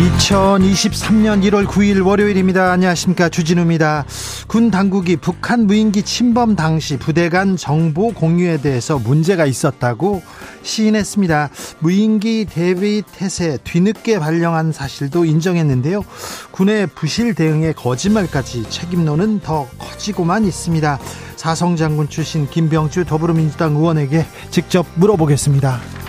2023년 0.00 1.42
1월 1.44 1.66
9일 1.66 2.06
월요일입니다. 2.06 2.72
안녕하십니까. 2.72 3.28
주진우입니다. 3.28 4.06
군 4.46 4.70
당국이 4.70 5.16
북한 5.16 5.66
무인기 5.66 6.02
침범 6.02 6.56
당시 6.56 6.96
부대 6.96 7.28
간 7.28 7.58
정보 7.58 8.10
공유에 8.14 8.62
대해서 8.62 8.98
문제가 8.98 9.44
있었다고 9.44 10.22
시인했습니다. 10.62 11.50
무인기 11.80 12.46
대비 12.46 13.02
태세 13.12 13.58
뒤늦게 13.62 14.18
발령한 14.18 14.72
사실도 14.72 15.26
인정했는데요. 15.26 16.02
군의 16.50 16.86
부실 16.86 17.34
대응에 17.34 17.72
거짓말까지 17.72 18.70
책임론은 18.70 19.40
더 19.40 19.68
커지고만 19.78 20.46
있습니다. 20.46 20.98
사성 21.36 21.76
장군 21.76 22.08
출신 22.08 22.48
김병주 22.48 23.04
더불어민주당 23.04 23.76
의원에게 23.76 24.24
직접 24.50 24.86
물어보겠습니다. 24.94 25.99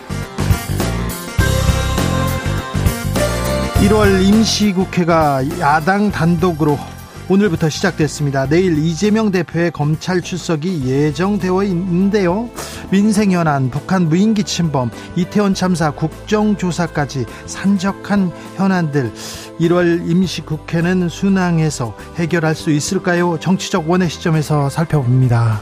1월 3.82 4.24
임시국회가 4.24 5.42
야당 5.60 6.12
단독으로 6.12 6.78
오늘부터 7.28 7.68
시작됐습니다. 7.68 8.46
내일 8.46 8.78
이재명 8.78 9.32
대표의 9.32 9.72
검찰 9.72 10.22
출석이 10.22 10.84
예정되어 10.86 11.64
있는데요. 11.64 12.48
민생 12.92 13.32
현안, 13.32 13.72
북한 13.72 14.08
무인기 14.08 14.44
침범, 14.44 14.92
이태원 15.16 15.56
참사 15.56 15.90
국정조사까지 15.90 17.26
산적한 17.48 18.32
현안들 18.58 19.12
1월 19.60 20.08
임시국회는 20.08 21.10
순항해서 21.10 21.98
해결할 22.18 22.54
수 22.54 22.70
있을까요? 22.70 23.40
정치적 23.40 23.90
원의 23.90 24.12
시점에서 24.12 24.70
살펴봅니다. 24.70 25.60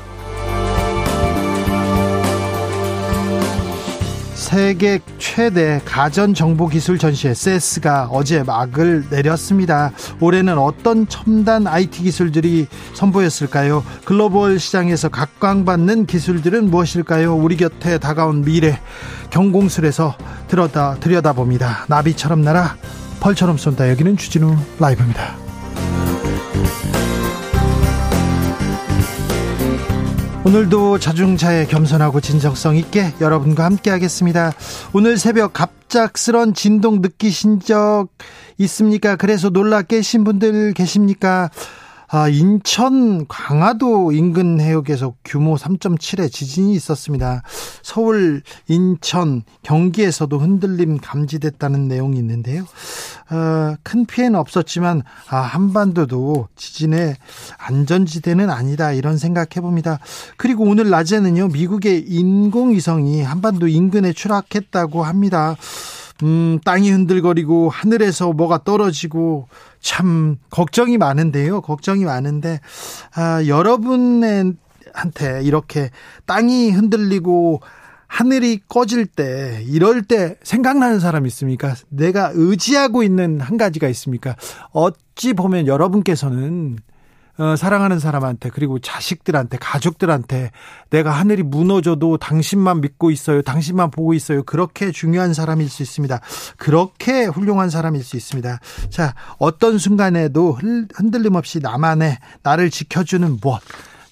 세계 4.49 4.99
최대 5.19 5.79
가전 5.85 6.33
정보 6.33 6.67
기술 6.67 6.97
전시회 6.97 7.35
세스가 7.35 8.09
어제 8.11 8.41
막을 8.41 9.05
내렸습니다. 9.11 9.91
올해는 10.19 10.57
어떤 10.57 11.07
첨단 11.07 11.67
IT 11.67 12.01
기술들이 12.01 12.65
선보였을까요? 12.95 13.83
글로벌 14.05 14.57
시장에서 14.57 15.09
각광받는 15.09 16.07
기술들은 16.07 16.71
무엇일까요? 16.71 17.35
우리 17.35 17.57
곁에 17.57 17.99
다가온 17.99 18.41
미래 18.41 18.81
경공술에서 19.29 20.17
들여다, 20.47 20.95
들여다봅니다. 20.95 21.85
나비처럼 21.87 22.41
날아 22.41 22.75
펄처럼 23.19 23.57
쏜다. 23.57 23.87
여기는 23.91 24.17
주진우 24.17 24.57
라이브입니다. 24.79 25.48
오늘도 30.49 30.97
자중차에 30.97 31.67
겸손하고 31.67 32.21
진정성 32.21 32.75
있게 32.77 33.13
여러분과 33.21 33.65
함께 33.65 33.91
하겠습니다. 33.91 34.51
오늘 34.93 35.19
새벽 35.19 35.53
갑작스런 35.53 36.55
진동 36.55 37.01
느끼신 37.03 37.59
적 37.59 38.07
있습니까? 38.57 39.15
그래서 39.15 39.51
놀라 39.51 39.83
깨신 39.83 40.23
분들 40.23 40.73
계십니까? 40.73 41.51
아, 42.11 42.27
인천 42.27 43.27
강화도 43.27 44.11
인근 44.11 44.59
해역에서 44.59 45.13
규모 45.23 45.55
3.7의 45.55 46.31
지진이 46.31 46.73
있었습니다. 46.73 47.43
서울, 47.83 48.41
인천, 48.67 49.43
경기에서도 49.61 50.35
흔들림 50.39 50.97
감지됐다는 50.97 51.87
내용이 51.87 52.17
있는데요. 52.17 52.63
어, 53.29 53.75
큰 53.83 54.07
피해는 54.07 54.39
없었지만 54.39 55.03
아, 55.29 55.37
한반도도 55.37 56.47
지진의 56.55 57.15
안전지대는 57.59 58.49
아니다 58.49 58.91
이런 58.91 59.19
생각해 59.19 59.61
봅니다. 59.61 59.99
그리고 60.35 60.63
오늘 60.63 60.89
낮에는요 60.89 61.49
미국의 61.49 62.05
인공위성이 62.07 63.21
한반도 63.21 63.67
인근에 63.67 64.13
추락했다고 64.13 65.03
합니다. 65.03 65.55
음, 66.23 66.59
땅이 66.65 66.91
흔들거리고 66.91 67.69
하늘에서 67.69 68.33
뭐가 68.33 68.63
떨어지고 68.63 69.47
참 69.79 70.37
걱정이 70.49 70.97
많은데요. 70.97 71.61
걱정이 71.61 72.05
많은데 72.05 72.59
아, 73.15 73.45
여러분의 73.45 74.53
한테 74.93 75.41
이렇게 75.43 75.91
땅이 76.25 76.71
흔들리고 76.71 77.61
하늘이 78.07 78.59
꺼질 78.67 79.05
때 79.05 79.63
이럴 79.67 80.01
때 80.01 80.35
생각나는 80.41 80.99
사람 80.99 81.27
있습니까? 81.27 81.75
내가 81.89 82.31
의지하고 82.33 83.03
있는 83.03 83.39
한 83.39 83.55
가지가 83.55 83.87
있습니까? 83.89 84.35
어찌 84.71 85.33
보면 85.33 85.67
여러분께서는 85.67 86.77
어, 87.39 87.55
사랑하는 87.55 87.99
사람한테 87.99 88.49
그리고 88.49 88.79
자식들한테 88.79 89.57
가족들한테 89.59 90.51
내가 90.89 91.11
하늘이 91.11 91.41
무너져도 91.43 92.17
당신만 92.17 92.81
믿고 92.81 93.11
있어요. 93.11 93.41
당신만 93.41 93.91
보고 93.91 94.13
있어요. 94.13 94.43
그렇게 94.43 94.91
중요한 94.91 95.33
사람일 95.33 95.69
수 95.69 95.81
있습니다. 95.81 96.19
그렇게 96.57 97.25
훌륭한 97.25 97.69
사람일 97.69 98.03
수 98.03 98.17
있습니다. 98.17 98.59
자, 98.89 99.15
어떤 99.37 99.77
순간에도 99.77 100.57
흔들림 100.93 101.35
없이 101.35 101.59
나만의 101.59 102.17
나를 102.43 102.69
지켜주는 102.69 103.37
무엇 103.41 103.61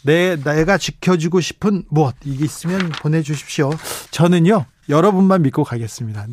내 0.03 0.37
내가 0.41 0.77
지켜주고 0.77 1.41
싶은 1.41 1.83
무엇 1.89 2.15
이게 2.23 2.45
있으면 2.45 2.91
보내 3.01 3.21
주십시오. 3.21 3.71
저는요 4.11 4.65
여러분만 4.89 5.41
믿고 5.43 5.63
가겠습니다. 5.63 6.25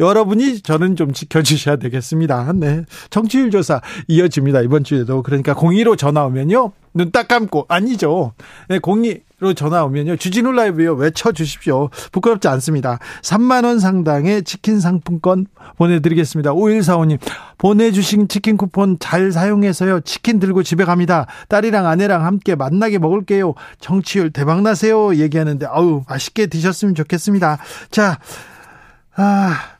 여러분이 0.00 0.60
저는 0.62 0.96
좀 0.96 1.12
지켜주셔야 1.12 1.76
되겠습니다. 1.76 2.52
네. 2.54 2.84
정치율 3.10 3.50
조사 3.50 3.80
이어집니다. 4.08 4.62
이번 4.62 4.84
주에도. 4.84 5.22
그러니까 5.22 5.54
02로 5.54 5.96
전화 5.98 6.24
오면요. 6.24 6.72
눈 6.96 7.12
딱 7.12 7.28
감고. 7.28 7.66
아니죠. 7.68 8.32
네, 8.68 8.78
02로 8.78 9.54
전화 9.54 9.84
오면요. 9.84 10.16
주진우 10.16 10.52
라이브요. 10.52 10.94
외쳐 10.94 11.30
주십시오. 11.32 11.90
부끄럽지 12.10 12.48
않습니다. 12.48 12.98
3만 13.22 13.64
원 13.64 13.78
상당의 13.78 14.42
치킨 14.44 14.80
상품권 14.80 15.46
보내 15.76 16.00
드리겠습니다. 16.00 16.52
5145님. 16.52 17.18
보내 17.58 17.92
주신 17.92 18.28
치킨 18.28 18.56
쿠폰 18.56 18.98
잘 18.98 19.30
사용해서요. 19.32 20.00
치킨 20.00 20.40
들고 20.40 20.62
집에 20.62 20.84
갑니다. 20.84 21.26
딸이랑 21.48 21.86
아내랑 21.86 22.24
함께 22.24 22.54
만나게 22.54 22.98
먹을게요. 22.98 23.54
정치율 23.78 24.30
대박 24.30 24.62
나세요. 24.62 25.14
얘기하는데, 25.16 25.66
아우, 25.66 26.02
맛있게 26.08 26.46
드셨으면 26.46 26.94
좋겠습니다. 26.94 27.58
자, 27.90 28.18
아, 29.16 29.75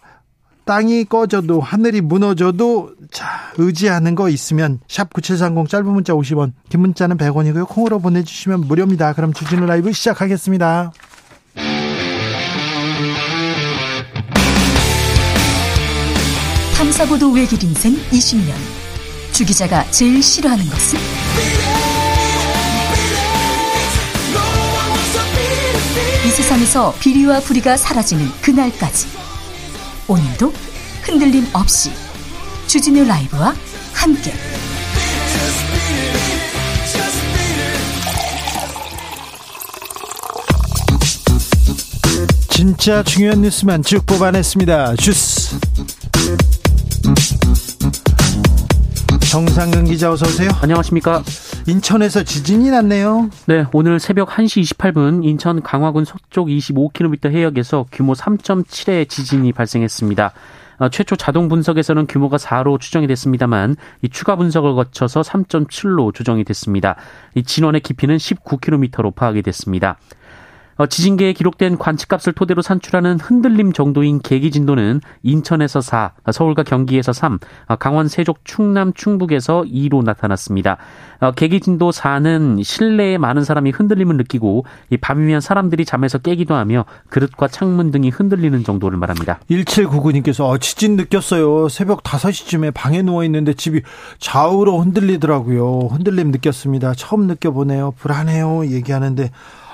땅이 0.66 1.04
꺼져도 1.04 1.60
하늘이 1.60 2.00
무너져도 2.00 2.90
자 3.12 3.52
의지하는 3.56 4.16
거 4.16 4.28
있으면 4.28 4.80
샵 4.88 5.12
9730 5.12 5.68
짧은 5.68 5.86
문자 5.86 6.12
50원 6.12 6.52
긴 6.68 6.80
문자는 6.80 7.16
100원이고요. 7.16 7.68
콩으로 7.68 8.00
보내주시면 8.00 8.62
무료입니다. 8.62 9.12
그럼 9.12 9.32
주진우 9.32 9.64
라이브 9.64 9.92
시작하겠습니다. 9.92 10.92
탐사보도 16.76 17.30
외길 17.30 17.62
인생 17.62 17.94
20년. 18.10 18.52
주 19.32 19.46
기자가 19.46 19.88
제일 19.92 20.20
싫어하는 20.20 20.64
것은? 20.64 20.98
이 26.26 26.28
세상에서 26.28 26.92
비리와 26.98 27.38
부리가 27.40 27.76
사라지는 27.76 28.26
그날까지 28.42 29.25
오늘도 30.08 30.52
흔들림 31.02 31.44
없이 31.52 31.90
주진우 32.68 33.04
라이브와 33.04 33.54
함께. 33.92 34.32
진짜 42.50 43.02
중요한 43.02 43.42
뉴스만 43.42 43.82
쭉 43.82 44.06
뽑아냈습니다. 44.06 44.96
주스. 44.96 45.58
정상근 49.28 49.86
기자 49.86 50.12
어서 50.12 50.24
오세요. 50.26 50.50
안녕하십니까 50.60 51.22
인천에서 51.68 52.22
지진이 52.22 52.70
났네요. 52.70 53.28
네, 53.46 53.66
오늘 53.72 53.98
새벽 53.98 54.28
1시 54.28 54.62
28분 54.76 55.24
인천 55.24 55.60
강화군 55.62 56.04
서쪽 56.04 56.46
25km 56.46 57.32
해역에서 57.32 57.86
규모 57.90 58.12
3.7의 58.12 59.08
지진이 59.08 59.52
발생했습니다. 59.52 60.32
어, 60.78 60.88
최초 60.90 61.16
자동 61.16 61.48
분석에서는 61.48 62.06
규모가 62.06 62.36
4로 62.36 62.78
추정이 62.78 63.08
됐습니다만 63.08 63.74
이 64.02 64.08
추가 64.08 64.36
분석을 64.36 64.76
거쳐서 64.76 65.22
3.7로 65.22 66.14
조정이 66.14 66.44
됐습니다. 66.44 66.94
이 67.34 67.42
진원의 67.42 67.80
깊이는 67.80 68.16
19km로 68.16 69.12
파악이 69.12 69.42
됐습니다. 69.42 69.98
어, 70.76 70.86
지진계에 70.86 71.32
기록된 71.32 71.78
관측값을 71.78 72.32
토대로 72.34 72.62
산출하는 72.62 73.18
흔들림 73.20 73.72
정도인 73.72 74.20
계기 74.20 74.50
진도는 74.50 75.00
인천에서 75.22 75.80
4, 75.80 76.12
서울과 76.32 76.64
경기에서 76.64 77.12
3, 77.12 77.38
어, 77.68 77.76
강원 77.76 78.08
세종 78.08 78.34
충남 78.44 78.92
충북에서 78.92 79.62
2로 79.62 80.04
나타났습니다. 80.04 80.76
어, 81.20 81.32
계기 81.32 81.60
진도 81.60 81.90
4는 81.90 82.62
실내에 82.62 83.18
많은 83.18 83.44
사람이 83.44 83.70
흔들림을 83.70 84.16
느끼고 84.18 84.64
밤이면 85.00 85.40
사람들이 85.40 85.84
잠에서 85.84 86.18
깨기도 86.18 86.54
하며 86.54 86.84
그릇과 87.08 87.48
창문 87.48 87.90
등이 87.90 88.10
흔들리는 88.10 88.64
정도를 88.64 88.98
말합니다. 88.98 89.40
1799님께서 89.50 90.60
지진 90.60 90.96
느꼈어요. 90.96 91.68
새벽 91.68 92.02
5시쯤에 92.02 92.72
방에 92.74 93.02
누워 93.02 93.24
있는데 93.24 93.54
집이 93.54 93.82
좌우로 94.18 94.80
흔들리더라고요. 94.80 95.88
흔들림 95.90 96.30
느꼈습니다. 96.30 96.94
처음 96.94 97.26
느껴보네요. 97.26 97.92
불안해요. 97.96 98.66
얘기하는데 98.66 99.30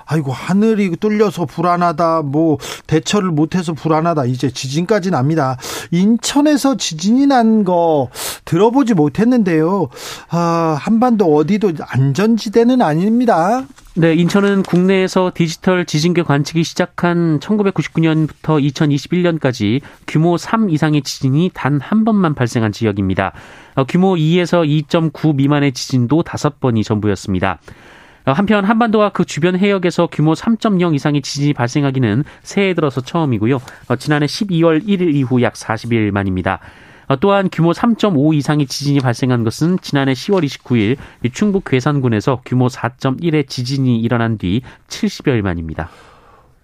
아이고 0.06 0.32
하늘이 0.32 0.96
뚫려서 0.96 1.46
불안하다 1.46 2.22
뭐 2.22 2.58
대처를 2.86 3.30
못해서 3.30 3.72
불안하다 3.72 4.26
이제 4.26 4.50
지진까지 4.50 5.10
납니다 5.10 5.56
인천에서 5.90 6.76
지진이 6.76 7.26
난 7.26 7.64
거 7.64 8.08
들어보지 8.44 8.94
못했는데요 8.94 9.88
아, 10.30 10.76
한반도 10.80 11.34
어디도 11.36 11.72
안전지대는 11.80 12.82
아닙니다 12.82 13.64
네, 13.94 14.14
인천은 14.14 14.62
국내에서 14.62 15.32
디지털 15.34 15.84
지진계 15.84 16.22
관측이 16.22 16.64
시작한 16.64 17.38
1999년부터 17.40 18.58
2021년까지 18.72 19.82
규모 20.06 20.38
3 20.38 20.70
이상의 20.70 21.02
지진이 21.02 21.50
단 21.52 21.78
한 21.82 22.04
번만 22.04 22.34
발생한 22.34 22.72
지역입니다. 22.72 23.32
어, 23.74 23.84
규모 23.84 24.14
2에서 24.14 24.66
2.9 24.88 25.34
미만의 25.34 25.72
지진도 25.72 26.22
5번이 26.22 26.84
전부였습니다. 26.84 27.58
어, 28.24 28.32
한편 28.32 28.64
한반도와 28.64 29.10
그 29.10 29.24
주변 29.24 29.56
해역에서 29.56 30.08
규모 30.10 30.34
3.0 30.34 30.94
이상의 30.94 31.22
지진이 31.22 31.54
발생하기는 31.54 32.24
새해 32.42 32.74
들어서 32.74 33.00
처음이고요. 33.00 33.60
어, 33.88 33.96
지난해 33.96 34.26
12월 34.26 34.86
1일 34.86 35.14
이후 35.14 35.42
약 35.42 35.54
40일 35.54 36.10
만입니다. 36.12 36.60
어, 37.08 37.16
또한 37.16 37.48
규모 37.50 37.72
3.5 37.72 38.34
이상의 38.34 38.66
지진이 38.66 39.00
발생한 39.00 39.44
것은 39.44 39.78
지난해 39.82 40.12
10월 40.12 40.44
29일 40.44 40.96
충북 41.32 41.64
괴산군에서 41.64 42.42
규모 42.44 42.68
4.1의 42.68 43.48
지진이 43.48 44.00
일어난 44.00 44.38
뒤 44.38 44.62
70여일 44.88 45.42
만입니다. 45.42 45.90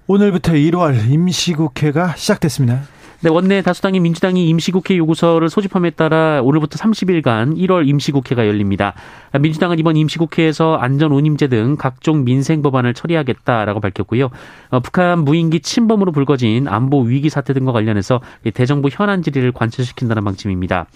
오늘부터 0.07 0.53
1월 0.53 1.11
임시국회가 1.11 2.15
시작됐습니다. 2.17 2.98
네, 3.21 3.31
원내 3.31 3.63
다수당인 3.63 4.05
민주당이 4.05 4.49
임시국회 4.49 4.97
요구서를 4.97 5.49
소집함에 5.49 5.91
따라 5.91 6.41
오늘부터 6.41 6.79
30일간 6.79 7.57
1월 7.57 7.89
임시국회가 7.89 8.47
열립니다. 8.47 8.95
민주당은 9.37 9.81
이번 9.81 9.97
임시국회에서 9.97 10.77
안전운임제 10.77 11.49
등 11.49 11.75
각종 11.77 12.23
민생 12.23 12.63
법안을 12.63 12.95
처리하겠다라고 12.95 13.81
밝혔고요. 13.81 14.31
어, 14.71 14.79
북한 14.79 15.25
무인기 15.25 15.59
침범으로 15.59 16.13
불거진 16.13 16.69
안보 16.69 17.01
위기 17.01 17.29
사태 17.29 17.53
등과 17.55 17.73
관련해서 17.73 18.21
대정부 18.55 18.89
현안 18.89 19.23
질의를 19.23 19.51
관철시킨다는 19.51 20.23
방침입니다. 20.23 20.87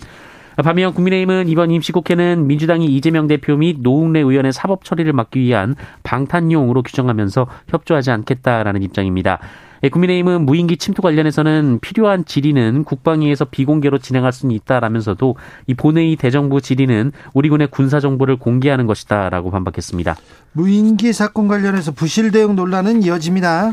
반면 0.62 0.94
국민의힘은 0.94 1.48
이번 1.48 1.72
임시국회는 1.72 2.46
민주당이 2.46 2.86
이재명 2.86 3.26
대표 3.26 3.56
및 3.56 3.78
노웅래 3.80 4.20
의원의 4.20 4.52
사법 4.52 4.84
처리를 4.84 5.12
막기 5.12 5.40
위한 5.40 5.74
방탄용으로 6.04 6.84
규정하면서 6.84 7.48
협조하지 7.66 8.12
않겠다라는 8.12 8.84
입장입니다. 8.84 9.40
예, 9.84 9.88
국민의힘은 9.88 10.46
무인기 10.46 10.76
침투 10.76 11.02
관련해서는 11.02 11.80
필요한 11.80 12.24
질의는 12.24 12.84
국방위에서 12.84 13.46
비공개로 13.46 13.98
진행할 13.98 14.32
수는 14.32 14.54
있다라면서도 14.54 15.36
이 15.66 15.74
본회의 15.74 16.14
대정부 16.16 16.60
질의는 16.60 17.12
우리 17.34 17.48
군의 17.48 17.66
군사 17.68 17.98
정보를 17.98 18.36
공개하는 18.36 18.86
것이다라고 18.86 19.50
반박했습니다. 19.50 20.16
무인기 20.52 21.12
사건 21.12 21.48
관련해서 21.48 21.92
부실 21.92 22.30
대응 22.30 22.54
논란은 22.54 23.02
이어집니다. 23.02 23.72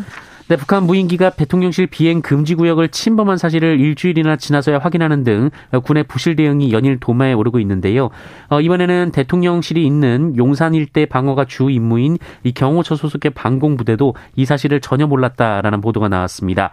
네, 0.49 0.55
북한 0.55 0.87
무인기가 0.87 1.29
대통령실 1.29 1.85
비행 1.85 2.23
금지 2.23 2.55
구역을 2.55 2.89
침범한 2.89 3.37
사실을 3.37 3.79
일주일이나 3.79 4.35
지나서야 4.35 4.79
확인하는 4.79 5.23
등 5.23 5.51
군의 5.83 6.03
부실 6.05 6.35
대응이 6.35 6.71
연일 6.71 6.99
도마에 6.99 7.33
오르고 7.33 7.59
있는데요. 7.59 8.09
어, 8.49 8.59
이번에는 8.59 9.11
대통령실이 9.11 9.85
있는 9.85 10.35
용산 10.37 10.73
일대 10.73 11.05
방어가 11.05 11.45
주 11.45 11.69
임무인 11.69 12.17
이 12.43 12.51
경호처 12.51 12.95
소속의 12.95 13.33
방공부대도 13.35 14.15
이 14.37 14.45
사실을 14.45 14.81
전혀 14.81 15.05
몰랐다라는 15.05 15.81
보도가 15.81 16.09
나왔습니다. 16.09 16.71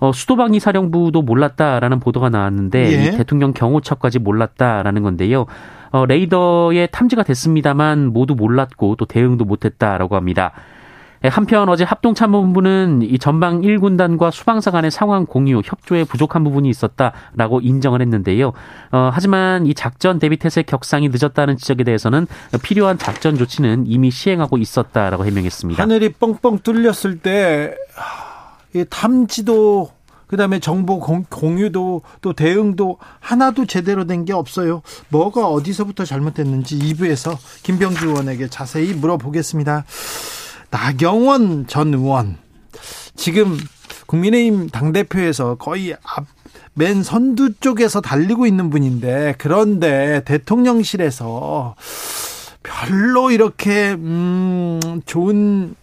어, 0.00 0.10
수도방위 0.10 0.58
사령부도 0.58 1.22
몰랐다라는 1.22 2.00
보도가 2.00 2.30
나왔는데 2.30 3.06
예. 3.06 3.10
대통령 3.16 3.52
경호처까지 3.52 4.18
몰랐다라는 4.18 5.04
건데요. 5.04 5.46
어, 5.92 6.04
레이더에 6.04 6.88
탐지가 6.88 7.22
됐습니다만 7.22 8.06
모두 8.06 8.34
몰랐고 8.34 8.96
또 8.96 9.04
대응도 9.04 9.44
못했다라고 9.44 10.16
합니다. 10.16 10.50
예, 11.24 11.28
한편 11.28 11.68
어제 11.70 11.84
합동참모본부는 11.84 13.00
이 13.02 13.18
전방 13.18 13.62
1군단과 13.62 14.30
수방사 14.30 14.70
간의 14.70 14.90
상황 14.90 15.24
공유, 15.24 15.62
협조에 15.64 16.04
부족한 16.04 16.44
부분이 16.44 16.68
있었다라고 16.68 17.60
인정을 17.62 18.02
했는데요. 18.02 18.52
어, 18.92 19.10
하지만 19.12 19.66
이 19.66 19.72
작전 19.72 20.18
대비 20.18 20.36
태세 20.36 20.62
격상이 20.62 21.08
늦었다는 21.08 21.56
지적에 21.56 21.82
대해서는 21.84 22.26
필요한 22.62 22.98
작전 22.98 23.36
조치는 23.38 23.84
이미 23.86 24.10
시행하고 24.10 24.58
있었다라고 24.58 25.24
해명했습니다. 25.24 25.82
하늘이 25.82 26.12
뻥뻥 26.12 26.58
뚫렸을 26.62 27.18
때 27.20 27.74
탐지도 28.90 29.90
그다음에 30.26 30.58
정보 30.58 30.98
공유도 31.00 32.02
또 32.20 32.32
대응도 32.32 32.98
하나도 33.20 33.66
제대로 33.66 34.04
된 34.06 34.24
게 34.24 34.32
없어요. 34.32 34.82
뭐가 35.08 35.46
어디서부터 35.48 36.04
잘못됐는지 36.04 36.78
2부에서 36.78 37.36
김병주 37.62 38.08
의원에게 38.08 38.48
자세히 38.48 38.92
물어보겠습니다. 38.94 39.84
나경원 40.70 41.66
전 41.66 41.94
의원 41.94 42.36
지금 43.16 43.58
국민의힘 44.06 44.68
당대표에서 44.68 45.56
거의 45.56 45.94
앞, 46.02 46.26
맨 46.74 47.02
선두 47.02 47.54
쪽에서 47.60 48.00
달리고 48.00 48.46
있는 48.46 48.70
분인데 48.70 49.34
그런데 49.38 50.22
대통령실에서 50.24 51.76
별로 52.62 53.30
이렇게 53.30 53.92
음 53.92 54.80
좋은 55.06 55.74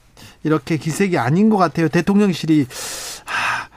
이렇게 0.44 0.78
기색이 0.78 1.18
아닌 1.18 1.50
것 1.50 1.58
같아요. 1.58 1.88
대통령실이 1.88 2.68
하, 3.26 3.70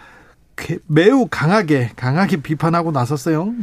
매우 0.87 1.27
강하게 1.31 1.91
강하게 1.95 2.39
비판하고 2.39 2.91
나섰어요. 2.91 3.55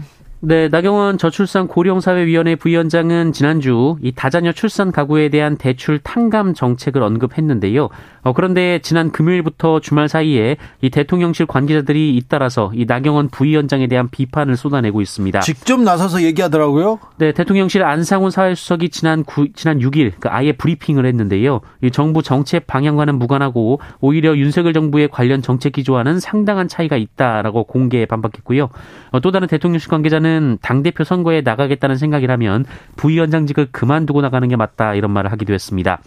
네, 0.43 0.69
나경원 0.69 1.19
저출산 1.19 1.67
고령사회위원회 1.67 2.55
부위원장은 2.55 3.31
지난주 3.31 3.97
이 4.01 4.11
다자녀 4.11 4.51
출산 4.51 4.91
가구에 4.91 5.29
대한 5.29 5.55
대출 5.55 5.99
탕감 5.99 6.55
정책을 6.55 7.03
언급했는데요. 7.03 7.89
어, 8.23 8.33
그런데 8.33 8.79
지난 8.81 9.11
금요일부터 9.11 9.81
주말 9.81 10.09
사이에 10.09 10.57
이 10.81 10.89
대통령실 10.89 11.45
관계자들이 11.45 12.17
잇따라서 12.17 12.71
이 12.73 12.85
나경원 12.85 13.29
부위원장에 13.29 13.85
대한 13.85 14.09
비판을 14.09 14.57
쏟아내고 14.57 15.01
있습니다. 15.01 15.41
직접 15.41 15.79
나서서 15.79 16.23
얘기하더라고요. 16.23 16.97
네, 17.17 17.33
대통령실 17.33 17.83
안상훈 17.83 18.31
사회수석이 18.31 18.89
지난 18.89 19.23
9, 19.23 19.49
지난 19.53 19.77
6일 19.77 20.13
그 20.19 20.27
아예 20.29 20.53
브리핑을 20.53 21.05
했는데요. 21.05 21.61
이 21.83 21.91
정부 21.91 22.23
정책 22.23 22.65
방향과는 22.65 23.19
무관하고 23.19 23.79
오히려 23.99 24.35
윤석열 24.35 24.73
정부의 24.73 25.09
관련 25.09 25.43
정책 25.43 25.73
기조와는 25.73 26.19
상당한 26.19 26.67
차이가 26.67 26.97
있다라고 26.97 27.65
공개에 27.65 28.07
반박했고요. 28.07 28.69
어, 29.11 29.19
또 29.19 29.29
다른 29.29 29.47
대통령실 29.47 29.87
관계자는 29.87 30.30
당 30.61 30.83
대표 30.83 31.03
선거에 31.03 31.41
나가겠다는 31.41 31.95
생각이라면 31.97 32.65
부위원장직을 32.95 33.69
그만두고 33.71 34.21
나가는 34.21 34.47
게 34.47 34.55
맞다 34.55 34.95
이런 34.95 35.11
말을 35.11 35.31
하기도 35.31 35.53
했습니다. 35.53 36.01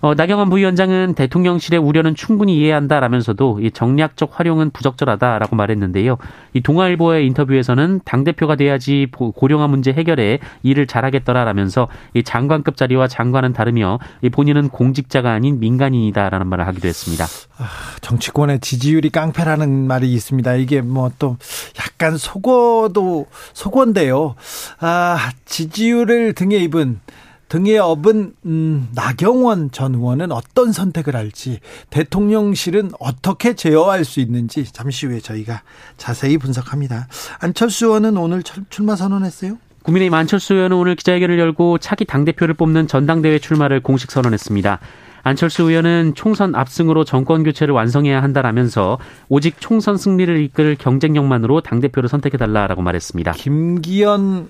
어, 0.00 0.14
나경원 0.14 0.48
부위원장은 0.48 1.14
대통령실의 1.14 1.80
우려는 1.80 2.14
충분히 2.14 2.56
이해한다라면서도 2.58 3.60
이 3.62 3.70
정략적 3.70 4.30
활용은 4.38 4.70
부적절하다라고 4.70 5.56
말했는데요. 5.56 6.18
이 6.54 6.60
동아일보의 6.60 7.26
인터뷰에서는 7.26 8.00
당 8.04 8.24
대표가 8.24 8.56
돼야지 8.56 9.08
고령화 9.12 9.66
문제 9.66 9.92
해결에 9.92 10.38
일을 10.62 10.86
잘하겠더라라면서 10.86 11.88
이 12.14 12.22
장관급 12.22 12.76
자리와 12.76 13.08
장관은 13.08 13.52
다르며 13.52 13.98
이 14.22 14.30
본인은 14.30 14.68
공직자가 14.68 15.32
아닌 15.32 15.60
민간인이다라는 15.60 16.46
말을 16.46 16.66
하기도 16.68 16.88
했습니다. 16.88 17.24
아, 17.58 17.66
정치권의 18.00 18.60
지지율이 18.60 19.10
깡패라는 19.10 19.86
말이 19.86 20.12
있습니다. 20.12 20.54
이게 20.54 20.80
뭐 20.80 21.08
또 21.18 21.36
약간 21.78 22.16
속어도 22.16 23.26
속어인데요. 23.52 24.34
아 24.80 25.30
지지율을 25.44 26.32
등에 26.34 26.56
입은 26.58 27.00
등에 27.48 27.78
업은 27.78 28.34
음, 28.44 28.88
나경원 28.94 29.70
전 29.70 29.94
의원은 29.94 30.32
어떤 30.32 30.72
선택을 30.72 31.16
할지 31.16 31.60
대통령실은 31.90 32.90
어떻게 33.00 33.54
제어할 33.54 34.04
수 34.04 34.20
있는지 34.20 34.64
잠시 34.64 35.06
후에 35.06 35.20
저희가 35.20 35.62
자세히 35.96 36.38
분석합니다. 36.38 37.08
안철수 37.40 37.86
의원은 37.86 38.16
오늘 38.16 38.42
출마 38.70 38.96
선언했어요? 38.96 39.58
국민의힘 39.82 40.12
안철수 40.12 40.54
의원은 40.54 40.76
오늘 40.76 40.96
기자회견을 40.96 41.38
열고 41.38 41.78
차기 41.78 42.04
당대표를 42.04 42.54
뽑는 42.54 42.88
전당대회 42.88 43.38
출마를 43.38 43.80
공식 43.80 44.10
선언했습니다. 44.10 44.80
안철수 45.22 45.62
의원은 45.64 46.12
총선 46.14 46.54
압승으로 46.54 47.04
정권 47.04 47.42
교체를 47.42 47.74
완성해야 47.74 48.22
한다라면서 48.22 48.98
오직 49.28 49.60
총선 49.60 49.96
승리를 49.96 50.42
이끌 50.42 50.76
경쟁력만으로 50.76 51.60
당대표를 51.62 52.08
선택해달라라고 52.08 52.82
말했습니다. 52.82 53.32
김기현 53.32 54.48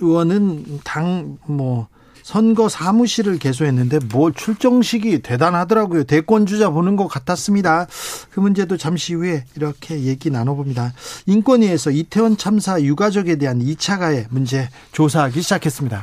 의원은 0.00 0.80
당 0.84 1.38
뭐 1.46 1.88
선거 2.24 2.70
사무실을 2.70 3.38
개소했는데 3.38 3.98
뭘 4.10 4.32
출정식이 4.32 5.20
대단하더라고요. 5.20 6.04
대권 6.04 6.46
주자 6.46 6.70
보는 6.70 6.96
것 6.96 7.06
같았습니다. 7.06 7.86
그 8.30 8.40
문제도 8.40 8.74
잠시 8.78 9.12
후에 9.12 9.44
이렇게 9.56 10.04
얘기 10.04 10.30
나눠봅니다. 10.30 10.94
인권위에서 11.26 11.90
이태원 11.90 12.38
참사 12.38 12.80
유가족에 12.80 13.36
대한 13.36 13.60
2차 13.60 13.98
가해 13.98 14.26
문제 14.30 14.70
조사하기 14.92 15.42
시작했습니다. 15.42 16.02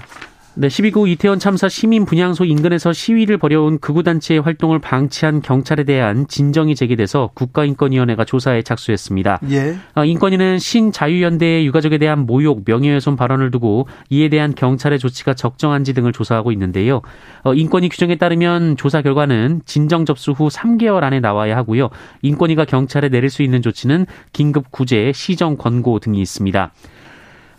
네, 0.53 0.67
12구 0.67 1.07
이태원 1.07 1.39
참사 1.39 1.69
시민 1.69 2.03
분향소 2.03 2.43
인근에서 2.43 2.91
시위를 2.91 3.37
벌여온 3.37 3.79
극우단체의 3.79 4.41
활동을 4.41 4.79
방치한 4.79 5.41
경찰에 5.41 5.85
대한 5.85 6.27
진정이 6.27 6.75
제기돼서 6.75 7.29
국가인권위원회가 7.35 8.25
조사에 8.25 8.61
착수했습니다. 8.61 9.39
예. 9.51 9.77
어, 9.95 10.03
인권위는 10.03 10.59
신자유연대의 10.59 11.65
유가족에 11.65 11.97
대한 11.97 12.25
모욕, 12.25 12.63
명예훼손 12.65 13.15
발언을 13.15 13.49
두고 13.49 13.87
이에 14.09 14.27
대한 14.27 14.53
경찰의 14.53 14.99
조치가 14.99 15.35
적정한지 15.35 15.93
등을 15.93 16.11
조사하고 16.11 16.51
있는데요. 16.51 17.01
어, 17.43 17.53
인권위 17.53 17.87
규정에 17.87 18.17
따르면 18.17 18.75
조사 18.75 19.01
결과는 19.01 19.61
진정 19.65 20.03
접수 20.03 20.31
후 20.31 20.49
3개월 20.49 21.03
안에 21.03 21.21
나와야 21.21 21.55
하고요. 21.55 21.89
인권위가 22.23 22.65
경찰에 22.65 23.07
내릴 23.07 23.29
수 23.29 23.41
있는 23.41 23.61
조치는 23.61 24.05
긴급 24.33 24.69
구제, 24.69 25.13
시정 25.13 25.55
권고 25.55 25.99
등이 25.99 26.21
있습니다. 26.21 26.73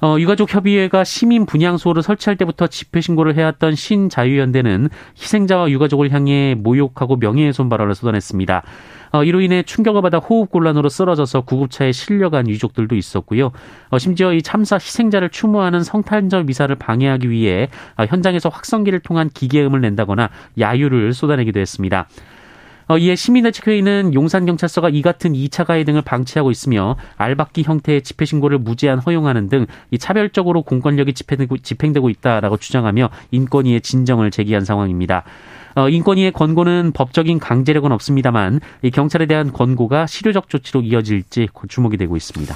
어, 0.04 0.18
유가족 0.18 0.52
협의회가 0.52 1.04
시민 1.04 1.46
분향소를 1.46 2.02
설치할 2.02 2.36
때부터 2.36 2.66
집회 2.66 3.00
신고를 3.00 3.36
해왔던 3.36 3.76
신자유연대는 3.76 4.88
희생자와 5.16 5.70
유가족을 5.70 6.10
향해 6.10 6.56
모욕하고 6.58 7.16
명예훼손 7.16 7.68
발언을 7.68 7.94
쏟아냈습니다. 7.94 8.64
어, 9.12 9.22
이로 9.22 9.40
인해 9.40 9.62
충격을 9.62 10.02
받아 10.02 10.18
호흡곤란으로 10.18 10.88
쓰러져서 10.88 11.42
구급차에 11.42 11.92
실려간 11.92 12.48
유족들도 12.48 12.96
있었고요. 12.96 13.52
어, 13.90 13.98
심지어 13.98 14.32
이 14.32 14.42
참사 14.42 14.74
희생자를 14.74 15.28
추모하는 15.28 15.84
성탄절 15.84 16.44
미사를 16.44 16.74
방해하기 16.74 17.30
위해 17.30 17.68
어, 17.96 18.04
현장에서 18.04 18.48
확성기를 18.48 19.00
통한 19.00 19.30
기계음을 19.32 19.80
낸다거나 19.82 20.30
야유를 20.58 21.12
쏟아내기도 21.12 21.60
했습니다. 21.60 22.08
어, 22.88 22.98
이에 22.98 23.14
시민대책회의는 23.16 24.14
용산경찰서가 24.14 24.90
이 24.90 25.02
같은 25.02 25.32
2차 25.32 25.64
가해 25.64 25.84
등을 25.84 26.02
방치하고 26.02 26.50
있으며 26.50 26.96
알박기 27.16 27.62
형태의 27.62 28.02
집회 28.02 28.24
신고를 28.24 28.58
무제한 28.58 28.98
허용하는 28.98 29.48
등 29.48 29.66
이 29.90 29.98
차별적으로 29.98 30.62
공권력이 30.62 31.12
집행되고, 31.12 31.58
집행되고 31.58 32.10
있다라고 32.10 32.56
주장하며 32.56 33.10
인권위에 33.30 33.80
진정을 33.80 34.30
제기한 34.30 34.64
상황입니다. 34.64 35.24
어, 35.74 35.88
인권위의 35.88 36.32
권고는 36.32 36.92
법적인 36.92 37.38
강제력은 37.38 37.92
없습니다만 37.92 38.60
이 38.82 38.90
경찰에 38.90 39.26
대한 39.26 39.52
권고가 39.52 40.06
실효적 40.06 40.48
조치로 40.48 40.82
이어질지 40.82 41.48
주목이 41.68 41.96
되고 41.96 42.16
있습니다. 42.16 42.54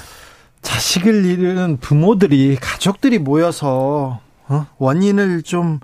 자식을 0.62 1.24
잃은 1.24 1.78
부모들이 1.80 2.56
가족들이 2.56 3.18
모여서 3.18 4.20
어? 4.48 4.66
원인을 4.78 5.42
좀 5.42 5.80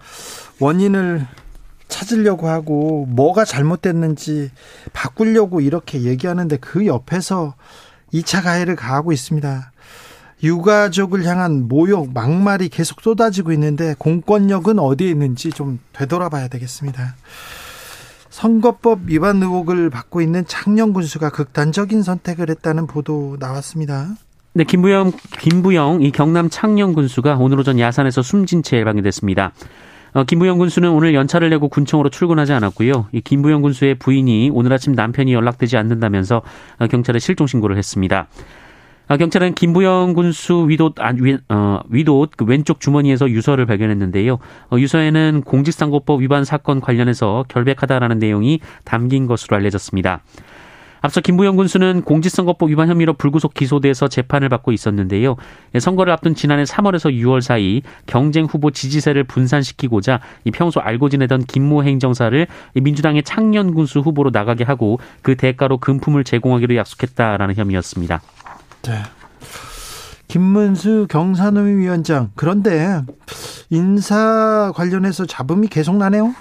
원인을 0.61 1.27
찾으려고 1.93 2.49
하고 2.49 3.07
뭐가 3.07 3.45
잘못됐는지 3.45 4.51
바꾸려고 4.93 5.61
이렇게 5.61 6.03
얘기하는데 6.03 6.57
그 6.57 6.87
옆에서 6.87 7.55
2차 8.13 8.43
가해를 8.43 8.75
가하고 8.75 9.13
있습니다. 9.13 9.71
유가족을 10.43 11.25
향한 11.25 11.69
모욕, 11.69 12.13
막말이 12.13 12.69
계속 12.69 13.01
쏟아지고 13.01 13.53
있는데 13.53 13.95
공권력은 13.99 14.81
어디에 14.81 15.09
있는지 15.11 15.51
좀 15.51 15.79
되돌아봐야 15.93 16.49
되겠습니다. 16.49 17.15
선거법 18.29 19.01
위반 19.05 19.43
의혹을 19.43 19.91
받고 19.91 20.21
있는 20.21 20.45
창녕 20.47 20.93
군수가 20.95 21.31
극단적인 21.31 22.03
선택을 22.03 22.51
했다는 22.51 22.87
보도 22.87 23.37
나왔습니다. 23.39 24.09
네, 24.55 24.65
김부영, 24.65 25.13
김부영 25.39 26.03
이 26.03 26.11
경남 26.11 26.51
창녕 26.51 26.93
군수가 26.95 27.37
오늘 27.37 27.61
오전 27.61 27.79
야산에서 27.79 28.23
숨진 28.23 28.63
채 28.63 28.83
발견됐습니다. 28.83 29.53
어, 30.15 30.25
김부영 30.25 30.59
군수는 30.59 30.91
오늘 30.91 31.15
연차를 31.15 31.49
내고 31.51 31.69
군청으로 31.69 32.11
출근하지 32.11 32.53
않았고요. 32.53 33.07
이 33.13 33.21
김부영 33.21 33.63
군수의 33.63 33.95
부인이 33.95 34.51
오늘 34.53 34.73
아침 34.73 34.93
남편이 34.93 35.33
연락되지 35.33 35.77
않는다면서 35.77 36.43
어, 36.79 36.87
경찰에 36.87 37.19
실종 37.19 37.47
신고를 37.47 37.79
했습니다. 37.79 38.29
어, 39.09 39.17
경찰은 39.17 39.55
김부영 39.55 40.13
군수 40.15 40.67
위도 40.69 40.93
아, 40.99 41.13
위, 41.19 41.37
어, 41.49 41.81
그 42.37 42.45
왼쪽 42.45 42.81
주머니에서 42.81 43.31
유서를 43.31 43.67
발견했는데요. 43.67 44.39
어, 44.71 44.79
유서에는 44.79 45.43
공직선거법 45.45 46.21
위반 46.21 46.45
사건 46.45 46.81
관련해서 46.81 47.45
결백하다라는 47.49 48.19
내용이 48.19 48.61
담긴 48.85 49.27
것으로 49.27 49.57
알려졌습니다. 49.57 50.23
앞서 51.03 51.21
김부영 51.21 51.57
군수는 51.57 52.03
공직선거법 52.03 52.71
위반 52.71 52.89
혐의로 52.89 53.13
불구속 53.13 53.55
기소돼서 53.55 54.09
재판을 54.09 54.49
받고 54.49 54.73
있었는데요. 54.73 55.37
예, 55.75 55.81
선거를 55.81 56.13
앞둔 56.13 56.35
지난해 56.35 56.63
3월에서 56.63 57.13
6월 57.13 57.41
사이 57.41 57.83
경쟁 58.07 58.45
후보 58.45 58.71
지지세를 58.71 59.25
분산시키고자 59.25 60.21
평소 60.55 60.81
알고 60.81 61.09
지내던 61.09 61.45
김모 61.45 61.83
행정사를 61.83 62.47
민주당의 62.75 63.25
창년 63.25 63.75
군수 63.75 63.99
후보로 63.99 64.31
나가게 64.31 64.65
하고 64.65 64.99
그 65.23 65.37
대가로 65.37 65.79
금품을 65.79 66.25
제공하기로 66.25 66.77
약속했다라는 66.77 67.57
혐의였습니다. 67.57 68.23
네. 68.83 69.03
김문수 70.29 71.09
경산노위 71.11 71.75
위원장 71.75 72.31
그런데 72.37 73.03
인사 73.69 74.73
관련해서 74.75 75.27
잡음이 75.27 75.67
계속 75.67 75.97
나네요. 75.97 76.35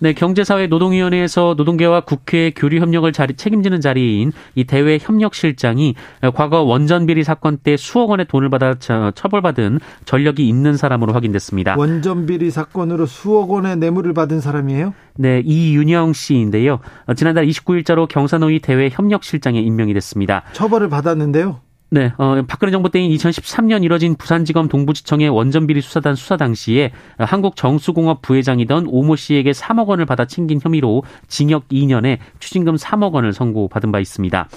네, 0.00 0.12
경제사회 0.12 0.66
노동위원회에서 0.66 1.54
노동계와 1.56 2.00
국회 2.00 2.50
교류 2.50 2.80
협력을 2.80 3.10
자리, 3.12 3.34
책임지는 3.34 3.80
자리인 3.80 4.32
이 4.54 4.64
대외 4.64 4.98
협력실장이 5.00 5.94
과거 6.34 6.62
원전 6.62 7.06
비리 7.06 7.24
사건 7.24 7.58
때 7.58 7.76
수억 7.76 8.10
원의 8.10 8.26
돈을 8.26 8.50
받아 8.50 8.74
처벌받은 8.74 9.80
전력이 10.04 10.48
있는 10.48 10.76
사람으로 10.76 11.12
확인됐습니다. 11.12 11.76
원전 11.78 12.26
비리 12.26 12.50
사건으로 12.50 13.06
수억 13.06 13.50
원의 13.50 13.76
뇌물을 13.76 14.12
받은 14.12 14.40
사람이에요? 14.40 14.94
네, 15.16 15.40
이윤영 15.44 16.12
씨인데요. 16.12 16.80
지난달 17.16 17.46
29일자로 17.46 18.08
경산노위 18.08 18.60
대외 18.60 18.90
협력실장에 18.90 19.60
임명이 19.60 19.94
됐습니다. 19.94 20.42
처벌을 20.52 20.88
받았는데요. 20.88 21.60
네, 21.94 22.12
어, 22.18 22.42
박근혜 22.48 22.72
정부 22.72 22.90
때인 22.90 23.08
2013년 23.12 23.84
이뤄진 23.84 24.16
부산지검 24.16 24.66
동부지청의 24.66 25.28
원전비리 25.28 25.80
수사단 25.80 26.16
수사 26.16 26.36
당시에 26.36 26.90
한국정수공업 27.18 28.20
부회장이던 28.20 28.88
오모 28.88 29.14
씨에게 29.14 29.52
3억 29.52 29.86
원을 29.86 30.04
받아 30.04 30.24
챙긴 30.24 30.58
혐의로 30.60 31.04
징역 31.28 31.68
2년에 31.68 32.18
추징금 32.40 32.74
3억 32.74 33.12
원을 33.12 33.32
선고받은 33.32 33.92
바 33.92 34.00
있습니다. 34.00 34.48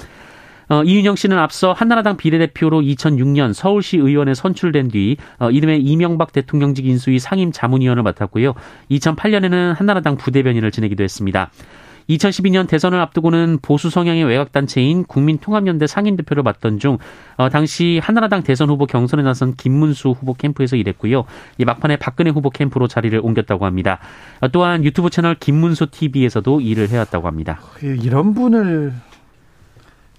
어, 0.69 0.83
이윤영 0.83 1.15
씨는 1.15 1.37
앞서 1.37 1.73
한나라당 1.73 2.17
비례대표로 2.17 2.81
2006년 2.81 3.53
서울시 3.53 3.97
의원에 3.97 4.33
선출된 4.33 4.87
뒤 4.87 5.17
어, 5.37 5.51
이듬해 5.51 5.77
이명박 5.77 6.31
대통령직 6.31 6.87
인수위 6.87 7.19
상임 7.19 7.51
자문위원을 7.51 8.01
맡았고요. 8.01 8.55
2008년에는 8.89 9.75
한나라당 9.75 10.17
부대변인을 10.17 10.71
지내기도 10.71 11.03
했습니다. 11.03 11.51
2012년 12.09 12.67
대선을 12.67 12.99
앞두고는 12.99 13.59
보수 13.61 13.89
성향의 13.89 14.23
외곽 14.25 14.51
단체인 14.51 15.03
국민통합연대 15.03 15.87
상임대표를 15.87 16.43
맡던 16.43 16.79
중 16.79 16.97
어, 17.35 17.49
당시 17.49 17.99
한나라당 18.01 18.43
대선 18.43 18.69
후보 18.69 18.85
경선에 18.85 19.23
나선 19.23 19.55
김문수 19.55 20.09
후보 20.11 20.33
캠프에서 20.33 20.75
일했고요. 20.75 21.25
이 21.57 21.65
막판에 21.65 21.97
박근혜 21.97 22.29
후보 22.31 22.49
캠프로 22.49 22.87
자리를 22.87 23.19
옮겼다고 23.21 23.65
합니다. 23.65 23.99
어, 24.39 24.47
또한 24.49 24.83
유튜브 24.83 25.09
채널 25.09 25.35
김문수 25.35 25.87
TV에서도 25.91 26.61
일을 26.61 26.89
해왔다고 26.89 27.27
합니다. 27.27 27.59
이런 27.81 28.33
분을 28.33 28.93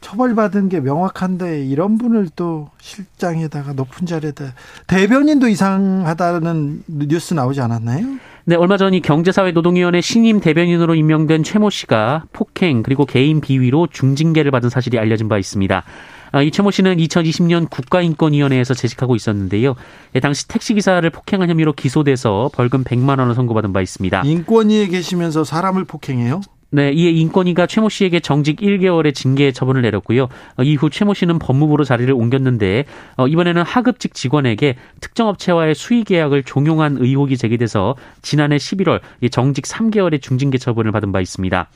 처벌받은 0.00 0.68
게 0.68 0.80
명확한데 0.80 1.64
이런 1.66 1.98
분을 1.98 2.28
또 2.36 2.70
실장에다가 2.80 3.72
높은 3.72 4.06
자리에다 4.06 4.54
대변인도 4.86 5.48
이상하다는 5.48 6.84
뉴스 6.86 7.34
나오지 7.34 7.60
않았나요? 7.60 8.06
네, 8.44 8.54
얼마 8.56 8.76
전 8.78 8.94
이 8.94 9.00
경제사회노동위원회 9.00 10.00
신임 10.00 10.40
대변인으로 10.40 10.94
임명된 10.94 11.42
최모 11.42 11.68
씨가 11.70 12.24
폭행 12.32 12.82
그리고 12.82 13.04
개인 13.04 13.40
비위로 13.40 13.88
중징계를 13.90 14.50
받은 14.50 14.70
사실이 14.70 14.98
알려진 14.98 15.28
바 15.28 15.36
있습니다. 15.36 15.82
아, 16.30 16.42
이 16.42 16.50
최모 16.50 16.70
씨는 16.70 16.96
2020년 16.96 17.68
국가인권위원회에서 17.70 18.74
재직하고 18.74 19.16
있었는데요. 19.16 19.74
예, 20.14 20.20
당시 20.20 20.46
택시기사를 20.48 21.08
폭행한 21.10 21.48
혐의로 21.50 21.72
기소돼서 21.72 22.50
벌금 22.54 22.84
100만 22.84 23.18
원을 23.18 23.34
선고받은 23.34 23.72
바 23.72 23.80
있습니다. 23.82 24.22
인권위에 24.24 24.88
계시면서 24.88 25.44
사람을 25.44 25.84
폭행해요? 25.84 26.40
네, 26.70 26.92
이에 26.92 27.10
인권위가 27.10 27.66
최모 27.66 27.88
씨에게 27.88 28.20
정직 28.20 28.60
1개월의 28.60 29.14
징계 29.14 29.52
처분을 29.52 29.80
내렸고요. 29.82 30.25
어, 30.56 30.62
이후 30.62 30.90
최모 30.90 31.14
씨는 31.14 31.38
법무부로 31.38 31.84
자리를 31.84 32.12
옮겼는데 32.12 32.84
어, 33.16 33.26
이번에는 33.26 33.62
하급직 33.62 34.12
직원에게 34.14 34.76
특정 35.00 35.28
업체와의 35.28 35.75
수의 35.75 36.04
계약을 36.04 36.42
종용한 36.42 36.98
의혹이 37.00 37.38
제기돼서 37.38 37.96
지난해 38.20 38.56
11월 38.56 39.00
정직 39.30 39.64
3개월의 39.64 40.20
중징계 40.20 40.58
처분을 40.58 40.92
받은 40.92 41.10
바 41.10 41.20
있습니다. 41.20 41.70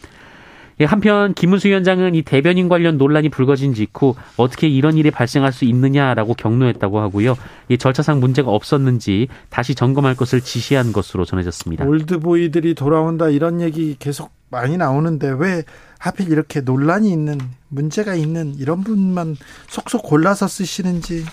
예, 0.81 0.85
한편 0.85 1.35
김문수 1.35 1.69
위원장은 1.69 2.15
이 2.15 2.23
대변인 2.23 2.69
관련 2.69 2.99
논란이 2.99 3.29
불거진 3.29 3.75
직후 3.75 4.15
어떻게 4.37 4.69
이런 4.69 4.97
일이 4.97 5.11
발생할 5.11 5.53
수 5.53 5.65
있느냐라고 5.65 6.35
경로했다고 6.35 7.01
하고요. 7.01 7.37
이 7.69 7.79
절차상 7.79 8.21
문제가 8.21 8.51
없었는지 8.51 9.29
다시 9.49 9.75
점검할 9.75 10.17
것을 10.17 10.41
지시한 10.41 10.93
것으로 10.93 11.25
전해졌습니다. 11.25 11.85
올드보이들이 11.85 12.75
돌아온다 12.75 13.29
이런 13.29 13.61
얘기 13.61 13.97
계속 13.99 14.33
많이 14.51 14.77
나오는데 14.77 15.31
왜 15.39 15.65
하필 15.99 16.31
이렇게 16.31 16.61
논란이 16.61 17.11
있는 17.11 17.39
문제가 17.69 18.15
있는 18.15 18.55
이런 18.59 18.83
분만 18.85 19.37
속속 19.69 20.03
골라서 20.03 20.47
쓰시는지 20.47 21.25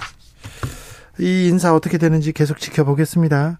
이 1.19 1.47
인사 1.47 1.73
어떻게 1.73 1.97
되는지 1.97 2.31
계속 2.33 2.59
지켜보겠습니다. 2.59 3.59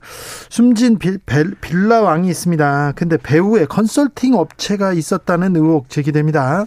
숨진 0.50 0.98
빌, 0.98 1.20
빌라 1.62 2.01
왕이 2.01 2.30
있습니다. 2.30 2.94
근데 2.96 3.18
배우의 3.18 3.68
컨설팅 3.68 4.36
업체가 4.36 4.94
있었다는 4.94 5.56
의혹 5.56 5.89
제기됩니다. 5.89 6.66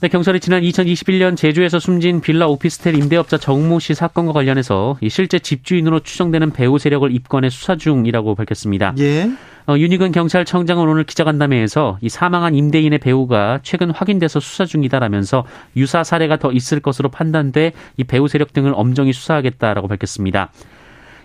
네, 0.00 0.08
경찰이 0.08 0.40
지난 0.40 0.62
2021년 0.62 1.36
제주에서 1.36 1.78
숨진 1.78 2.20
빌라 2.20 2.48
오피스텔 2.48 2.96
임대업자 2.96 3.38
정모 3.38 3.78
씨 3.78 3.94
사건과 3.94 4.32
관련해서 4.32 4.98
실제 5.08 5.38
집주인으로 5.38 6.00
추정되는 6.00 6.50
배우 6.50 6.78
세력을 6.78 7.08
입건해 7.14 7.50
수사 7.50 7.76
중이라고 7.76 8.34
밝혔습니다. 8.34 8.94
예. 8.98 9.30
어, 9.68 9.78
윤희근 9.78 10.10
경찰청장은 10.10 10.88
오늘 10.88 11.04
기자간담회에서 11.04 11.98
이 12.00 12.08
사망한 12.08 12.56
임대인의 12.56 12.98
배우가 12.98 13.60
최근 13.62 13.90
확인돼서 13.90 14.40
수사 14.40 14.64
중이다라면서 14.64 15.44
유사 15.76 16.02
사례가 16.02 16.38
더 16.38 16.50
있을 16.50 16.80
것으로 16.80 17.10
판단돼 17.10 17.72
이 17.96 18.04
배우 18.04 18.26
세력 18.26 18.52
등을 18.52 18.72
엄정히 18.74 19.12
수사하겠다라고 19.12 19.86
밝혔습니다. 19.86 20.50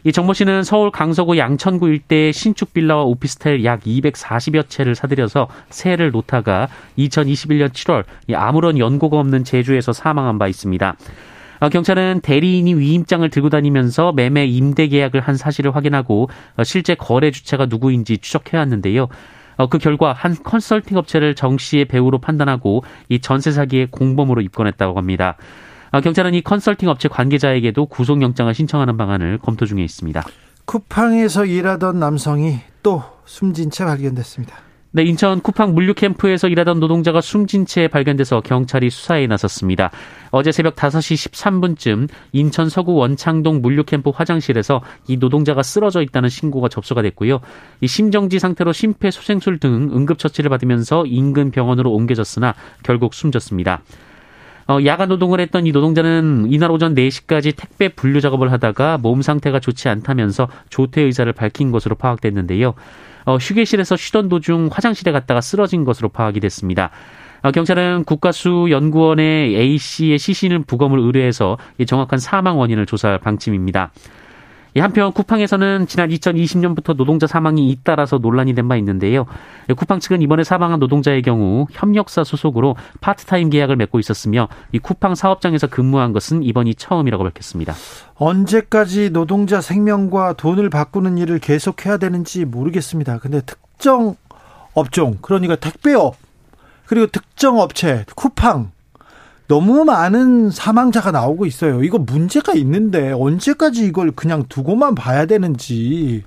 이 0.04 0.12
정모 0.12 0.34
씨는 0.34 0.64
서울 0.64 0.92
강서구 0.92 1.38
양천구 1.38 1.90
일대의 1.90 2.32
신축 2.32 2.74
빌라와 2.74 3.04
오피스텔 3.04 3.66
약 3.66 3.82
240여 3.82 4.70
채를 4.70 4.94
사들여서 4.94 5.48
세를 5.72 6.12
놓다가 6.12 6.68
2021년 7.00 7.70
7월 7.70 8.04
아무런 8.36 8.78
연고가 8.78 9.20
없는 9.20 9.44
제주에서 9.46 9.94
사망한 9.94 10.38
바 10.38 10.48
있습니다. 10.48 10.96
어, 11.60 11.70
경찰은 11.70 12.22
대리인이 12.22 12.76
위임장을 12.76 13.28
들고 13.30 13.50
다니면서 13.50 14.12
매매 14.12 14.46
임대 14.46 14.88
계약을 14.88 15.22
한 15.22 15.36
사실을 15.36 15.76
확인하고 15.76 16.30
어, 16.56 16.64
실제 16.64 16.96
거래 16.96 17.32
주체가 17.32 17.66
누구인지 17.66 18.20
추적해 18.20 18.58
왔는데요. 18.58 19.08
어, 19.58 19.68
그 19.68 19.78
결과 19.80 20.14
한 20.14 20.36
컨설팅 20.44 20.98
업체를 20.98 21.36
정 21.36 21.58
씨의 21.58 21.86
배우로 21.86 22.20
판단하고 22.20 22.84
이 23.10 23.20
전세 23.20 23.52
사기의 23.52 23.88
공범으로 23.88 24.42
입건했다고 24.42 24.98
합니다. 24.98 25.36
경찰은 26.04 26.34
이 26.34 26.42
컨설팅 26.42 26.90
업체 26.90 27.08
관계자에게도 27.08 27.86
구속영장을 27.88 28.54
신청하는 28.54 28.98
방안을 28.98 29.40
검토 29.40 29.66
중에 29.66 29.84
있습니다. 29.84 30.22
쿠팡에서 30.66 31.46
일하던 31.46 31.98
남성이 31.98 32.60
또 32.84 33.02
숨진 33.26 33.72
채 33.72 33.86
발견됐습니다. 33.86 34.67
네, 34.98 35.04
인천 35.04 35.42
쿠팡 35.42 35.76
물류 35.76 35.94
캠프에서 35.94 36.48
일하던 36.48 36.80
노동자가 36.80 37.22
숨진 37.22 37.68
채 37.68 37.88
발견돼서 37.88 38.42
경찰이 38.42 38.90
수사에 38.90 39.28
나섰습니다. 39.28 39.92
어제 40.32 40.52
새벽 40.52 40.76
5시 40.76 41.30
13분쯤 41.30 42.10
인천 42.32 42.68
서구 42.68 42.96
원창동 42.96 43.62
물류 43.62 43.84
캠프 43.84 44.10
화장실에서 44.10 44.82
이 45.08 45.18
노동자가 45.18 45.62
쓰러져 45.62 46.02
있다는 46.02 46.30
신고가 46.30 46.68
접수가 46.70 47.04
됐고요. 47.04 47.42
이 47.80 47.86
심정지 47.86 48.40
상태로 48.40 48.74
심폐소생술 48.74 49.60
등 49.60 49.92
응급 49.94 50.18
처치를 50.18 50.50
받으면서 50.50 51.06
인근 51.06 51.52
병원으로 51.52 51.92
옮겨졌으나 51.94 52.56
결국 52.82 53.14
숨졌습니다. 53.14 53.84
어, 54.68 54.80
야간 54.84 55.10
노동을 55.10 55.40
했던 55.40 55.68
이 55.68 55.72
노동자는 55.72 56.48
이날 56.50 56.72
오전 56.72 56.96
4시까지 56.96 57.56
택배 57.56 57.90
분류 57.90 58.20
작업을 58.20 58.52
하다가 58.52 58.98
몸 58.98 59.22
상태가 59.22 59.60
좋지 59.60 59.90
않다면서 59.90 60.48
조퇴 60.70 61.04
의사를 61.04 61.32
밝힌 61.34 61.72
것으로 61.72 61.94
파악됐는데요. 61.94 62.74
어, 63.28 63.36
휴게실에서 63.36 63.98
쉬던 63.98 64.30
도중 64.30 64.70
화장실에 64.72 65.12
갔다가 65.12 65.42
쓰러진 65.42 65.84
것으로 65.84 66.08
파악이 66.08 66.40
됐습니다. 66.40 66.92
어, 67.44 67.52
경찰은 67.52 68.06
국가수연구원의 68.06 69.54
A씨의 69.54 70.18
시신을 70.18 70.60
부검을 70.60 70.98
의뢰해서 70.98 71.58
정확한 71.86 72.20
사망 72.20 72.58
원인을 72.58 72.86
조사할 72.86 73.20
방침입니다. 73.20 73.92
한편 74.80 75.12
쿠팡에서는 75.14 75.88
지난 75.88 76.10
2020년부터 76.10 76.96
노동자 76.96 77.26
사망이 77.28 77.70
잇따라서 77.70 78.18
논란이 78.18 78.54
된 78.54 78.68
바 78.68 78.76
있는데요. 78.78 79.26
쿠팡 79.76 80.00
측은 80.02 80.22
이번에 80.22 80.44
사망한 80.44 80.80
노동자의 80.80 81.22
경우 81.22 81.68
협력사 81.72 82.24
소속으로 82.26 82.76
파트타임 83.00 83.50
계약을 83.50 83.78
맺고 83.78 84.00
있었으며 84.00 84.50
이 84.74 84.80
쿠팡 84.80 85.16
사업장에서 85.16 85.68
근무한 85.68 86.12
것은 86.12 86.44
이번이 86.44 86.76
처음이라고 86.76 87.24
밝혔습니다. 87.24 87.74
언제까지 88.16 89.12
노동자 89.12 89.62
생명과 89.62 90.34
돈을 90.34 90.70
바꾸는 90.70 91.18
일을 91.18 91.40
계속해야 91.40 91.98
되는지 91.98 92.46
모르겠습니다. 92.46 93.20
근데 93.20 93.42
특정 93.42 94.16
업종, 94.74 95.18
그러니까 95.22 95.56
택배업, 95.56 96.16
그리고 96.86 97.08
특정 97.08 97.60
업체, 97.60 98.06
쿠팡, 98.16 98.72
너무 99.48 99.86
많은 99.86 100.52
사망자가 100.52 101.12
나오고 101.12 101.46
있어요. 101.46 101.84
이거 101.84 101.98
문제가 101.98 102.54
있는데 102.54 103.12
언제까지 103.14 103.86
이걸 103.86 104.12
그냥 104.12 104.44
두고만 104.50 104.94
봐야 104.94 105.26
되는지 105.26 106.24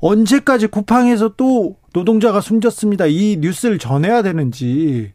언제까지 0.00 0.68
쿠팡에서 0.68 1.34
또 1.36 1.76
노동자가 1.92 2.40
숨졌습니다. 2.40 3.06
이 3.06 3.36
뉴스를 3.40 3.78
전해야 3.78 4.22
되는지 4.22 5.12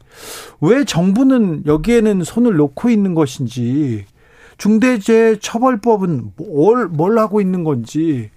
왜 0.62 0.84
정부는 0.84 1.64
여기에는 1.66 2.24
손을 2.24 2.58
놓고 2.58 2.90
있는 2.90 3.16
것인지 3.16 4.06
중대재해처벌법은 4.58 6.34
뭘, 6.38 6.88
뭘 6.88 7.18
하고 7.18 7.42
있는 7.42 7.64
건지 7.64 8.30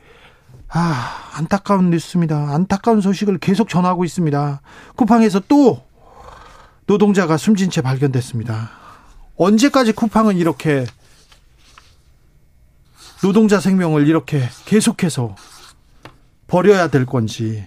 아 0.70 1.30
안타까운 1.34 1.90
뉴스입니다. 1.90 2.54
안타까운 2.54 3.02
소식을 3.02 3.38
계속 3.38 3.68
전하고 3.68 4.06
있습니다. 4.06 4.62
쿠팡에서 4.96 5.42
또 5.46 5.82
노동자가 6.86 7.36
숨진 7.36 7.68
채 7.68 7.82
발견됐습니다. 7.82 8.77
언제까지 9.38 9.92
쿠팡은 9.92 10.36
이렇게 10.36 10.84
노동자 13.22 13.60
생명을 13.60 14.06
이렇게 14.06 14.42
계속해서 14.66 15.34
버려야 16.46 16.88
될 16.88 17.06
건지 17.06 17.64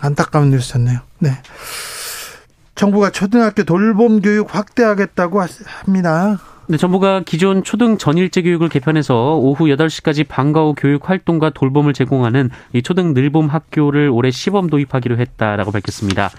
안타까운 0.00 0.50
뉴스였네요. 0.50 1.00
네. 1.18 1.30
정부가 2.74 3.10
초등학교 3.10 3.64
돌봄 3.64 4.22
교육 4.22 4.54
확대하겠다고 4.54 5.42
합니다. 5.84 6.38
네, 6.66 6.76
정부가 6.78 7.22
기존 7.26 7.62
초등 7.62 7.98
전일제 7.98 8.42
교육을 8.42 8.70
개편해서 8.70 9.34
오후 9.36 9.66
8시까지 9.66 10.26
방과 10.26 10.62
후 10.62 10.74
교육 10.76 11.10
활동과 11.10 11.50
돌봄을 11.50 11.92
제공하는 11.92 12.48
이 12.72 12.80
초등 12.80 13.12
늘봄 13.12 13.48
학교를 13.48 14.08
올해 14.08 14.30
시범 14.30 14.70
도입하기로 14.70 15.18
했다라고 15.18 15.72
밝혔습니다. 15.72 16.30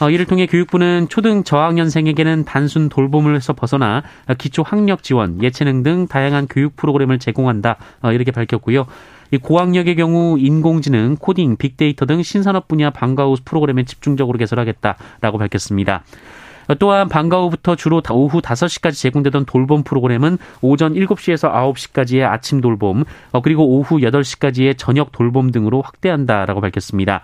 어, 0.00 0.10
이를 0.10 0.26
통해 0.26 0.46
교육부는 0.46 1.08
초등 1.08 1.44
저학년생에게는 1.44 2.44
단순 2.44 2.88
돌봄을 2.88 3.36
해서 3.36 3.52
벗어나 3.52 4.02
기초 4.38 4.62
학력 4.62 5.02
지원, 5.02 5.42
예체능 5.42 5.82
등 5.82 6.08
다양한 6.08 6.48
교육 6.48 6.76
프로그램을 6.76 7.18
제공한다. 7.18 7.76
어, 8.02 8.12
이렇게 8.12 8.32
밝혔고요. 8.32 8.86
이 9.30 9.38
고학력의 9.38 9.96
경우 9.96 10.38
인공지능, 10.38 11.16
코딩, 11.18 11.56
빅데이터 11.56 12.06
등 12.06 12.22
신산업 12.22 12.68
분야 12.68 12.90
방과 12.90 13.24
후 13.24 13.36
프로그램에 13.44 13.84
집중적으로 13.84 14.38
개설하겠다라고 14.38 15.38
밝혔습니다. 15.38 16.04
또한 16.78 17.08
방과 17.08 17.40
후부터 17.42 17.76
주로 17.76 18.00
오후 18.10 18.40
5시까지 18.40 18.94
제공되던 18.94 19.44
돌봄 19.44 19.82
프로그램은 19.82 20.38
오전 20.62 20.94
7시에서 20.94 21.52
9시까지의 21.52 22.22
아침 22.22 22.60
돌봄, 22.60 23.04
어, 23.32 23.42
그리고 23.42 23.66
오후 23.68 23.98
8시까지의 23.98 24.78
저녁 24.78 25.12
돌봄 25.12 25.50
등으로 25.50 25.82
확대한다라고 25.82 26.60
밝혔습니다. 26.60 27.22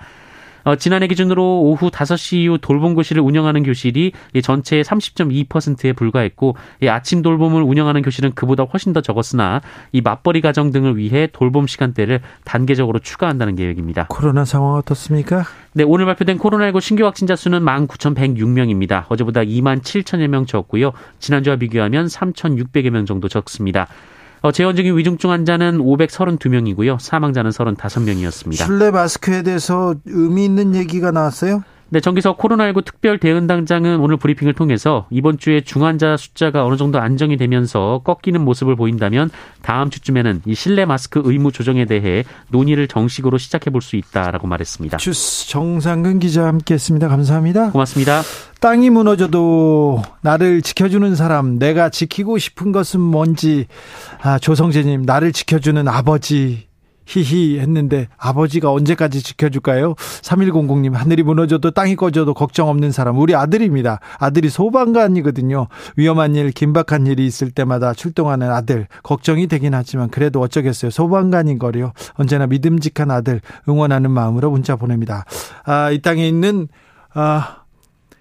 어, 0.64 0.77
지난해 0.77 1.07
기준으로 1.07 1.61
오후 1.62 1.90
5시 1.90 2.37
이후 2.37 2.59
돌봄교실을 2.59 3.23
운영하는 3.23 3.62
교실이 3.62 4.12
전체의 4.42 4.85
30.2%에 4.85 5.92
불과했고 5.92 6.57
아침 6.88 7.23
돌봄을 7.23 7.62
운영하는 7.62 8.03
교실은 8.03 8.33
그보다 8.35 8.64
훨씬 8.64 8.92
더 8.92 9.01
적었으나 9.01 9.61
이 9.92 10.01
맞벌이 10.01 10.40
가정 10.40 10.70
등을 10.70 10.96
위해 10.96 11.29
돌봄 11.33 11.66
시간대를 11.66 12.20
단계적으로 12.44 12.99
추가한다는 12.99 13.57
계획입니다. 13.57 14.07
코로나 14.09 14.44
상황 14.44 14.75
어떻습니까? 14.75 15.44
네, 15.73 15.85
오늘 15.85 16.05
발표된 16.07 16.38
코로나19 16.38 16.81
신규 16.81 17.05
확진자 17.05 17.37
수는 17.37 17.61
19,106명입니다. 17.61 19.05
어제보다 19.09 19.42
2만 19.42 19.83
7천여 19.83 20.27
명 20.27 20.46
적고요. 20.46 20.92
지난주와 21.20 21.57
비교하면 21.57 22.07
3,600여 22.07 22.90
명 22.90 23.07
정도 23.07 23.29
적습니다. 23.29 23.87
어, 24.42 24.53
재원 24.53 24.74
중인 24.74 24.96
위중증 24.96 25.31
환자는 25.31 25.79
532명이고요. 25.79 26.98
사망자는 26.98 27.50
35명이었습니다. 27.50 28.55
실내 28.55 28.90
마스크에 28.90 29.42
대해서 29.42 29.94
의미 30.07 30.44
있는 30.46 30.74
얘기가 30.74 31.11
나왔어요? 31.11 31.62
네, 31.92 31.98
정기석 31.98 32.38
코로나19 32.38 32.85
특별 32.85 33.18
대응 33.18 33.48
당장은 33.48 33.98
오늘 33.98 34.16
브리핑을 34.16 34.55
통해서 34.55 35.07
이번 35.11 35.38
주에 35.38 35.61
중환자 35.61 36.16
숫자가 36.16 36.64
어느 36.64 36.76
정도 36.76 37.00
안정이 37.00 37.37
되면서 37.37 38.00
꺾이는 38.05 38.40
모습을 38.40 38.76
보인다면 38.76 39.31
다음 39.62 39.90
주쯤에는 39.90 40.42
이 40.46 40.55
실내 40.55 40.85
마스크 40.85 41.20
의무 41.24 41.50
조정에 41.50 41.87
대해 41.87 42.24
논의를 42.48 42.87
정식으로 42.87 43.38
시작해 43.38 43.70
볼 43.70 43.81
수 43.81 43.96
있다라고 43.96 44.46
말했습니다. 44.46 44.98
주스 44.98 45.48
정상근 45.48 46.18
기자 46.18 46.46
함께했습니다. 46.46 47.09
감사합니다. 47.09 47.70
고맙습니다. 47.72 48.22
땅이 48.61 48.90
무너져도 48.90 50.03
나를 50.20 50.61
지켜주는 50.61 51.14
사람, 51.16 51.59
내가 51.59 51.88
지키고 51.88 52.37
싶은 52.37 52.72
것은 52.72 53.00
뭔지, 53.00 53.66
아, 54.20 54.38
조성재님, 54.38 55.03
나를 55.03 55.33
지켜주는 55.33 55.88
아버지, 55.88 56.68
히히 57.11 57.59
했는데 57.59 58.07
아버지가 58.16 58.70
언제까지 58.70 59.23
지켜줄까요? 59.23 59.94
3100님 59.94 60.92
하늘이 60.92 61.25
무너져도 61.25 61.73
땅이 61.73 61.96
꺼져도 61.96 62.35
걱정 62.35 62.68
없는 62.68 62.92
사람 62.92 63.18
우리 63.18 63.35
아들입니다. 63.35 63.99
아들이 64.18 64.49
소방관이거든요. 64.49 65.66
위험한 65.96 66.37
일 66.37 66.53
긴박한 66.53 67.07
일이 67.09 67.27
있을 67.27 67.51
때마다 67.51 67.94
출동하는 67.94 68.51
아들 68.51 68.87
걱정이 69.03 69.49
되긴 69.49 69.75
하지만 69.75 70.09
그래도 70.09 70.40
어쩌겠어요. 70.40 70.90
소방관인 70.90 71.59
거요. 71.59 71.92
언제나 72.14 72.46
믿음직한 72.46 73.11
아들 73.11 73.40
응원하는 73.68 74.11
마음으로 74.11 74.51
문자 74.51 74.77
보냅니다. 74.77 75.25
아, 75.64 75.90
이 75.90 76.01
땅에 76.03 76.29
있는 76.29 76.68
아, 77.12 77.64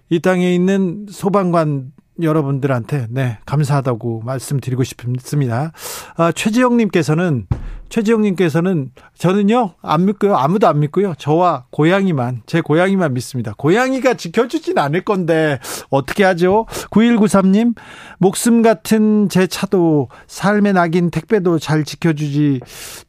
이 0.10 0.20
땅에 0.20 0.54
있는 0.54 1.06
소방관 1.10 1.92
여러분들한테 2.22 3.08
네 3.10 3.38
감사하다고 3.46 4.24
말씀드리고 4.26 4.84
싶습니다. 4.84 5.72
아, 6.18 6.32
최지영님께서는 6.32 7.48
최지영님께서는 7.90 8.92
저는요 9.18 9.74
안 9.82 10.06
믿고요 10.06 10.36
아무도 10.36 10.68
안 10.68 10.80
믿고요 10.80 11.16
저와 11.18 11.66
고양이만 11.72 12.44
제 12.46 12.62
고양이만 12.62 13.14
믿습니다. 13.14 13.54
고양이가 13.58 14.14
지켜주진 14.14 14.78
않을 14.78 15.04
건데 15.04 15.60
어떻게 15.90 16.24
하죠? 16.24 16.66
9193님 16.92 17.76
목숨 18.20 18.62
같은 18.62 19.30
제 19.30 19.48
차도 19.48 20.10
삶의 20.28 20.74
낙인 20.74 21.10
택배도 21.10 21.60
잘 21.60 21.84
지켜주지 21.84 22.60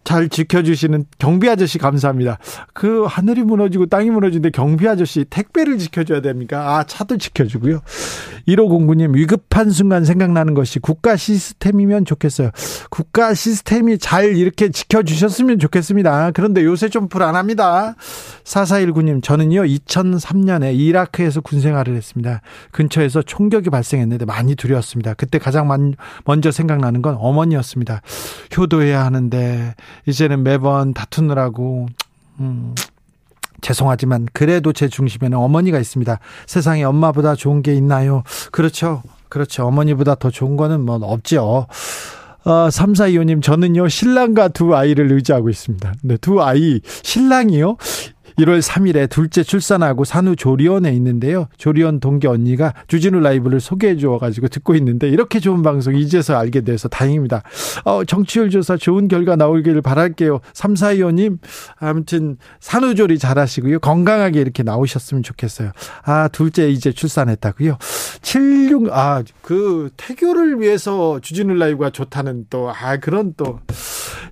잘 0.05 0.29
지켜주시는 0.29 1.05
경비 1.19 1.49
아저씨 1.49 1.79
감사합니다. 1.79 2.39
그 2.73 3.05
하늘이 3.05 3.43
무너지고 3.43 3.87
땅이 3.87 4.11
무너지는데 4.11 4.51
경비 4.51 4.89
아저씨 4.89 5.25
택배를 5.29 5.79
지켜줘야 5.79 6.21
됩니까? 6.21 6.77
아 6.77 6.85
차도 6.85 7.19
지켜주고요. 7.19 7.81
1509님 8.49 9.15
위급한 9.15 9.71
순간 9.71 10.05
생각나는 10.05 10.55
것이 10.55 10.79
국가 10.79 11.17
시스템이면 11.17 12.05
좋겠어요. 12.05 12.51
국가 12.91 13.35
시스템이 13.35 13.99
잘 13.99 14.37
이렇게 14.37 14.70
지켜주셨으면 14.73 15.59
좋겠습니다. 15.59 16.31
그런데 16.33 16.65
요새 16.65 16.89
좀 16.89 17.09
불안합니다. 17.09 17.95
4419님, 18.45 19.23
저는요, 19.23 19.63
2003년에 19.63 20.75
이라크에서 20.77 21.41
군생활을 21.41 21.95
했습니다. 21.97 22.41
근처에서 22.73 23.23
총격이 23.23 23.71
발생했는데 23.71 24.25
많이 24.25 24.55
두려웠습니다. 24.55 25.15
그때 25.15 25.39
가장 25.39 25.69
먼저 26.25 26.51
생각나는 26.51 27.03
건 27.03 27.17
어머니였습니다. 27.19 28.03
효도해야 28.57 29.05
하는데, 29.05 29.75
이제는 30.07 30.43
매번 30.43 30.95
다투느라고, 30.95 31.87
음, 32.41 32.75
죄송하지만 33.61 34.27
그래도 34.33 34.73
제 34.73 34.89
중심에는 34.89 35.37
어머니가 35.37 35.79
있습니다. 35.79 36.19
세상에 36.47 36.83
엄마보다 36.83 37.35
좋은 37.35 37.63
게 37.63 37.75
있나요? 37.75 38.23
그렇죠. 38.51 39.03
그렇죠. 39.29 39.67
어머니보다 39.67 40.17
더 40.17 40.31
좋은 40.31 40.57
거는 40.57 40.81
뭐 40.81 40.97
없죠. 40.97 41.67
어, 42.45 42.69
3425님, 42.69 43.43
저는요, 43.43 43.89
신랑과 43.89 44.49
두 44.49 44.75
아이를 44.75 45.13
의지하고 45.13 45.51
있습니다. 45.51 45.95
네, 46.03 46.17
두 46.17 46.43
아이, 46.43 46.81
신랑이요? 46.85 47.77
1월 48.41 48.63
3일에 48.63 49.09
둘째 49.11 49.43
출산하고 49.43 50.05
산후 50.05 50.37
조리원에 50.37 50.93
있는데요. 50.95 51.49
조리원 51.57 52.01
동기 52.01 52.27
언니가 52.27 52.75
주진우 52.89 53.21
라이브를 53.21 53.61
소개해 53.61 53.97
주어가지고 53.97 54.49
듣고 54.49 54.75
있는데 54.77 55.09
이렇게 55.09 55.41
좋은 55.41 55.63
방송 55.63 55.95
이제서 55.95 56.37
알게 56.37 56.63
돼서 56.63 56.89
다행입니다. 56.89 57.43
어, 57.85 58.05
정치율 58.05 58.51
조사 58.51 58.77
좋은 58.77 59.09
결과 59.09 59.37
나오기를 59.37 59.83
바랄게요. 59.83 60.41
3425님, 60.53 61.39
아무튼 61.79 62.37
산후조리 62.61 63.19
잘하시고요. 63.19 63.81
건강하게 63.81 64.41
이렇게 64.41 64.63
나오셨으면 64.63 65.23
좋겠어요. 65.23 65.73
아, 66.05 66.29
둘째 66.29 66.69
이제 66.69 66.93
출산했다고요. 66.93 67.77
76, 68.23 68.89
아, 68.93 69.23
그 69.43 69.91
태교를 69.97 70.61
위해서 70.61 71.21
주진우 71.21 71.55
라이브가 71.55 71.91
좋다는 71.91 72.47
또, 72.51 72.71
아, 72.71 72.97
그런 72.97 73.35
또. 73.37 73.61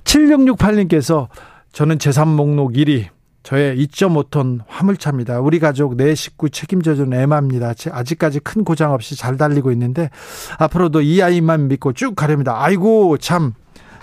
7668님께서 0.04 1.28
저는 1.72 1.98
재산 1.98 2.28
목록 2.28 2.72
1위 2.72 3.08
저의 3.42 3.78
2.5톤 3.78 4.60
화물차입니다. 4.66 5.40
우리 5.40 5.58
가족 5.58 5.96
내네 5.96 6.14
식구 6.14 6.50
책임져주는 6.50 7.18
애마입니다. 7.18 7.72
아직까지 7.90 8.40
큰 8.40 8.64
고장 8.64 8.92
없이 8.92 9.16
잘 9.16 9.36
달리고 9.36 9.72
있는데 9.72 10.10
앞으로도 10.58 11.00
이 11.00 11.22
아이만 11.22 11.68
믿고 11.68 11.92
쭉 11.92 12.14
가렵니다. 12.14 12.62
아이고 12.62 13.16
참 13.18 13.54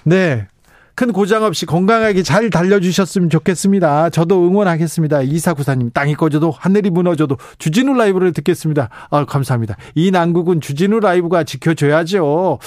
네. 0.03 0.47
큰 0.95 1.11
고장 1.11 1.43
없이 1.43 1.65
건강하게 1.65 2.23
잘 2.23 2.49
달려주셨으면 2.49 3.29
좋겠습니다. 3.29 4.09
저도 4.11 4.47
응원하겠습니다. 4.47 5.23
이사구사님, 5.23 5.91
땅이 5.91 6.15
꺼져도 6.15 6.51
하늘이 6.51 6.89
무너져도 6.89 7.37
주진우 7.57 7.95
라이브를 7.95 8.31
듣겠습니다. 8.31 8.87
아, 9.09 9.25
감사합니다. 9.25 9.75
이 9.93 10.09
난국은 10.11 10.61
주진우 10.61 11.01
라이브가 11.01 11.43
지켜줘야죠. 11.43 12.59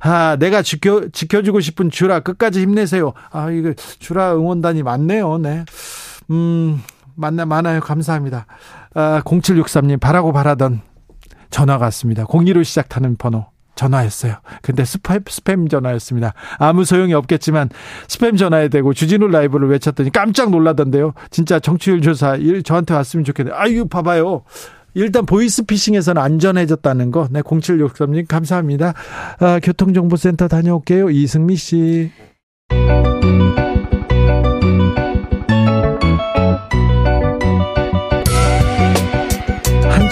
아, 0.00 0.36
내가 0.40 0.62
지켜, 0.62 1.08
지켜주고 1.12 1.60
싶은 1.60 1.90
주라 1.90 2.18
끝까지 2.18 2.60
힘내세요. 2.60 3.12
아, 3.30 3.52
이거 3.52 3.72
주라 4.00 4.34
응원단이 4.34 4.82
많네요. 4.82 5.38
네. 5.38 5.64
음, 6.30 6.82
만나 7.14 7.44
많아요. 7.46 7.80
감사합니다. 7.80 8.46
아, 8.94 9.22
0763님, 9.24 10.00
바라고 10.00 10.32
바라던 10.32 10.80
전화가 11.50 11.86
왔습니다. 11.86 12.24
02로 12.24 12.64
시작하는 12.64 13.16
번호. 13.16 13.46
전화했어요. 13.76 14.36
근데 14.62 14.82
스팸, 14.82 15.24
스팸 15.26 15.70
전화였습니다. 15.70 16.32
아무 16.58 16.84
소용이 16.84 17.12
없겠지만 17.12 17.68
스팸 18.08 18.38
전화에 18.38 18.68
대고 18.68 18.94
주진우 18.94 19.28
라이브를 19.28 19.68
외쳤더니 19.68 20.10
깜짝 20.10 20.50
놀라던데요. 20.50 21.12
진짜 21.30 21.60
정치율 21.60 22.00
조사 22.00 22.36
일 22.36 22.62
저한테 22.62 22.94
왔으면 22.94 23.24
좋겠네요. 23.24 23.54
아유, 23.54 23.86
봐봐요. 23.86 24.44
일단 24.94 25.26
보이스피싱에서는 25.26 26.20
안전해졌다는 26.20 27.10
거. 27.10 27.28
네, 27.30 27.42
0763님 27.42 28.26
감사합니다. 28.26 28.94
아, 29.40 29.60
교통정보센터 29.62 30.48
다녀올게요. 30.48 31.10
이승미 31.10 31.56
씨. 31.56 32.10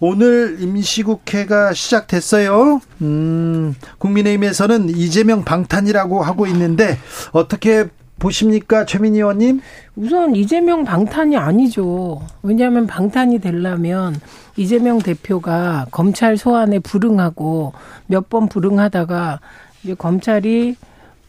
오늘 0.00 0.56
임시국회가 0.60 1.72
시작됐어요. 1.72 2.80
음, 3.02 3.74
국민의힘에서는 3.98 4.88
이재명 4.90 5.44
방탄이라고 5.44 6.22
하고 6.22 6.46
있는데 6.46 6.98
어떻게 7.32 7.86
보십니까, 8.18 8.84
최민희 8.86 9.18
의원님? 9.18 9.60
우선 9.96 10.34
이재명 10.36 10.84
방탄이 10.84 11.36
아니죠. 11.36 12.22
왜냐하면 12.42 12.86
방탄이 12.86 13.38
되려면 13.40 14.18
이재명 14.56 14.98
대표가 14.98 15.86
검찰 15.90 16.36
소환에 16.36 16.78
불응하고 16.78 17.72
몇 18.06 18.28
번 18.28 18.48
불응하다가 18.48 19.40
이제 19.82 19.94
검찰이 19.94 20.76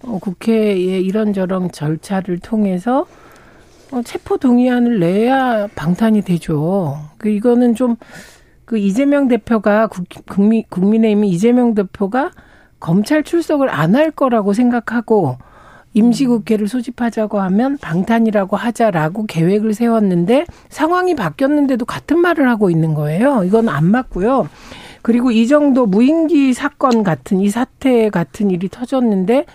어, 0.04 0.20
국회에 0.20 1.00
이런저런 1.00 1.72
절차를 1.72 2.40
통해서 2.40 3.06
어, 3.92 4.02
체포 4.04 4.38
동의안을 4.38 5.00
내야 5.00 5.68
방탄이 5.76 6.22
되죠. 6.22 7.00
그 7.18 7.30
이거는 7.30 7.76
좀 7.76 7.96
그 8.66 8.78
이재명 8.78 9.28
대표가 9.28 9.88
국민 10.28 10.64
국민의힘이 10.70 11.30
이재명 11.30 11.76
대표가 11.76 12.32
검찰 12.80 13.24
출석을 13.24 13.70
안 13.70 13.96
할 13.96 14.12
거라고 14.12 14.54
생각하고 14.54 15.38
임시국회를 15.94 16.68
소집하자고 16.68 17.40
하면 17.40 17.78
방탄이라고 17.78 18.58
하자라고 18.58 19.28
계획을 19.28 19.74
세웠는데 19.74 20.46
상황이 20.70 21.16
바뀌었는데도 21.16 21.86
같은 21.86 22.20
말을 22.20 22.50
하고 22.50 22.70
있는 22.70 22.94
거예요. 22.94 23.44
이건 23.46 23.70
안 23.70 23.86
맞고요. 23.86 24.50
그리고 25.02 25.32
이 25.32 25.48
정도 25.48 25.86
무인기 25.86 26.54
사건 26.54 27.04
같은 27.04 27.40
이 27.40 27.50
사태 27.50 28.10
같은 28.10 28.52
일이 28.52 28.68
터졌는데 28.68 29.46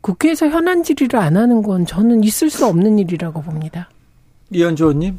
국회에서 0.00 0.48
현안 0.48 0.82
질의를 0.82 1.20
안 1.20 1.36
하는 1.36 1.62
건 1.62 1.86
저는 1.86 2.24
있을 2.24 2.50
수 2.50 2.66
없는 2.66 2.98
일이라고 2.98 3.42
봅니다. 3.42 3.88
이현주 4.50 4.84
의원님. 4.84 5.18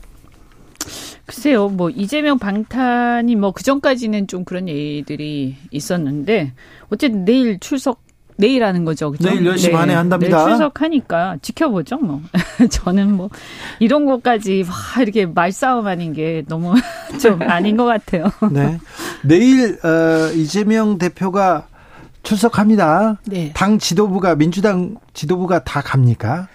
글쎄요, 1.25 1.69
뭐 1.69 1.89
이재명 1.89 2.39
방탄이 2.39 3.35
뭐 3.35 3.51
그 3.51 3.63
전까지는 3.63 4.27
좀 4.27 4.43
그런 4.45 4.67
얘기들이 4.67 5.55
있었는데 5.71 6.53
어쨌든 6.89 7.25
내일 7.25 7.59
출석 7.59 8.01
내일 8.39 8.63
하는 8.63 8.85
거죠. 8.85 9.09
그죠? 9.11 9.29
내일 9.29 9.43
10시 9.43 9.67
네. 9.67 9.71
반에 9.71 9.93
한답니다. 9.95 10.37
네, 10.45 10.49
출석하니까 10.51 11.37
지켜보죠, 11.41 11.97
뭐. 11.97 12.21
저는 12.69 13.13
뭐 13.13 13.29
이런 13.79 14.05
것까지 14.05 14.63
와 14.67 15.01
이렇게 15.01 15.25
말싸움 15.25 15.87
아닌 15.87 16.13
게 16.13 16.43
너무 16.47 16.75
좀 17.19 17.41
아닌 17.41 17.77
것 17.77 17.85
같아요. 17.85 18.31
네. 18.51 18.77
내일 19.23 19.79
어, 19.83 20.31
이재명 20.35 20.99
대표가 20.99 21.67
출석합니다. 22.21 23.21
네. 23.25 23.51
당 23.55 23.79
지도부가 23.79 24.35
민주당 24.35 24.97
지도부가 25.13 25.63
다 25.63 25.81
갑니까? 25.81 26.47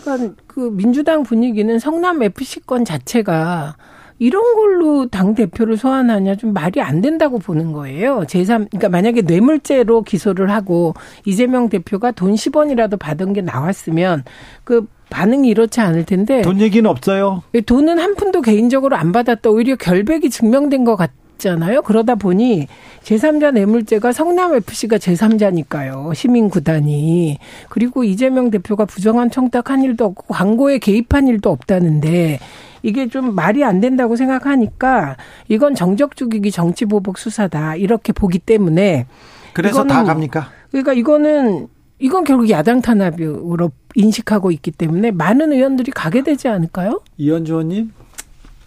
그러니까 0.00 0.34
그 0.46 0.70
민주당 0.72 1.22
분위기는 1.22 1.78
성남 1.78 2.22
FC권 2.22 2.84
자체가 2.84 3.76
이런 4.18 4.54
걸로 4.54 5.08
당 5.08 5.34
대표를 5.34 5.76
소환하냐 5.76 6.36
좀 6.36 6.52
말이 6.52 6.80
안 6.80 7.00
된다고 7.00 7.38
보는 7.38 7.72
거예요. 7.72 8.20
제3 8.20 8.68
그러니까 8.70 8.88
만약에 8.88 9.22
뇌물죄로 9.22 10.02
기소를 10.02 10.50
하고 10.50 10.94
이재명 11.24 11.68
대표가 11.68 12.12
돈 12.12 12.34
10원이라도 12.34 12.98
받은 12.98 13.32
게 13.32 13.42
나왔으면 13.42 14.22
그 14.64 14.86
반응이 15.10 15.48
이렇지 15.48 15.80
않을 15.80 16.04
텐데 16.04 16.42
돈 16.42 16.60
얘기는 16.60 16.88
없어요. 16.88 17.42
돈은 17.66 17.98
한 17.98 18.14
푼도 18.14 18.42
개인적으로 18.42 18.96
안 18.96 19.12
받았다. 19.12 19.50
오히려 19.50 19.76
결백이 19.76 20.30
증명된 20.30 20.84
것 20.84 20.96
같. 20.96 21.10
있잖아요. 21.42 21.82
그러다 21.82 22.14
보니 22.14 22.68
제3자 23.02 23.52
뇌물죄가 23.52 24.12
성남 24.12 24.54
FC가 24.54 24.96
제3자니까요. 24.98 26.14
시민 26.14 26.48
구단이 26.48 27.38
그리고 27.68 28.04
이재명 28.04 28.50
대표가 28.50 28.84
부정한 28.84 29.30
청탁한 29.30 29.82
일도 29.82 30.04
없고 30.04 30.34
광고에 30.34 30.78
개입한 30.78 31.28
일도 31.28 31.50
없다는데 31.50 32.38
이게 32.82 33.08
좀 33.08 33.34
말이 33.34 33.64
안 33.64 33.80
된다고 33.80 34.16
생각하니까 34.16 35.16
이건 35.48 35.74
정적 35.74 36.16
죽이기 36.16 36.50
정치 36.50 36.84
보복 36.84 37.18
수사다 37.18 37.76
이렇게 37.76 38.12
보기 38.12 38.38
때문에 38.38 39.06
그래서 39.52 39.84
다 39.84 40.04
갑니까? 40.04 40.50
그러니까 40.70 40.92
이거는 40.92 41.68
이건 41.98 42.24
결국 42.24 42.50
야당 42.50 42.80
탄압으로 42.80 43.70
인식하고 43.94 44.50
있기 44.50 44.72
때문에 44.72 45.10
많은 45.12 45.52
의원들이 45.52 45.92
가게 45.92 46.22
되지 46.22 46.48
않을까요? 46.48 47.00
이현주 47.18 47.52
의원님? 47.52 47.92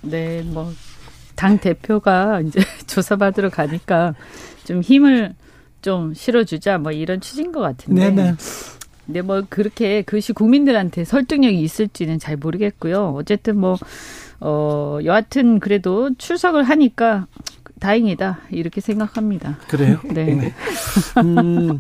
네, 0.04 0.42
뭐, 0.46 0.72
당 1.36 1.58
대표가 1.58 2.42
이제 2.42 2.60
조사받으러 2.88 3.50
가니까 3.50 4.14
좀 4.66 4.82
힘을 4.82 5.34
좀 5.82 6.14
실어주자 6.14 6.78
뭐 6.78 6.92
이런 6.92 7.22
취지인 7.22 7.52
것 7.52 7.62
같은데. 7.62 8.10
네네. 8.10 8.36
근데 9.06 9.22
뭐 9.22 9.44
그렇게 9.48 10.02
그것이 10.02 10.34
국민들한테 10.34 11.06
설득력이 11.06 11.62
있을지는 11.62 12.18
잘 12.18 12.38
모르겠고요. 12.38 13.14
어쨌든 13.16 13.60
뭐, 13.60 13.78
어, 14.40 14.98
여하튼 15.04 15.60
그래도 15.60 16.10
출석을 16.18 16.64
하니까 16.64 17.28
다행이다 17.80 18.40
이렇게 18.50 18.82
생각합니다. 18.82 19.60
그래요? 19.68 20.00
네. 20.06 20.24
네. 20.24 20.54
음, 21.24 21.78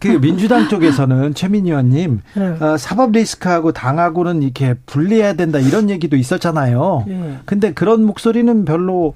그 0.00 0.18
민주당 0.20 0.68
쪽에서는 0.68 1.34
최민희 1.34 1.70
의원님 1.70 2.22
네. 2.34 2.42
어, 2.64 2.76
사법 2.76 3.12
리스크하고 3.12 3.72
당하고는 3.72 4.42
이렇게 4.42 4.74
분리해야 4.86 5.34
된다 5.34 5.58
이런 5.58 5.90
얘기도 5.90 6.16
있었잖아요. 6.16 7.04
네. 7.06 7.38
근데 7.44 7.72
그런 7.72 8.04
목소리는 8.04 8.64
별로 8.64 9.14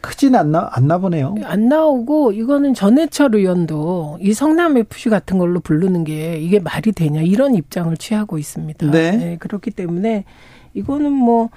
크진 0.00 0.36
않나 0.36 0.68
않나 0.72 0.98
보네요. 0.98 1.34
안 1.44 1.68
나오고 1.68 2.32
이거는 2.32 2.74
전해철 2.74 3.34
의원도 3.34 4.18
이 4.20 4.32
성남 4.32 4.76
FC 4.76 5.08
같은 5.08 5.38
걸로 5.38 5.60
부르는 5.60 6.04
게 6.04 6.38
이게 6.38 6.60
말이 6.60 6.92
되냐 6.92 7.22
이런 7.22 7.54
입장을 7.54 7.96
취하고 7.96 8.38
있습니다. 8.38 8.90
네. 8.90 9.16
네 9.16 9.36
그렇기 9.40 9.70
때문에 9.70 10.24
이거는 10.74 11.10
뭐 11.10 11.48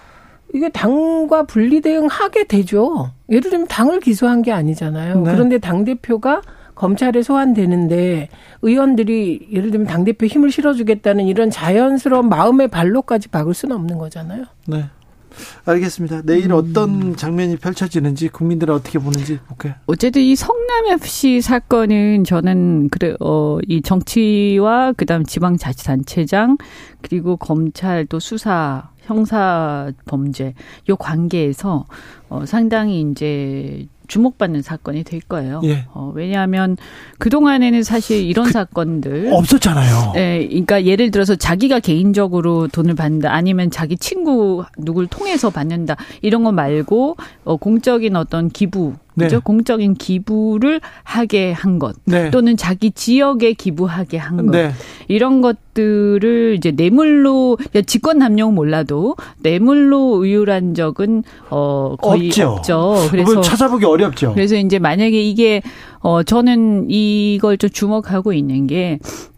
이게 0.54 0.70
당과 0.70 1.44
분리 1.44 1.82
대응하게 1.82 2.46
되죠. 2.46 3.12
예를 3.30 3.50
들면 3.50 3.68
당을 3.68 4.00
기소한 4.00 4.42
게 4.42 4.52
아니잖아요. 4.52 5.22
네. 5.22 5.32
그런데 5.32 5.58
당 5.60 5.86
대표가 5.86 6.42
검찰에 6.82 7.22
소환되는데 7.22 8.30
의원들이 8.64 9.50
예를 9.54 9.70
들면 9.70 9.88
당 9.88 10.04
대표 10.04 10.26
힘을 10.26 10.52
실어주겠다는 10.52 11.26
이런 11.26 11.52
자연스러운 11.52 12.28
마음의 12.28 12.70
발로까지 12.70 13.28
박을 13.28 13.54
수는 13.54 13.76
없는 13.76 14.00
거잖아요. 14.00 14.46
네. 14.66 14.86
알겠습니다. 15.66 16.24
내일 16.24 16.52
음. 16.52 16.54
어떤 16.54 17.16
장면이 17.16 17.58
펼쳐지는지 17.58 18.30
국민들은 18.30 18.74
어떻게 18.74 18.98
보는지 18.98 19.38
볼게요. 19.48 19.76
어쨌든 19.86 20.24
이 20.24 20.36
성남 20.36 20.88
FC 20.88 21.42
사건은 21.42 22.24
저는 22.24 22.90
그래 22.90 23.14
어이 23.20 23.84
정치와 23.84 24.94
그다음 24.94 25.24
지방자치단체장 25.24 26.58
그리고 27.04 27.38
검찰 27.38 28.08
또 28.08 28.20
수사 28.20 28.90
형사 29.02 29.92
범죄 30.06 30.56
요 30.90 30.96
관계에서 30.96 31.86
어 32.30 32.46
상당히 32.48 33.02
이제 33.02 33.88
주목받는 34.12 34.62
사건이 34.62 35.06
될 35.06 35.22
거예요. 35.22 35.62
예. 35.64 35.86
어, 35.94 36.12
왜냐하면 36.14 36.76
그 37.18 37.30
동안에는 37.30 37.82
사실 37.84 38.26
이런 38.26 38.48
그, 38.48 38.52
사건들 38.52 39.30
없었잖아요. 39.32 40.12
네, 40.16 40.48
그러니까 40.48 40.84
예를 40.84 41.12
들어서 41.12 41.36
자기가 41.38 41.80
개인적으로 41.80 42.68
돈을 42.68 42.96
받는다, 42.96 43.34
아니면 43.34 43.72
자기 43.72 43.96
친구 43.96 44.66
누굴 44.78 45.08
통해서 45.08 45.50
받는다 45.50 45.96
이런 46.22 46.44
거 46.44 46.52
말고 46.52 47.16
어, 47.46 47.56
공적인 47.56 48.18
어떤 48.18 48.50
기부 48.50 48.96
네. 49.11 49.11
그죠? 49.18 49.42
공적인 49.42 49.96
기부를 49.96 50.82
하게 51.04 51.52
한 51.52 51.80
것, 51.80 51.96
네. 52.06 52.32
또는 52.32 52.58
자기 52.58 52.92
지역에 52.92 53.54
기부하게 53.54 54.18
한 54.18 54.38
것, 54.38 54.52
네. 54.52 54.72
이런 55.08 55.42
것들을 55.42 56.56
이제 56.58 56.72
뇌물로 56.72 57.58
직권 57.86 58.20
남용은 58.20 58.56
몰라도 58.56 59.16
뇌물로 59.40 60.24
의율한 60.24 60.74
적은 60.74 61.24
어 61.50 61.96
거의 62.02 62.28
없죠. 62.28 62.50
없죠. 62.50 62.96
그래서 63.12 63.42
찾아보기 63.42 63.86
어렵죠. 63.86 64.34
그래서 64.34 64.56
이제 64.56 64.80
만약에 64.80 65.22
이게 65.22 65.62
어, 66.04 66.24
저는 66.24 66.88
이걸 66.90 67.58
좀 67.58 67.70
주목하고 67.70 68.34
있는 68.34 68.66
게 68.66 68.98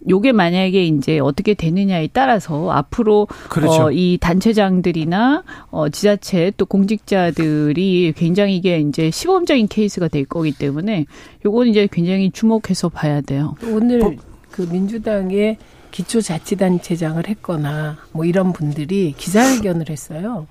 요게 0.09 0.31
만약에 0.31 0.85
이제 0.85 1.19
어떻게 1.19 1.53
되느냐에 1.53 2.07
따라서 2.13 2.71
앞으로 2.71 3.27
그렇죠. 3.49 3.85
어, 3.85 3.91
이 3.91 4.17
단체장들이나 4.19 5.43
어, 5.71 5.89
지자체 5.89 6.51
또 6.57 6.65
공직자들이 6.65 8.13
굉장히 8.15 8.55
이게 8.55 8.79
이제 8.79 9.11
시범적인 9.11 9.62
케이스가 9.67 10.07
될 10.07 10.25
거기 10.25 10.51
때문에 10.51 11.05
요건 11.45 11.67
이제 11.67 11.87
굉장히 11.91 12.31
주목해서 12.31 12.89
봐야 12.89 13.21
돼요. 13.21 13.55
오늘 13.63 13.99
뭐, 13.99 14.13
그 14.51 14.63
민주당의 14.63 15.57
기초자치단체장을 15.91 17.27
했거나 17.27 17.97
뭐 18.11 18.25
이런 18.25 18.51
분들이 18.51 19.13
기자회견을 19.17 19.89
했어요. 19.89 20.47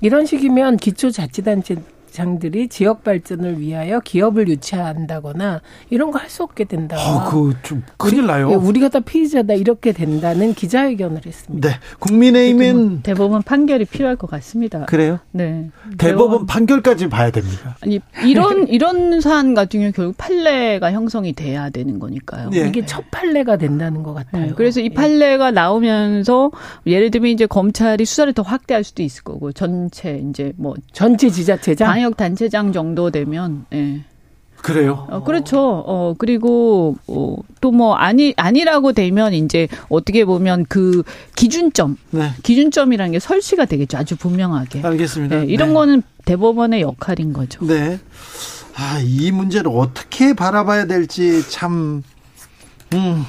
이런 0.00 0.26
식이면 0.26 0.76
기초자치단체 0.76 1.76
장들이 2.14 2.68
지역 2.68 3.02
발전을 3.02 3.60
위하여 3.60 3.98
기업을 4.00 4.48
유치한다거나 4.48 5.60
이런 5.90 6.10
거 6.10 6.18
할 6.18 6.30
수 6.30 6.42
없게 6.42 6.64
된다. 6.64 6.96
아, 6.98 7.28
그좀 7.30 7.82
큰일 7.98 8.26
나요. 8.26 8.48
우리, 8.48 8.54
우리가 8.56 8.88
다 8.88 9.00
피의자다 9.00 9.54
이렇게 9.54 9.92
된다는 9.92 10.54
기자회견을 10.54 11.20
했습니다. 11.26 11.68
네, 11.68 11.74
국민의힘은 11.98 13.02
대법원 13.02 13.42
판결이 13.42 13.84
필요할 13.84 14.16
것 14.16 14.28
같습니다. 14.30 14.86
그래요? 14.86 15.18
네. 15.32 15.68
대법원 15.98 16.46
판결까지 16.46 17.08
봐야 17.08 17.30
됩니다. 17.30 17.76
아니 17.82 18.00
이런 18.24 18.66
이런 18.72 19.20
사안 19.20 19.54
같은 19.54 19.80
경우 19.80 19.92
결국 19.92 20.16
판례가 20.16 20.92
형성이 20.92 21.32
돼야 21.34 21.68
되는 21.70 21.98
거니까요. 21.98 22.50
네. 22.50 22.68
이게 22.68 22.86
첫 22.86 23.04
판례가 23.10 23.56
된다는 23.58 24.02
것 24.02 24.14
같아요. 24.14 24.46
네. 24.46 24.52
그래서 24.56 24.80
이 24.80 24.88
판례가 24.88 25.50
나오면서 25.50 26.50
예를 26.86 27.10
들면 27.10 27.30
이제 27.30 27.46
검찰이 27.46 28.04
수사를 28.04 28.32
더 28.32 28.42
확대할 28.42 28.82
수도 28.84 29.02
있을 29.02 29.22
거고 29.24 29.52
전체 29.52 30.22
이제 30.30 30.52
뭐 30.56 30.74
전체 30.92 31.28
지자체장 31.28 31.90
방역 32.04 32.16
단체장 32.18 32.72
정도 32.72 33.10
되면 33.10 33.64
예. 33.72 34.04
그래요? 34.56 35.06
어, 35.10 35.22
그렇죠. 35.24 35.58
어, 35.60 36.14
그리고, 36.16 36.96
어, 37.06 37.36
또 37.60 37.70
뭐, 37.70 37.96
아니, 37.96 38.32
아니라고 38.36 38.94
되면 38.94 39.34
이제 39.34 39.68
어떻게 39.90 40.24
보면 40.24 40.64
그 40.70 41.02
기준점. 41.36 41.98
네. 42.12 42.30
기준점이라는 42.42 43.12
게 43.12 43.18
설치가 43.18 43.66
되겠죠. 43.66 43.98
아주 43.98 44.16
분명하게. 44.16 44.80
알겠습니다. 44.82 45.40
네, 45.40 45.46
이런 45.46 45.68
네. 45.68 45.74
거는 45.74 46.02
대법원의 46.24 46.80
역할인 46.80 47.34
거죠. 47.34 47.62
네. 47.66 47.98
아, 48.76 49.00
이 49.04 49.30
문제를 49.30 49.70
어떻게 49.74 50.32
바라봐야 50.32 50.86
될지 50.86 51.46
참, 51.50 52.02
음, 52.94 53.24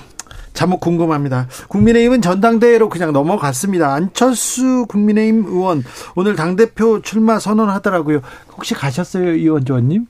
참혹 0.56 0.80
궁금합니다. 0.80 1.48
국민의힘은 1.68 2.22
전당대회로 2.22 2.90
그냥 2.90 3.14
넘어갔습니다. 3.14 3.94
안철수 3.94 4.86
국민의힘 4.90 5.46
의원 5.46 5.84
오늘 6.16 6.36
당대표 6.36 7.02
출마 7.02 7.38
선언하더라고요. 7.38 8.22
혹시 8.56 8.74
가셨어요, 8.74 9.30
의원 9.30 9.64
조원님? 9.66 10.08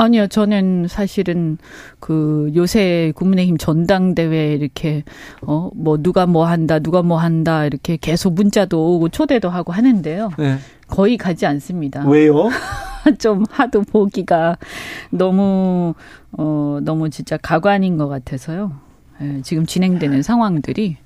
아니요, 0.00 0.28
저는 0.28 0.86
사실은 0.88 1.58
그 1.98 2.52
요새 2.54 3.12
국민의힘 3.16 3.58
전당대회 3.58 4.52
이렇게 4.54 5.02
어 5.42 5.70
뭐 5.74 5.96
누가 6.00 6.24
뭐 6.26 6.46
한다, 6.46 6.78
누가 6.78 7.02
뭐 7.02 7.18
한다 7.18 7.64
이렇게 7.64 7.96
계속 8.00 8.34
문자도 8.34 8.94
오고 8.94 9.08
초대도 9.08 9.48
하고 9.50 9.72
하는데요. 9.72 10.30
네. 10.38 10.58
거의 10.86 11.16
가지 11.16 11.46
않습니다. 11.46 12.06
왜요? 12.08 12.48
좀 13.18 13.44
하도 13.50 13.82
보기가 13.82 14.56
너무 15.10 15.94
어 16.32 16.78
너무 16.82 17.10
진짜 17.10 17.36
가관인 17.36 17.96
것 17.96 18.06
같아서요. 18.08 18.72
예, 19.20 19.42
지금 19.42 19.66
진행되는 19.66 20.22
상황들이 20.22 20.96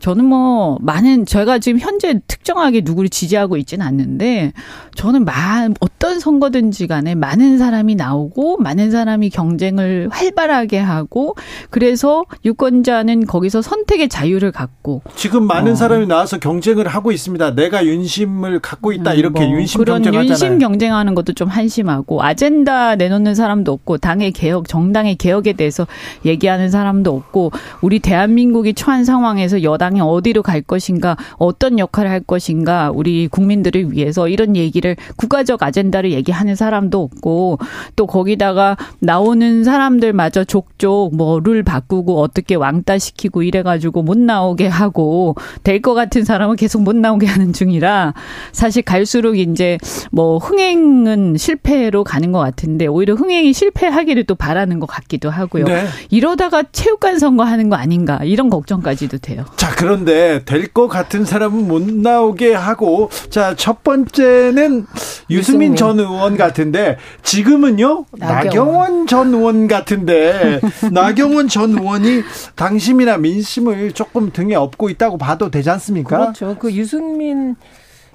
저는 0.00 0.24
뭐 0.24 0.78
많은 0.80 1.26
제가 1.26 1.58
지금 1.58 1.80
현재 1.80 2.20
특정하게 2.28 2.82
누구를 2.84 3.08
지지하고 3.08 3.56
있지는 3.56 3.84
않는데 3.84 4.52
저는 4.94 5.24
마, 5.24 5.68
어떤 5.80 6.20
선거든지 6.20 6.86
간에 6.86 7.14
많은 7.14 7.58
사람이 7.58 7.96
나오고 7.96 8.58
많은 8.58 8.90
사람이 8.90 9.30
경쟁을 9.30 10.08
활발하게 10.10 10.78
하고 10.78 11.34
그래서 11.70 12.24
유권자는 12.44 13.26
거기서 13.26 13.62
선택의 13.62 14.08
자유를 14.08 14.52
갖고 14.52 15.02
지금 15.16 15.46
많은 15.46 15.72
어. 15.72 15.74
사람이 15.74 16.06
나와서 16.06 16.38
경쟁을 16.38 16.86
하고 16.86 17.10
있습니다. 17.10 17.54
내가 17.54 17.84
윤심을 17.84 18.60
갖고 18.60 18.92
있다 18.92 19.12
음, 19.12 19.18
이렇게 19.18 19.46
뭐 19.46 19.58
윤심 19.58 19.78
그런 19.78 20.02
경쟁하잖아요. 20.02 20.30
윤심 20.30 20.58
경쟁하는 20.58 21.14
것도 21.14 21.32
좀 21.32 21.48
한심하고 21.48 22.22
아젠다 22.22 22.96
내놓는 22.96 23.34
사람도 23.34 23.72
없고 23.72 23.98
당의 23.98 24.32
개혁 24.32 24.68
정당의 24.68 25.16
개혁에 25.16 25.54
대해서 25.54 25.86
얘기하는 26.24 26.70
사람도 26.70 27.14
없고 27.14 27.50
우리 27.80 27.98
대한민국이 27.98 28.74
처한 28.74 29.04
상황에서 29.04 29.62
여당 29.62 29.87
당이 29.88 30.00
어디로 30.02 30.42
갈 30.42 30.60
것인가, 30.60 31.16
어떤 31.36 31.78
역할을 31.78 32.10
할 32.10 32.20
것인가, 32.20 32.90
우리 32.94 33.26
국민들을 33.28 33.92
위해서 33.92 34.28
이런 34.28 34.54
얘기를 34.54 34.96
국가적 35.16 35.62
아젠다를 35.62 36.12
얘기하는 36.12 36.54
사람도 36.56 37.02
없고 37.02 37.58
또 37.96 38.06
거기다가 38.06 38.76
나오는 39.00 39.64
사람들마저 39.64 40.44
족족 40.44 41.16
뭐 41.16 41.38
룰 41.38 41.62
바꾸고 41.62 42.20
어떻게 42.20 42.56
왕따 42.56 42.98
시키고 42.98 43.44
이래가지고 43.44 44.02
못 44.02 44.18
나오게 44.18 44.66
하고 44.66 45.36
될 45.62 45.78
것 45.80 45.94
같은 45.94 46.24
사람은 46.24 46.56
계속 46.56 46.82
못 46.82 46.96
나오게 46.96 47.24
하는 47.26 47.52
중이라 47.52 48.12
사실 48.50 48.82
갈수록 48.82 49.36
이제 49.38 49.78
뭐 50.10 50.38
흥행은 50.38 51.36
실패로 51.38 52.02
가는 52.02 52.32
것 52.32 52.40
같은데 52.40 52.88
오히려 52.88 53.14
흥행이 53.14 53.52
실패하기를 53.52 54.24
또 54.24 54.34
바라는 54.34 54.80
것 54.80 54.86
같기도 54.86 55.30
하고요. 55.30 55.64
네. 55.66 55.86
이러다가 56.10 56.64
체육관 56.72 57.20
선거 57.20 57.44
하는 57.44 57.68
거 57.68 57.76
아닌가 57.76 58.18
이런 58.24 58.50
걱정까지도 58.50 59.18
돼요. 59.18 59.44
자, 59.56 59.72
그런데 59.78 60.42
될 60.44 60.68
것 60.74 60.88
같은 60.88 61.24
사람은 61.24 61.68
못 61.68 61.82
나오게 61.82 62.52
하고 62.52 63.10
자, 63.30 63.54
첫 63.56 63.82
번째는 63.84 64.86
유승민 65.30 65.72
유승민. 65.72 65.76
전 65.76 65.98
의원 66.00 66.36
같은데 66.36 66.96
지금은요 67.22 68.04
나경원. 68.12 68.44
나경원 68.44 69.06
전 69.06 69.34
의원 69.34 69.68
같은데 69.68 70.60
나경원 70.92 71.46
전 71.48 71.70
의원이 71.78 72.22
당심이나 72.56 73.16
민심을 73.18 73.92
조금 73.92 74.30
등에 74.32 74.54
업고 74.56 74.90
있다고 74.90 75.16
봐도 75.16 75.48
되지 75.50 75.70
않습니까? 75.70 76.18
그렇죠. 76.18 76.56
그 76.58 76.72
유승민 76.72 77.54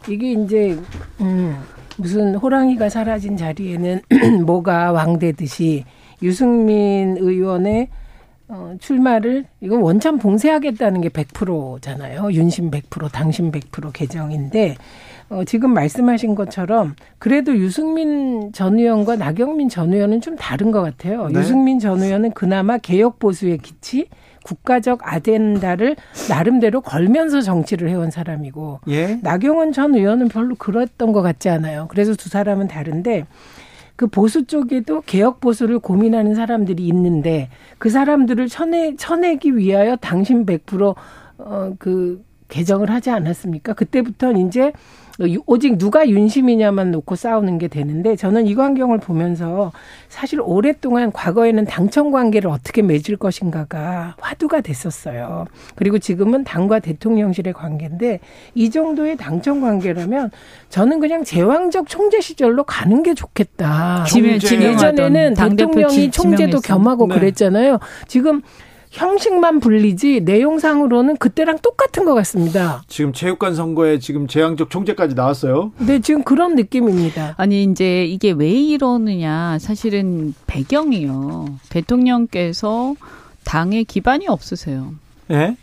이게 0.09 0.33
이제 0.33 0.77
음 1.21 1.57
무슨 1.97 2.35
호랑이가 2.35 2.89
사라진 2.89 3.37
자리에는 3.37 4.01
뭐가 4.45 4.91
왕되듯이 4.91 5.85
유승민 6.21 7.17
의원의 7.19 7.87
어, 8.47 8.75
출마를 8.79 9.45
이건 9.61 9.81
원천 9.81 10.19
봉쇄하겠다는 10.19 11.01
게 11.01 11.09
100%잖아요. 11.09 12.31
윤심 12.31 12.71
100%, 12.71 13.11
당심 13.11 13.51
100% 13.51 13.93
개정인데 13.93 14.75
어, 15.29 15.43
지금 15.45 15.73
말씀하신 15.73 16.35
것처럼 16.35 16.95
그래도 17.17 17.55
유승민 17.57 18.51
전 18.51 18.77
의원과 18.77 19.15
나경민 19.15 19.69
전 19.69 19.93
의원은 19.93 20.21
좀 20.21 20.35
다른 20.35 20.71
것 20.71 20.81
같아요. 20.81 21.27
네. 21.29 21.39
유승민 21.39 21.79
전 21.79 22.01
의원은 22.01 22.31
그나마 22.31 22.77
개혁 22.77 23.19
보수의 23.19 23.57
기치, 23.59 24.07
국가적 24.43 24.99
아젠다를 25.03 25.95
나름대로 26.29 26.81
걸면서 26.81 27.41
정치를 27.41 27.89
해온 27.89 28.11
사람이고 28.11 28.81
예. 28.89 29.19
나경원 29.21 29.71
전 29.71 29.95
의원은 29.95 30.27
별로 30.27 30.55
그랬던 30.55 31.13
것 31.13 31.21
같지 31.21 31.49
않아요. 31.49 31.87
그래서 31.89 32.13
두 32.13 32.29
사람은 32.29 32.67
다른데 32.67 33.25
그 33.95 34.07
보수 34.07 34.45
쪽에도 34.45 35.01
개혁 35.01 35.39
보수를 35.39 35.79
고민하는 35.79 36.35
사람들이 36.35 36.85
있는데 36.87 37.49
그 37.77 37.89
사람들을 37.89 38.47
쳐내 38.47 38.95
쳐내기 38.95 39.55
위하여 39.55 39.95
당신 39.95 40.45
100%어그 40.45 42.23
개정을 42.47 42.89
하지 42.91 43.09
않았습니까? 43.09 43.73
그때부터 43.73 44.31
이제 44.33 44.73
오직 45.45 45.77
누가 45.77 46.07
윤심이냐만 46.09 46.89
놓고 46.91 47.15
싸우는 47.15 47.59
게 47.59 47.67
되는데 47.67 48.15
저는 48.15 48.47
이 48.47 48.55
광경을 48.55 48.97
보면서 48.97 49.71
사실 50.09 50.41
오랫동안 50.41 51.11
과거에는 51.11 51.65
당청 51.65 52.09
관계를 52.11 52.49
어떻게 52.49 52.81
맺을 52.81 53.17
것인가가 53.17 54.15
화두가 54.19 54.61
됐었어요. 54.61 55.45
그리고 55.75 55.99
지금은 55.99 56.43
당과 56.43 56.79
대통령실의 56.79 57.53
관계인데 57.53 58.19
이 58.55 58.69
정도의 58.71 59.17
당청 59.17 59.61
관계라면 59.61 60.31
저는 60.69 60.99
그냥 60.99 61.23
제왕적 61.23 61.87
총재 61.87 62.19
시절로 62.19 62.63
가는 62.63 63.03
게 63.03 63.13
좋겠다. 63.13 64.05
지명하던 64.07 64.61
예전에는 64.73 65.33
대통령이 65.35 65.93
지- 65.93 66.11
총재도. 66.11 66.61
겸하고 66.61 67.07
네. 67.07 67.15
그랬잖아요. 67.15 67.79
지금 68.07 68.41
형식만 68.93 69.59
불리지 69.59 70.21
내용상으로는 70.21 71.17
그때랑 71.17 71.57
똑같은 71.63 72.05
것 72.05 72.13
같습니다. 72.13 72.83
지금 72.87 73.11
체육관 73.11 73.55
선거에 73.55 73.97
지금 73.97 74.27
재앙적 74.27 74.69
총재까지 74.69 75.15
나왔어요. 75.15 75.71
네, 75.79 75.99
지금 75.99 76.23
그런 76.23 76.55
느낌입니다. 76.55 77.33
아니 77.37 77.63
이제 77.63 78.05
이게 78.05 78.31
왜 78.31 78.51
이러느냐 78.51 79.57
사실은 79.59 80.35
배경이요. 80.45 81.57
대통령께서 81.69 82.93
당에 83.43 83.83
기반이 83.83 84.27
없으세요. 84.27 84.93
예? 85.31 85.57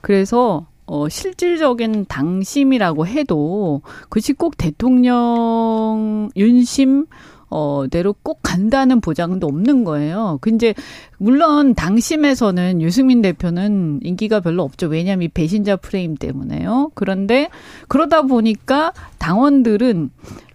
그래서 0.00 0.66
어, 0.84 1.08
실질적인 1.08 2.06
당심이라고 2.08 3.06
해도 3.06 3.80
그것이 4.02 4.32
꼭 4.32 4.56
대통령 4.56 6.30
윤심 6.36 7.06
어, 7.54 7.84
대로 7.90 8.14
꼭 8.22 8.40
간다는 8.42 9.02
보장도 9.02 9.46
없는 9.46 9.84
거예요. 9.84 10.38
근데 10.40 10.74
물론 11.18 11.74
당심에서는 11.74 12.80
유승민 12.80 13.20
대표는 13.20 14.00
인기가 14.02 14.40
별로 14.40 14.62
없죠. 14.62 14.86
왜냐하면 14.86 15.24
이 15.24 15.28
배신자 15.28 15.76
프레임 15.76 16.16
때문에요. 16.16 16.92
그런데 16.94 17.50
그러다 17.88 18.22
보니까 18.22 18.94
당원들은 19.18 20.10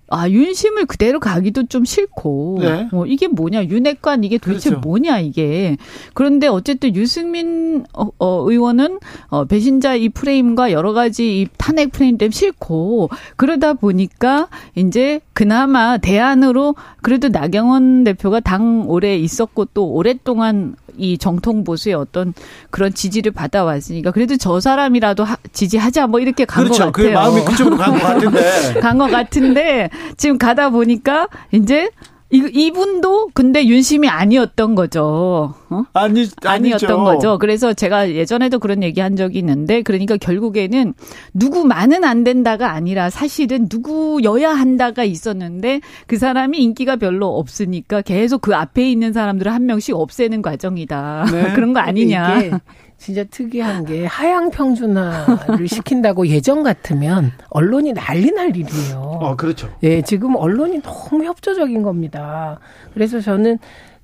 아, 0.09 0.29
윤심을 0.29 0.85
그대로 0.85 1.19
가기도 1.19 1.65
좀 1.67 1.83
싫고, 1.85 2.59
네. 2.61 2.87
어, 2.93 3.05
이게 3.05 3.27
뭐냐, 3.27 3.65
윤핵관 3.65 4.23
이게 4.23 4.37
도대체 4.37 4.69
그렇죠. 4.69 4.87
뭐냐, 4.87 5.19
이게. 5.19 5.77
그런데 6.13 6.47
어쨌든 6.47 6.95
유승민 6.95 7.83
어, 7.93 8.07
어, 8.19 8.45
의원은 8.49 8.99
어, 9.27 9.45
배신자 9.45 9.95
이 9.95 10.09
프레임과 10.09 10.71
여러 10.71 10.93
가지 10.93 11.41
이 11.41 11.47
탄핵 11.57 11.91
프레임 11.91 12.17
때문에 12.17 12.31
싫고, 12.33 13.09
그러다 13.35 13.73
보니까 13.73 14.47
이제 14.75 15.19
그나마 15.33 15.97
대안으로 15.97 16.75
그래도 17.01 17.27
나경원 17.29 18.03
대표가 18.05 18.39
당 18.39 18.85
오래 18.89 19.15
있었고 19.17 19.65
또 19.73 19.87
오랫동안 19.91 20.75
이 20.99 21.15
정통 21.19 21.63
보수의 21.63 21.93
어떤 21.93 22.33
그런 22.71 22.91
지지를 22.91 23.31
받아왔으니까 23.31 24.09
그래도 24.09 24.35
저 24.35 24.59
사람이라도 24.59 25.23
하- 25.25 25.37
지지하자 25.53 26.07
뭐 26.07 26.19
이렇게 26.19 26.43
간것 26.45 26.71
그렇죠. 26.75 26.91
그 26.91 27.03
같아요. 27.03 27.13
마음이 27.13 27.45
그쪽으로 27.45 27.77
간 27.77 27.91
것 27.93 28.01
같은데. 28.01 28.39
간 28.81 28.97
것 28.97 29.11
같은데 29.11 29.89
지금 30.17 30.37
가다 30.37 30.69
보니까 30.69 31.27
이제 31.51 31.89
이, 32.29 32.37
이분도 32.51 33.29
근데 33.33 33.65
윤심이 33.65 34.07
아니었던 34.09 34.75
거죠. 34.75 35.53
어? 35.69 35.83
아니, 35.93 36.21
아니죠. 36.21 36.35
아니었던 36.45 37.03
거죠. 37.03 37.37
그래서 37.37 37.73
제가 37.73 38.11
예전에도 38.11 38.59
그런 38.59 38.83
얘기 38.83 39.01
한 39.01 39.15
적이 39.15 39.39
있는데 39.39 39.81
그러니까 39.81 40.17
결국에는 40.17 40.93
누구만은 41.33 42.03
안 42.03 42.23
된다가 42.23 42.71
아니라 42.71 43.09
사실은 43.09 43.67
누구여야 43.69 44.51
한다가 44.51 45.03
있었는데 45.03 45.81
그 46.07 46.17
사람이 46.17 46.57
인기가 46.57 46.95
별로 46.95 47.37
없으니까 47.37 48.01
계속 48.01 48.41
그 48.41 48.55
앞에 48.55 48.89
있는 48.89 49.13
사람들을 49.13 49.53
한 49.53 49.65
명씩 49.65 49.95
없애는 49.95 50.41
과정이다. 50.41 51.25
네. 51.31 51.53
그런 51.53 51.73
거 51.73 51.79
아니냐. 51.79 52.59
진짜 52.97 53.23
특이한 53.25 53.85
게 53.85 54.05
하향 54.05 54.49
평준화를 54.49 55.67
시킨다고 55.67 56.25
예전 56.27 56.63
같으면 56.63 57.31
언론이 57.49 57.93
난리 57.93 58.31
날 58.31 58.49
일이에요. 58.55 58.99
어, 58.99 59.35
그렇죠. 59.35 59.69
예, 59.83 60.01
지금 60.01 60.35
언론이 60.35 60.81
너무 60.81 61.23
협조적인 61.23 61.83
겁니다. 61.83 62.59
그래서 62.95 63.19
저는 63.19 63.59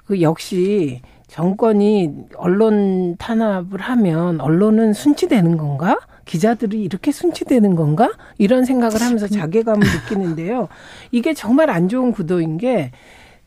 그 0.05 0.21
역시 0.21 1.01
정권이 1.33 2.11
언론 2.37 3.15
탄압을 3.17 3.81
하면 3.81 4.39
언론은 4.39 4.93
순치되는 4.93 5.57
건가? 5.57 5.97
기자들이 6.25 6.83
이렇게 6.83 7.11
순치되는 7.11 7.75
건가? 7.75 8.11
이런 8.37 8.65
생각을 8.65 9.01
하면서 9.01 9.27
자괴감을 9.27 9.79
느끼는데요. 9.79 10.67
이게 11.09 11.33
정말 11.33 11.71
안 11.71 11.89
좋은 11.89 12.11
구도인 12.11 12.59
게 12.59 12.91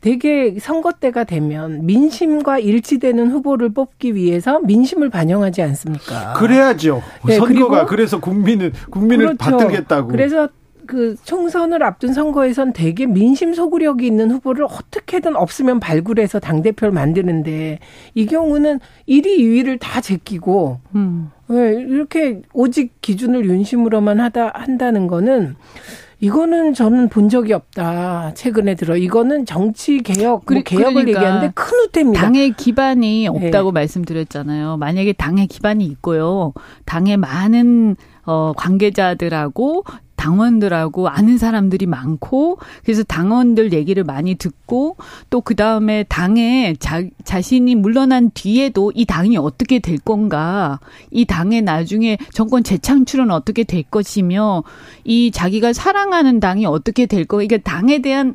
되게 0.01 0.57
선거 0.59 0.91
때가 0.91 1.23
되면 1.23 1.87
민심과 1.87 2.59
일치되는 2.59 3.31
후보를 3.31 3.69
뽑기 3.69 4.17
위해서 4.17 4.59
민심을 4.59 5.09
반영하지 5.09 5.63
않습니까? 5.63 6.33
그래야죠. 6.33 7.03
네, 7.25 7.37
선거가 7.37 7.87
그래서 7.87 8.19
국민은 8.19 8.73
국민을 8.91 9.37
그렇죠. 9.37 9.39
받들겠다고. 9.39 10.09
그래서 10.09 10.49
그 10.87 11.17
총선을 11.25 11.83
앞둔 11.83 12.13
선거에선 12.13 12.73
되게 12.73 13.07
민심 13.07 13.53
소구력이 13.55 14.07
있는 14.07 14.31
후보를 14.31 14.65
어떻게든 14.65 15.37
없으면 15.37 15.81
발굴해서 15.81 16.41
당 16.41 16.63
대표를 16.63 16.93
만드는데 16.93 17.79
이 18.15 18.27
경우는 18.27 18.81
1위, 19.09 19.39
2위를 19.39 19.79
다 19.81 20.01
제끼고 20.01 20.81
음. 20.95 21.31
왜 21.49 21.75
이렇게 21.75 22.43
오직 22.53 23.01
기준을 23.03 23.45
윤심으로만 23.47 24.21
하다 24.21 24.53
한다는 24.55 25.07
거는 25.07 25.57
이거는 26.19 26.73
저는 26.73 27.11
본 27.11 27.29
적이 27.29 27.53
없다. 27.53 28.33
최근에 28.35 28.75
들어 28.75 28.97
이거는 28.97 29.45
정치 29.45 29.99
개혁, 29.99 30.31
뭐 30.31 30.41
그리- 30.47 30.65
개혁을 30.65 30.93
그러니까 31.05 31.21
얘기하는데 31.21 31.53
큰 31.55 31.79
우태입니다. 31.85 32.21
당의 32.23 32.53
기반이 32.53 33.29
네. 33.31 33.47
없다고 33.47 33.71
말씀드렸잖아요. 33.73 34.79
만약에 34.79 35.13
당의 35.13 35.47
기반이 35.47 35.85
있고요. 35.85 36.55
당의 36.87 37.19
많은 37.19 37.97
어 38.25 38.55
관계자들하고 38.57 39.85
당원들하고 40.17 41.09
아는 41.09 41.39
사람들이 41.39 41.87
많고 41.87 42.59
그래서 42.85 43.03
당원들 43.03 43.73
얘기를 43.73 44.03
많이 44.03 44.35
듣고 44.35 44.97
또 45.31 45.41
그다음에 45.41 46.05
당에 46.05 46.75
자, 46.79 47.03
자신이 47.25 47.75
물러난 47.75 48.31
뒤에도 48.33 48.93
이 48.95 49.05
당이 49.05 49.37
어떻게 49.37 49.79
될 49.79 49.99
건가 49.99 50.81
이 51.11 51.25
당의 51.27 51.63
나중에 51.63 52.17
정권 52.33 52.65
재창출은 52.65 53.31
어떻게 53.31 53.65
될 53.65 53.83
것이며 53.83 54.65
이 55.05 55.31
자기가 55.31 55.73
사랑하는 55.73 56.41
당이 56.41 56.65
어떻게 56.67 57.05
될 57.07 57.27
거 57.27 57.43
이게 57.43 57.59
당에 57.59 57.99
대한 57.99 58.35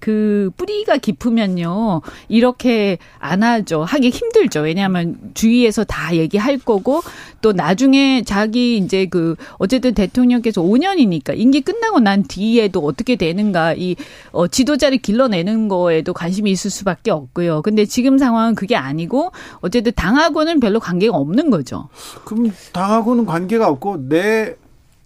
그 0.00 0.50
뿌리가 0.56 0.96
깊으면요 0.96 2.00
이렇게 2.28 2.98
안 3.18 3.42
하죠. 3.42 3.84
하기 3.84 4.10
힘들죠. 4.10 4.60
왜냐하면 4.60 5.16
주위에서 5.34 5.84
다 5.84 6.16
얘기할 6.16 6.58
거고 6.58 7.02
또 7.42 7.52
나중에 7.52 8.22
자기 8.24 8.78
이제 8.78 9.06
그 9.06 9.36
어쨌든 9.58 9.94
대통령께서 9.94 10.62
5년이니까 10.62 11.38
임기 11.38 11.60
끝나고 11.60 12.00
난 12.00 12.22
뒤에도 12.24 12.80
어떻게 12.80 13.16
되는가 13.16 13.74
이 13.74 13.96
어, 14.32 14.48
지도자를 14.48 14.98
길러내는 14.98 15.68
거에도 15.68 16.12
관심이 16.12 16.50
있을 16.50 16.70
수밖에 16.70 17.10
없고요. 17.10 17.62
근데 17.62 17.84
지금 17.84 18.18
상황은 18.18 18.54
그게 18.54 18.76
아니고 18.76 19.32
어쨌든 19.60 19.92
당하고는 19.94 20.60
별로 20.60 20.80
관계가 20.80 21.16
없는 21.16 21.50
거죠. 21.50 21.88
그럼 22.24 22.52
당하고는 22.72 23.26
관계가 23.26 23.68
없고 23.68 24.08
내 24.08 24.54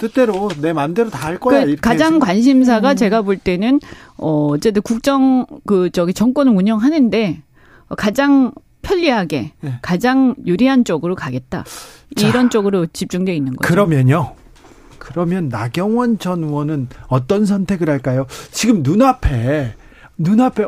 뜻대로 0.09 0.50
내 0.61 0.72
마음대로 0.72 1.09
다 1.11 1.24
할 1.24 1.38
거야. 1.38 1.64
그 1.64 1.76
가장 1.76 2.18
관심사가 2.18 2.90
음. 2.92 2.96
제가 2.96 3.22
볼 3.22 3.36
때는 3.38 3.80
어 4.18 4.48
어쨌든 4.48 4.82
국정 4.82 5.46
그 5.66 5.88
저기 5.90 6.12
정권을 6.12 6.52
운영하는데 6.55 7.42
가장 7.96 8.52
편리하게 8.82 9.52
네. 9.62 9.78
가장 9.80 10.34
유리한 10.46 10.84
쪽으로 10.84 11.14
가겠다. 11.14 11.64
자, 12.16 12.28
이런 12.28 12.50
쪽으로 12.50 12.86
집중되어 12.86 13.34
있는 13.34 13.57
거죠. 13.57 13.66
그러면요. 13.66 14.34
그러면 14.98 15.48
나경원 15.48 16.18
전 16.18 16.44
의원은 16.44 16.88
어떤 17.09 17.46
선택을 17.46 17.88
할까요? 17.88 18.26
지금 18.50 18.82
눈앞에 18.82 19.74
눈앞에 20.18 20.66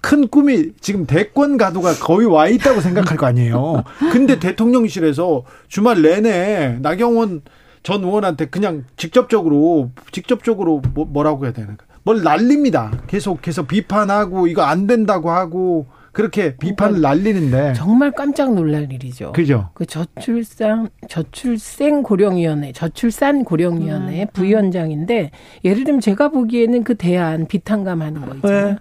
큰 0.00 0.28
꿈이 0.28 0.70
지금 0.80 1.06
대권 1.06 1.56
가도가 1.58 1.94
거의 1.94 2.26
와 2.26 2.48
있다고 2.48 2.80
생각할 2.80 3.16
거 3.18 3.26
아니에요. 3.26 3.84
근데 4.12 4.38
대통령실에서 4.38 5.44
주말 5.68 6.00
내내 6.02 6.78
나경원 6.80 7.42
전 7.82 8.02
의원한테 8.04 8.46
그냥 8.46 8.84
직접적으로 8.96 9.90
직접적으로 10.12 10.82
뭐, 10.94 11.04
뭐라고 11.04 11.44
해야 11.44 11.52
되나? 11.52 11.76
뭘 12.02 12.22
날립니다. 12.22 12.90
계속 13.06 13.42
계속 13.42 13.68
비판하고 13.68 14.46
이거 14.46 14.62
안 14.62 14.86
된다고 14.86 15.30
하고 15.30 15.86
그렇게 16.12 16.56
비판을 16.56 17.00
날리는데 17.00 17.74
정말 17.74 18.10
깜짝 18.12 18.54
놀랄 18.54 18.92
일이죠. 18.92 19.32
그죠? 19.32 19.68
그 19.74 19.86
저출산 19.86 20.88
저출생 21.08 22.02
고령위원회 22.02 22.72
저출산 22.72 23.44
고령위원회 23.44 24.22
음. 24.22 24.26
부위원장인데 24.32 25.30
예를 25.64 25.84
들면 25.84 26.00
제가 26.00 26.30
보기에는 26.30 26.82
그 26.82 26.96
대안 26.96 27.46
비탄감하는 27.46 28.22
거 28.22 28.34
있잖아요. 28.36 28.68
네. 28.68 28.76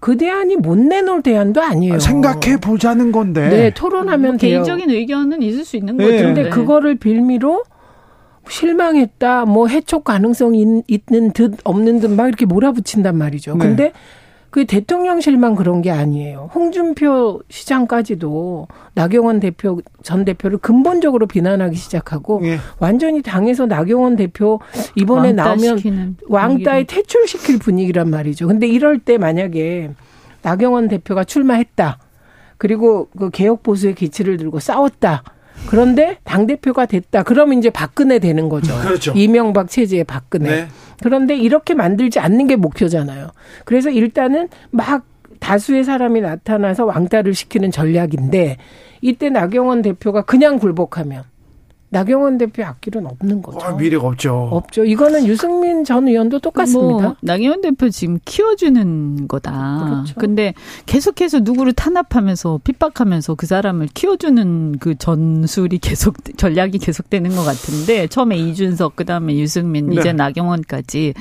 그 0.00 0.16
대안이 0.16 0.56
못 0.56 0.76
내놓을 0.76 1.22
대안도 1.22 1.62
아니에요. 1.62 2.00
생각해 2.00 2.56
보자는 2.60 3.12
건데. 3.12 3.48
네, 3.48 3.70
토론하면 3.70 4.32
뭐 4.32 4.36
개인적인 4.36 4.90
의견은 4.90 5.42
있을 5.42 5.64
수 5.64 5.76
있는 5.76 5.96
네. 5.96 6.04
거죠. 6.04 6.24
근데 6.24 6.42
네. 6.42 6.48
그거를 6.50 6.96
빌미로 6.96 7.62
실망했다, 8.48 9.44
뭐 9.44 9.66
해촉 9.68 10.04
가능성이 10.04 10.82
있는 10.86 11.32
듯 11.32 11.56
없는 11.64 12.00
듯 12.00 12.10
막 12.10 12.28
이렇게 12.28 12.44
몰아붙인단 12.46 13.16
말이죠. 13.16 13.56
네. 13.56 13.58
근데 13.58 13.92
그 14.50 14.66
대통령실만 14.66 15.54
그런 15.54 15.80
게 15.80 15.90
아니에요. 15.90 16.50
홍준표 16.54 17.40
시장까지도 17.48 18.68
나경원 18.92 19.40
대표 19.40 19.80
전 20.02 20.26
대표를 20.26 20.58
근본적으로 20.58 21.26
비난하기 21.26 21.74
시작하고 21.74 22.42
예. 22.44 22.58
완전히 22.78 23.22
당에서 23.22 23.64
나경원 23.64 24.16
대표 24.16 24.60
이번에 24.94 25.32
나오면 25.32 26.16
왕따에 26.28 26.84
퇴출시킬 26.84 27.60
분위기란 27.60 28.10
말이죠. 28.10 28.46
근데 28.46 28.66
이럴 28.66 28.98
때 28.98 29.16
만약에 29.16 29.92
나경원 30.42 30.88
대표가 30.88 31.24
출마했다. 31.24 31.98
그리고 32.58 33.08
그 33.18 33.30
개혁 33.30 33.62
보수의 33.62 33.94
기치를 33.94 34.36
들고 34.36 34.60
싸웠다. 34.60 35.22
그런데 35.66 36.18
당 36.24 36.46
대표가 36.46 36.86
됐다. 36.86 37.22
그러면 37.22 37.58
이제 37.58 37.70
박근혜 37.70 38.18
되는 38.18 38.48
거죠. 38.48 38.74
그렇죠. 38.80 39.12
이명박 39.14 39.70
체제의 39.70 40.04
박근혜. 40.04 40.50
네. 40.50 40.68
그런데 41.02 41.36
이렇게 41.36 41.74
만들지 41.74 42.20
않는 42.20 42.46
게 42.46 42.56
목표잖아요. 42.56 43.30
그래서 43.64 43.90
일단은 43.90 44.48
막 44.70 45.04
다수의 45.40 45.84
사람이 45.84 46.20
나타나서 46.20 46.84
왕따를 46.84 47.34
시키는 47.34 47.70
전략인데 47.72 48.58
이때 49.00 49.28
나경원 49.28 49.82
대표가 49.82 50.22
그냥 50.22 50.58
굴복하면 50.58 51.24
나경원 51.92 52.38
대표 52.38 52.64
앞길은 52.64 53.06
없는 53.06 53.42
거죠. 53.42 53.58
어, 53.58 53.76
미래가 53.76 54.06
없죠. 54.06 54.48
없죠. 54.50 54.82
이거는 54.82 55.26
유승민 55.26 55.84
전 55.84 56.08
의원도 56.08 56.38
똑같습니다. 56.38 57.02
뭐, 57.02 57.16
나경원 57.20 57.60
대표 57.60 57.90
지금 57.90 58.18
키워주는 58.24 59.28
거다. 59.28 59.84
그렇죠. 59.84 60.14
근데 60.18 60.54
계속해서 60.86 61.40
누구를 61.40 61.74
탄압하면서 61.74 62.60
핍박하면서 62.64 63.34
그 63.34 63.46
사람을 63.46 63.88
키워주는 63.92 64.78
그 64.80 64.94
전술이 64.94 65.78
계속 65.80 66.16
전략이 66.38 66.78
계속되는 66.78 67.36
것 67.36 67.44
같은데 67.44 68.06
처음에 68.06 68.38
이준석 68.38 68.96
그다음에 68.96 69.36
유승민 69.36 69.90
네. 69.90 69.96
이제 69.96 70.14
나경원까지 70.14 71.12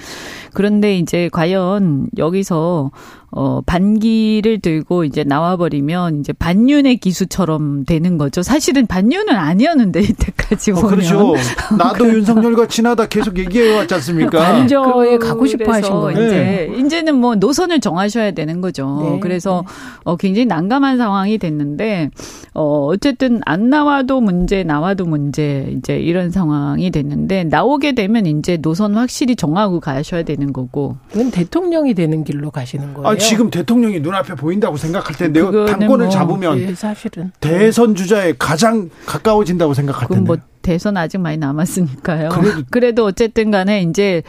그런데 0.53 0.97
이제 0.97 1.29
과연 1.33 2.07
여기서 2.17 2.91
어, 3.33 3.61
반기를 3.65 4.59
들고 4.59 5.05
이제 5.05 5.23
나와버리면 5.23 6.19
이제 6.19 6.33
반윤의 6.33 6.97
기수처럼 6.97 7.85
되는 7.85 8.17
거죠. 8.17 8.41
사실은 8.43 8.87
반윤은 8.87 9.29
아니었는데 9.29 10.01
이때까지 10.03 10.73
보면. 10.73 10.85
어, 10.85 10.89
그렇죠. 10.89 11.35
나도 11.77 12.09
윤석열과 12.09 12.67
친하다 12.67 13.07
계속 13.07 13.37
얘기해 13.37 13.77
왔지 13.77 13.93
않습니까? 13.95 14.37
반저에 14.37 15.17
가고 15.17 15.45
싶어 15.45 15.71
하신 15.71 15.93
거예요. 15.93 16.27
이제 16.27 16.35
네. 16.35 16.79
이제는 16.79 17.15
뭐 17.15 17.35
노선을 17.35 17.79
정하셔야 17.79 18.31
되는 18.31 18.59
거죠. 18.59 19.11
네. 19.13 19.19
그래서 19.21 19.63
어, 20.03 20.17
굉장히 20.17 20.45
난감한 20.45 20.97
상황이 20.97 21.37
됐는데 21.37 22.09
어, 22.53 22.87
어쨌든 22.87 23.39
안 23.45 23.69
나와도 23.69 24.19
문제, 24.19 24.63
나와도 24.63 25.05
문제 25.05 25.73
이제 25.77 25.97
이런 25.97 26.31
상황이 26.31 26.91
됐는데 26.91 27.45
나오게 27.45 27.93
되면 27.93 28.25
이제 28.25 28.57
노선 28.57 28.95
확실히 28.95 29.37
정하고 29.37 29.79
가셔야 29.79 30.23
되는 30.23 30.51
거고. 30.51 30.97
그건 31.11 31.31
대통령이 31.31 31.93
되는 31.93 32.25
길로 32.25 32.51
가시는 32.51 32.93
거예요. 32.93 33.07
아, 33.21 33.25
지금 33.25 33.49
대통령이 33.49 33.99
눈앞에 33.99 34.35
보인다고 34.35 34.77
생각할 34.77 35.15
때 35.15 35.27
내가 35.27 35.65
당권을 35.65 36.05
뭐, 36.05 36.09
잡으면 36.09 36.59
예, 36.59 36.73
사실은 36.73 37.31
대선 37.39 37.95
주자에 37.95 38.33
가장 38.37 38.89
가까워진다고 39.05 39.73
생각할 39.73 40.07
텐데. 40.07 40.23
뭐 40.23 40.37
대선 40.61 40.97
아직 40.97 41.17
많이 41.19 41.37
남았으니까요. 41.37 42.29
그래도 42.69 43.05
어쨌든 43.05 43.51
간에 43.51 43.81
이제 43.81 44.23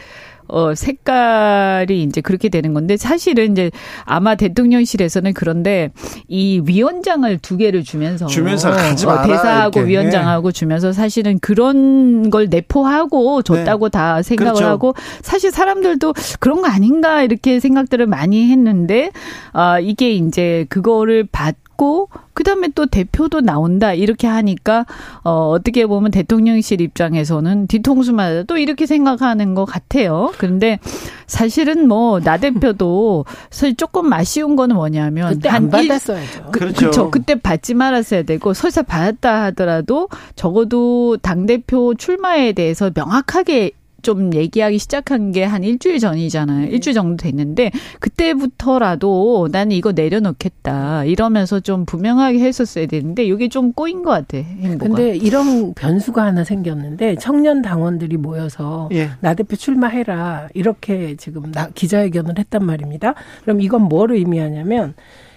어, 0.53 0.75
색깔이 0.75 2.03
이제 2.03 2.21
그렇게 2.21 2.47
되는 2.47 2.75
건데 2.75 2.95
사실은 2.95 3.53
이제 3.53 3.71
아마 4.05 4.35
대통령실에서는 4.35 5.33
그런데 5.33 5.89
이 6.27 6.61
위원장을 6.63 7.39
두 7.39 7.57
개를 7.57 7.83
주면서 7.83 8.27
주면서 8.27 8.69
가지 8.69 9.07
마 9.07 9.13
어, 9.13 9.25
대사하고 9.25 9.79
이렇게. 9.79 9.89
위원장하고 9.89 10.51
네. 10.51 10.59
주면서 10.59 10.93
사실은 10.93 11.39
그런 11.39 12.29
걸 12.29 12.49
내포하고 12.49 13.41
줬다고 13.41 13.89
네. 13.89 13.97
다 13.97 14.21
생각을 14.21 14.53
그렇죠. 14.53 14.67
하고 14.67 14.93
사실 15.23 15.49
사람들도 15.49 16.13
그런 16.39 16.61
거 16.61 16.67
아닌가 16.67 17.23
이렇게 17.23 17.59
생각들을 17.59 18.05
많이 18.05 18.51
했는데 18.51 19.09
아 19.53 19.79
이게 19.79 20.11
이제 20.11 20.67
그거를 20.69 21.27
받 21.31 21.55
있고 21.73 22.09
그다음에 22.33 22.69
또 22.73 22.85
대표도 22.85 23.41
나온다 23.41 23.93
이렇게 23.93 24.27
하니까 24.27 24.85
어 25.23 25.49
어떻게 25.49 25.85
보면 25.85 26.11
대통령실 26.11 26.81
입장에서는 26.81 27.67
뒤통수마다 27.67 28.43
또 28.43 28.57
이렇게 28.57 28.85
생각하는 28.85 29.53
것 29.53 29.65
같아요. 29.65 30.31
그런데 30.37 30.79
사실은 31.27 31.87
뭐 31.87 32.19
나 32.23 32.37
대표도 32.37 33.25
사실 33.49 33.75
조금 33.75 34.11
아쉬운 34.13 34.55
거는 34.55 34.75
뭐냐면 34.75 35.33
그때 35.33 35.49
안 35.49 35.69
받았어야죠. 35.69 36.43
그, 36.51 36.59
그렇죠. 36.59 36.85
그쵸. 36.87 37.11
그때 37.11 37.35
받지 37.35 37.73
말았어야 37.73 38.23
되고 38.23 38.53
설사 38.53 38.81
받았다 38.81 39.43
하더라도 39.45 40.09
적어도 40.35 41.17
당 41.17 41.45
대표 41.45 41.93
출마에 41.95 42.53
대해서 42.53 42.91
명확하게 42.93 43.71
좀 44.03 44.33
얘기하기 44.33 44.77
시작한 44.77 45.31
게 45.31 45.43
한 45.43 45.63
일주일 45.63 45.99
전이잖아요. 45.99 46.65
네. 46.65 46.71
일주일 46.71 46.93
정도 46.93 47.21
됐는데 47.23 47.71
그때부터라도 47.99 49.49
나는 49.51 49.75
이거 49.75 49.91
내려놓겠다 49.91 51.05
이러면서 51.05 51.59
좀 51.59 51.85
분명하게 51.85 52.39
했었어야 52.39 52.85
되는데 52.85 53.23
이게 53.25 53.47
좀 53.49 53.71
꼬인 53.73 54.03
것 54.03 54.11
같아. 54.11 54.37
행보가. 54.37 54.87
근데 54.87 55.15
이런 55.15 55.73
변수가 55.73 56.23
하나 56.23 56.43
생겼는데 56.43 57.15
청년 57.15 57.61
당원들이 57.61 58.17
모여서 58.17 58.89
예. 58.93 59.09
나 59.21 59.33
대표 59.33 59.55
출마해라 59.55 60.49
이렇게 60.53 61.15
지금 61.15 61.51
나 61.51 61.69
기자회견을 61.69 62.39
했단 62.39 62.65
말입니다. 62.65 63.13
그럼 63.43 63.61
이건 63.61 63.83
뭐를 63.83 64.15
의미하냐면 64.17 64.93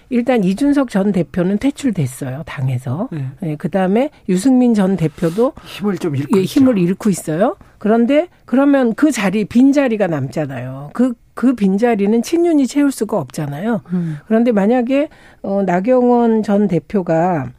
일단 0.09 0.43
이준석 0.43 0.89
전 0.89 1.11
대표는 1.11 1.57
퇴출됐어요 1.57 2.43
당에서. 2.45 3.09
네. 3.11 3.25
네, 3.41 3.55
그다음에 3.55 4.09
유승민 4.29 4.73
전 4.73 4.95
대표도 4.95 5.53
힘을 5.63 5.97
좀 5.97 6.15
잃고 6.15 6.37
예, 6.37 6.43
힘을 6.43 6.77
잃고 6.77 7.09
있어요. 7.09 7.57
그런데 7.77 8.27
그러면 8.45 8.93
그 8.95 9.11
자리 9.11 9.45
빈 9.45 9.71
자리가 9.71 10.07
남잖아요. 10.07 10.91
그그 10.93 11.55
빈자리는 11.55 12.21
친윤이 12.23 12.67
채울 12.67 12.91
수가 12.91 13.17
없잖아요. 13.19 13.81
음. 13.93 14.17
그런데 14.27 14.51
만약에 14.51 15.09
어 15.43 15.63
나경원 15.63 16.43
전 16.43 16.67
대표가 16.67 17.51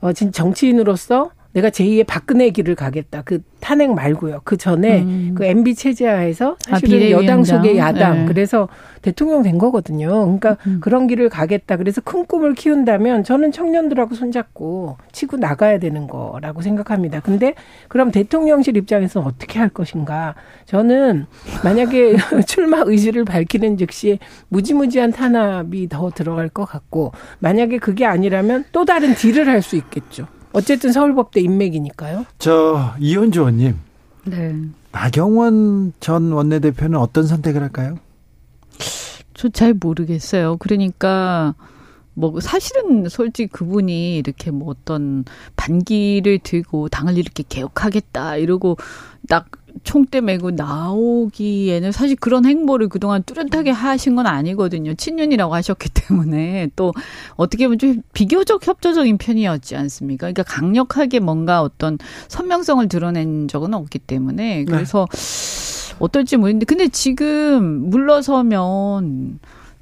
어 0.00 0.12
정치인으로서 0.12 1.30
내가 1.58 1.70
제2의 1.70 2.06
박근혜 2.06 2.50
길을 2.50 2.74
가겠다. 2.74 3.22
그 3.22 3.42
탄핵 3.60 3.92
말고요. 3.92 4.42
그 4.44 4.56
전에 4.56 5.02
음. 5.02 5.34
그 5.36 5.44
MB 5.44 5.74
체제하에서 5.74 6.52
아, 6.52 6.70
사실은 6.70 7.08
아, 7.08 7.10
여당 7.10 7.44
속의 7.44 7.76
야당. 7.78 8.20
네. 8.20 8.24
그래서 8.26 8.68
대통령 9.02 9.42
된 9.42 9.58
거거든요. 9.58 10.08
그러니까 10.08 10.56
음. 10.66 10.78
그런 10.80 11.06
길을 11.06 11.28
가겠다. 11.28 11.76
그래서 11.76 12.00
큰 12.00 12.26
꿈을 12.26 12.54
키운다면 12.54 13.24
저는 13.24 13.52
청년들하고 13.52 14.14
손잡고 14.14 14.96
치고 15.12 15.36
나가야 15.36 15.78
되는 15.78 16.06
거라고 16.06 16.62
생각합니다. 16.62 17.20
근데 17.20 17.54
그럼 17.88 18.10
대통령실 18.10 18.76
입장에서는 18.76 19.26
어떻게 19.26 19.58
할 19.58 19.68
것인가? 19.68 20.34
저는 20.66 21.26
만약에 21.64 22.16
출마 22.46 22.82
의지를 22.84 23.24
밝히는 23.24 23.76
즉시 23.76 24.18
무지무지한 24.48 25.10
탄압이 25.12 25.88
더 25.88 26.10
들어갈 26.10 26.48
것 26.48 26.64
같고 26.64 27.12
만약에 27.40 27.78
그게 27.78 28.06
아니라면 28.06 28.64
또 28.72 28.84
다른 28.84 29.14
딜을 29.14 29.48
할 29.48 29.58
수 29.68 29.76
있겠죠. 29.76 30.26
어쨌든 30.58 30.92
서울법대 30.92 31.40
인맥이니까요. 31.40 32.26
저 32.38 32.94
이현주 33.00 33.40
의원님. 33.40 33.76
네. 34.24 34.54
나경원 34.92 35.92
전 36.00 36.32
원내대표는 36.32 36.98
어떤 36.98 37.26
선택을 37.26 37.62
할까요? 37.62 37.98
저 39.34 39.48
잘 39.50 39.72
모르겠어요. 39.72 40.56
그러니까 40.56 41.54
뭐 42.14 42.40
사실은 42.40 43.08
솔직히 43.08 43.46
그분이 43.46 44.16
이렇게 44.18 44.50
뭐 44.50 44.70
어떤 44.70 45.24
반기를 45.54 46.40
들고 46.40 46.88
당을 46.88 47.16
이렇게 47.16 47.44
개혁하겠다 47.48 48.36
이러고 48.36 48.76
딱 49.28 49.46
총대 49.84 50.20
메고 50.20 50.50
나오기에는 50.50 51.92
사실 51.92 52.16
그런 52.16 52.44
행보를 52.44 52.88
그동안 52.88 53.22
뚜렷하게 53.22 53.70
하신 53.70 54.16
건 54.16 54.26
아니거든요. 54.26 54.94
친윤이라고 54.94 55.54
하셨기 55.54 55.88
때문에 55.90 56.70
또 56.76 56.92
어떻게 57.36 57.66
보면 57.66 57.78
좀 57.78 58.02
비교적 58.12 58.66
협조적인 58.66 59.18
편이었지 59.18 59.76
않습니까? 59.76 60.30
그러니까 60.30 60.42
강력하게 60.42 61.20
뭔가 61.20 61.62
어떤 61.62 61.98
선명성을 62.28 62.88
드러낸 62.88 63.48
적은 63.48 63.74
없기 63.74 63.98
때문에 64.00 64.64
그래서 64.64 65.06
네. 65.10 65.94
어떨지 65.98 66.36
모르겠는데 66.36 66.66
근데 66.66 66.88
지금 66.88 67.90
물러서면 67.90 69.38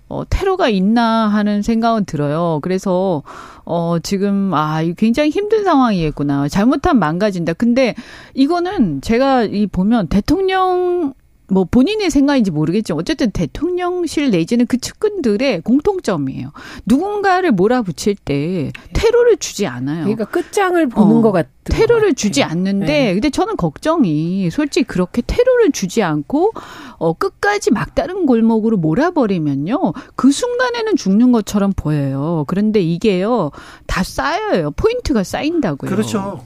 어, 0.09 0.22
테러가 0.28 0.68
있나 0.68 1.28
하는 1.28 1.62
생각은 1.62 2.04
들어요. 2.04 2.61
그래서, 2.62 3.22
어, 3.64 3.98
지금, 4.02 4.54
아, 4.54 4.82
굉장히 4.96 5.30
힘든 5.30 5.64
상황이겠구나. 5.64 6.48
잘못하면 6.48 7.00
망가진다. 7.00 7.54
근데 7.54 7.94
이거는 8.34 9.00
제가 9.00 9.44
이 9.44 9.66
보면 9.66 10.07
대통령 10.09 11.14
뭐 11.49 11.64
본인의 11.64 12.11
생각인지 12.11 12.51
모르겠지만 12.51 13.01
어쨌든 13.01 13.30
대통령실 13.30 14.30
내지는 14.30 14.66
그 14.66 14.78
측근들의 14.78 15.62
공통점이에요. 15.62 16.53
누군가를 16.86 17.53
몰아붙일 17.53 18.16
때 18.16 18.72
테러를 18.92 19.36
주지 19.36 19.66
않아요. 19.66 20.05
그러니까 20.05 20.24
끝장을 20.24 20.86
보는 20.88 21.16
어, 21.16 21.22
것 21.22 21.32
같은 21.32 21.51
테러를 21.64 22.14
주지 22.14 22.42
않는데 22.42 22.86
네. 22.86 23.12
근데 23.14 23.30
저는 23.30 23.57
걱정이 23.57 24.51
솔직히 24.51 24.86
그렇게 24.86 25.22
테러를 25.26 25.72
주지 25.72 26.03
않고 26.03 26.53
어 26.99 27.12
끝까지 27.12 27.72
막다른 27.72 28.26
골목으로 28.26 28.76
몰아버리면요. 28.76 29.92
그 30.14 30.30
순간에는 30.30 30.97
죽는 30.97 31.32
것처럼 31.32 31.72
보여요. 31.74 32.44
그런데 32.47 32.80
이게요. 32.80 33.51
다 33.86 34.03
쌓여요. 34.03 34.72
포인트가 34.72 35.24
쌓인다고요. 35.24 35.90
그렇죠. 35.90 36.44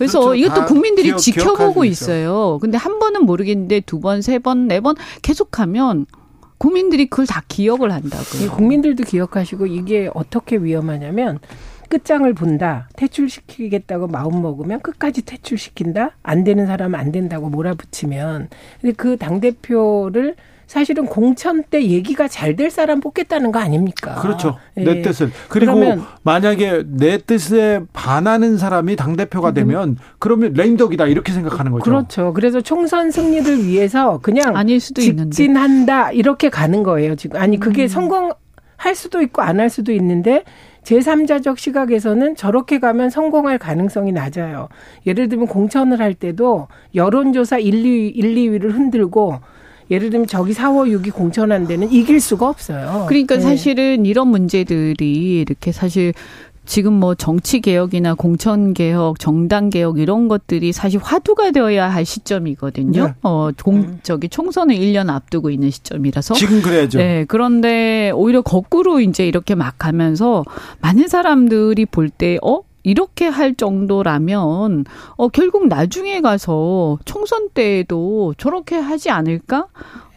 그래서 0.00 0.20
그렇죠. 0.20 0.34
이것도 0.34 0.64
국민들이 0.64 1.08
기억, 1.08 1.18
지켜보고 1.18 1.84
있어요. 1.84 2.58
근데 2.60 2.78
한 2.78 2.98
번은 2.98 3.26
모르겠는데 3.26 3.80
두 3.80 4.00
번, 4.00 4.22
세 4.22 4.38
번, 4.38 4.66
네 4.66 4.80
번 4.80 4.96
계속하면 5.20 6.06
국민들이 6.56 7.04
그걸 7.06 7.26
다 7.26 7.42
기억을 7.48 7.92
한다고요. 7.92 8.50
국민들도 8.52 9.04
기억하시고 9.04 9.66
이게 9.66 10.10
어떻게 10.14 10.56
위험하냐면 10.56 11.38
끝장을 11.90 12.32
본다. 12.34 12.88
퇴출시키겠다고 12.96 14.06
마음 14.06 14.40
먹으면 14.42 14.80
끝까지 14.80 15.22
퇴출시킨다. 15.22 16.12
안 16.22 16.44
되는 16.44 16.66
사람은 16.66 16.98
안 16.98 17.12
된다고 17.12 17.50
몰아붙이면 17.50 18.48
근데 18.80 18.94
그 18.94 19.16
당 19.18 19.40
대표를 19.40 20.34
사실은 20.70 21.06
공천 21.06 21.64
때 21.64 21.82
얘기가 21.82 22.28
잘 22.28 22.54
될 22.54 22.70
사람 22.70 23.00
뽑겠다는 23.00 23.50
거 23.50 23.58
아닙니까? 23.58 24.16
그렇죠. 24.20 24.56
예. 24.76 24.84
내 24.84 25.02
뜻을. 25.02 25.30
그리고 25.48 25.72
만약에 26.22 26.84
내 26.86 27.18
뜻에 27.18 27.80
반하는 27.92 28.56
사람이 28.56 28.94
당 28.96 29.16
대표가 29.16 29.52
되면 29.52 29.96
그러면 30.20 30.52
레임덕이다 30.52 31.06
이렇게 31.06 31.32
생각하는 31.32 31.72
거죠. 31.72 31.82
그렇죠. 31.82 32.32
그래서 32.34 32.60
총선 32.60 33.10
승리를 33.10 33.64
위해서 33.66 34.18
그냥 34.18 34.56
아닐 34.56 34.78
수도 34.78 35.00
직진한다 35.00 36.02
있는데. 36.12 36.18
이렇게 36.18 36.48
가는 36.50 36.82
거예요. 36.84 37.16
지금 37.16 37.40
아니 37.40 37.58
그게 37.58 37.84
음. 37.84 37.88
성공할 37.88 38.94
수도 38.94 39.22
있고 39.22 39.42
안 39.42 39.58
할 39.58 39.70
수도 39.70 39.90
있는데 39.92 40.44
제3자적 40.84 41.58
시각에서는 41.58 42.36
저렇게 42.36 42.78
가면 42.78 43.10
성공할 43.10 43.58
가능성이 43.58 44.12
낮아요. 44.12 44.68
예를 45.06 45.28
들면 45.28 45.46
공천을 45.48 46.00
할 46.00 46.14
때도 46.14 46.68
여론조사 46.94 47.58
1, 47.58 47.74
2, 47.86 48.08
1, 48.08 48.34
2위를 48.36 48.72
흔들고 48.72 49.40
예를 49.90 50.10
들면 50.10 50.26
저기 50.28 50.52
4, 50.52 50.70
5, 50.70 50.84
6이 50.84 51.12
공천한 51.12 51.66
데는 51.66 51.90
이길 51.92 52.20
수가 52.20 52.48
없어요. 52.48 53.06
그러니까 53.08 53.36
네. 53.36 53.40
사실은 53.40 54.06
이런 54.06 54.28
문제들이 54.28 55.40
이렇게 55.40 55.72
사실 55.72 56.12
지금 56.66 56.92
뭐 56.92 57.16
정치 57.16 57.60
개혁이나 57.60 58.14
공천 58.14 58.74
개혁, 58.74 59.18
정당 59.18 59.70
개혁 59.70 59.98
이런 59.98 60.28
것들이 60.28 60.72
사실 60.72 61.00
화두가 61.02 61.50
되어야 61.50 61.88
할 61.88 62.04
시점이거든요. 62.04 63.06
네. 63.06 63.14
어, 63.22 63.50
공 63.64 63.76
음. 63.76 63.98
저기 64.04 64.28
총선을 64.28 64.76
1년 64.76 65.10
앞두고 65.10 65.50
있는 65.50 65.70
시점이라서 65.70 66.34
지금 66.34 66.62
그래야죠. 66.62 66.98
네. 66.98 67.24
그런데 67.26 68.12
오히려 68.14 68.42
거꾸로 68.42 69.00
이제 69.00 69.26
이렇게 69.26 69.56
막 69.56 69.74
가면서 69.78 70.44
많은 70.80 71.08
사람들이 71.08 71.86
볼 71.86 72.10
때 72.10 72.38
어, 72.42 72.60
이렇게 72.82 73.26
할 73.26 73.54
정도라면 73.54 74.84
어 75.16 75.28
결국 75.28 75.68
나중에 75.68 76.20
가서 76.20 76.98
총선 77.04 77.48
때에도 77.50 78.34
저렇게 78.38 78.76
하지 78.76 79.10
않을까? 79.10 79.66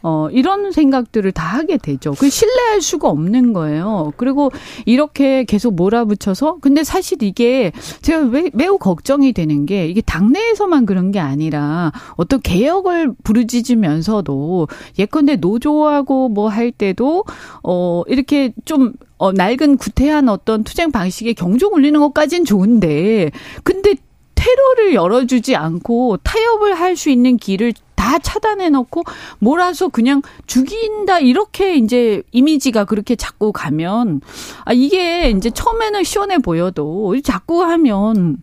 어, 0.06 0.28
이런 0.32 0.74
생각들을 0.74 1.32
다 1.32 1.44
하게 1.46 1.78
되죠. 1.78 2.12
그 2.20 2.30
신뢰할 2.30 2.82
수가 2.82 3.08
없는 3.08 3.54
거예요. 3.54 4.12
그리고 4.18 4.52
이렇게 4.86 5.46
계속 5.46 5.76
몰아붙여서, 5.76 6.58
근데 6.60 6.84
사실 6.84 7.24
이게 7.24 7.72
제가 8.02 8.26
왜, 8.26 8.52
매우 8.54 8.78
걱정이 8.78 9.32
되는 9.32 9.66
게 9.66 9.88
이게 9.88 10.02
당내에서만 10.02 10.86
그런 10.86 11.12
게 11.14 11.20
아니라 11.20 11.94
어떤 12.18 12.42
개혁을 12.42 13.14
부르짖으면서도 13.24 14.68
예컨대 15.00 15.38
노조하고 15.38 16.28
뭐 16.30 16.50
할 16.50 16.72
때도, 16.72 17.24
어, 17.64 18.04
이렇게 18.08 18.52
좀 18.66 18.92
어, 19.24 19.32
낡은 19.32 19.78
구태한 19.78 20.28
어떤 20.28 20.66
투쟁 20.66 20.92
방식에 20.92 21.32
경종 21.32 21.74
울리는 21.76 21.98
것까진 21.98 22.44
좋은데, 22.44 23.32
근데 23.64 23.96
테러를 24.36 24.94
열어주지 24.94 25.56
않고 25.56 26.18
타협을 26.18 26.74
할 26.74 26.98
수 26.98 27.10
있는 27.10 27.38
길을 27.38 27.74
다 27.96 28.20
차단해 28.20 28.70
놓고 28.70 29.04
몰아서 29.40 29.88
그냥 29.88 30.22
죽인다 30.46 31.20
이렇게 31.20 31.76
이제 31.78 32.22
이미지가 32.34 32.84
그렇게 32.84 33.16
자꾸 33.16 33.54
가면 33.54 34.20
아 34.66 34.74
이게 34.74 35.30
이제 35.30 35.50
처음에는 35.50 36.04
시원해 36.04 36.40
보여도 36.40 37.16
자꾸 37.22 37.64
하면 37.64 38.38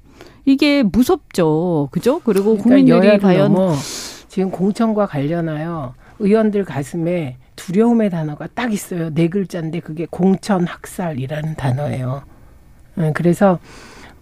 이게 0.46 0.82
무섭죠. 0.82 1.88
그죠? 1.92 2.22
그리고 2.24 2.56
그러니까 2.56 2.62
국민들이 2.62 3.18
과연 3.18 3.54
지금 4.28 4.50
공천과 4.50 5.06
관련하여 5.06 5.92
의원들 6.20 6.64
가슴에 6.64 7.36
두려움의 7.66 8.10
단어가 8.10 8.48
딱 8.54 8.72
있어요. 8.72 9.10
네 9.12 9.28
글자인데 9.28 9.80
그게 9.80 10.06
공천 10.10 10.66
학살이라는 10.66 11.54
단어예요. 11.56 12.22
네, 12.96 13.12
그래서 13.14 13.58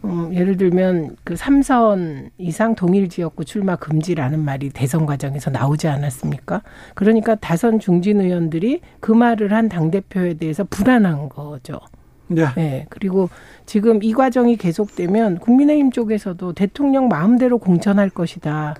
음, 0.04 0.32
예를 0.32 0.56
들면 0.56 1.16
그 1.24 1.34
삼선 1.36 2.30
이상 2.38 2.74
동일 2.74 3.08
지역구 3.08 3.44
출마 3.44 3.74
금지라는 3.76 4.38
말이 4.44 4.70
대선 4.70 5.06
과정에서 5.06 5.50
나오지 5.50 5.88
않았습니까? 5.88 6.62
그러니까 6.94 7.34
다선 7.36 7.80
중진 7.80 8.20
의원들이 8.20 8.80
그 9.00 9.10
말을 9.12 9.52
한 9.52 9.68
당 9.68 9.90
대표에 9.90 10.34
대해서 10.34 10.64
불안한 10.64 11.28
거죠. 11.28 11.80
네. 12.28 12.46
네. 12.56 12.86
그리고 12.90 13.28
지금 13.66 14.02
이 14.02 14.12
과정이 14.12 14.56
계속되면 14.56 15.38
국민의힘 15.38 15.90
쪽에서도 15.92 16.52
대통령 16.52 17.08
마음대로 17.08 17.58
공천할 17.58 18.10
것이다. 18.10 18.74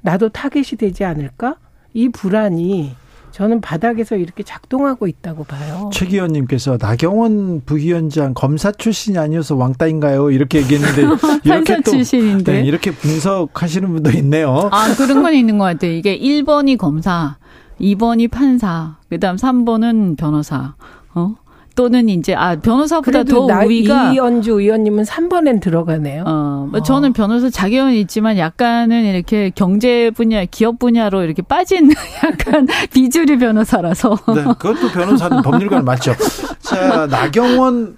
나도 0.00 0.30
타겟이 0.30 0.76
되지 0.78 1.04
않을까? 1.04 1.56
이 1.94 2.08
불안이 2.08 2.94
저는 3.38 3.60
바닥에서 3.60 4.16
이렇게 4.16 4.42
작동하고 4.42 5.06
있다고 5.06 5.44
봐요. 5.44 5.90
최 5.92 6.06
기원님께서 6.06 6.76
나경원 6.80 7.62
부위원장 7.64 8.34
검사 8.34 8.72
출신이 8.72 9.16
아니어서 9.16 9.54
왕따인가요? 9.54 10.32
이렇게 10.32 10.58
얘기했는데 10.58 11.02
이렇게 11.46 11.76
또 11.76 11.92
출신인데. 11.92 12.52
네, 12.52 12.66
이렇게 12.66 12.90
분석하시는 12.90 13.88
분도 13.92 14.10
있네요. 14.10 14.68
아 14.72 14.92
그런 14.96 15.22
건 15.22 15.34
있는 15.34 15.56
것 15.56 15.66
같아요. 15.66 15.92
이게 15.92 16.18
1번이 16.18 16.78
검사, 16.78 17.36
2번이 17.80 18.28
판사, 18.28 18.96
그다음 19.08 19.36
3번은 19.36 20.16
변호사. 20.16 20.74
어? 21.14 21.36
또는 21.78 22.08
이제 22.08 22.34
아 22.34 22.56
변호사보다 22.56 23.22
더 23.22 23.42
우위가 23.42 24.12
이연주 24.12 24.60
의원님은 24.60 25.04
3번엔 25.04 25.60
들어가네요. 25.60 26.24
어, 26.26 26.66
뭐 26.68 26.80
어. 26.80 26.82
저는 26.82 27.12
변호사 27.12 27.48
자격은 27.50 27.92
있지만 27.94 28.36
약간은 28.36 29.04
이렇게 29.04 29.52
경제 29.54 30.10
분야, 30.10 30.44
기업 30.44 30.80
분야로 30.80 31.22
이렇게 31.22 31.40
빠진 31.40 31.92
약간 32.24 32.66
비주류 32.92 33.38
변호사라서. 33.38 34.18
네, 34.34 34.42
그것도 34.58 34.88
변호사는 34.92 35.40
법률가는 35.42 35.84
맞죠. 35.84 36.14
자, 36.58 37.06
나경원 37.06 37.96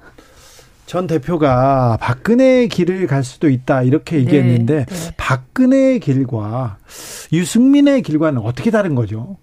전 0.85 1.07
대표가 1.07 1.97
박근혜의 2.03 2.69
길을 2.69 3.07
갈 3.07 3.25
수도 3.25 3.49
있다 3.49 3.83
이렇게 3.83 4.19
얘기했는데 4.19 4.85
네, 4.85 4.95
네. 4.95 5.11
박근혜의 5.17 6.01
길과 6.01 6.77
유승민의 7.33 8.03
길과는 8.03 8.43
어떻게 8.43 8.71
다른 8.71 8.95
거죠? 8.95 9.39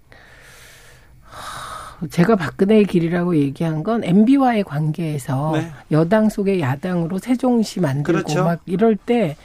제가 2.10 2.36
박근혜의 2.36 2.84
길이라고 2.84 3.36
얘기한 3.36 3.82
건 3.82 4.04
MB와의 4.04 4.64
관계에서 4.64 5.52
네. 5.54 5.70
여당 5.90 6.28
속의 6.28 6.60
야당으로 6.60 7.18
세종시 7.18 7.80
만들고 7.80 8.22
그렇죠. 8.22 8.44
막 8.44 8.60
이럴 8.66 8.96
때 8.96 9.36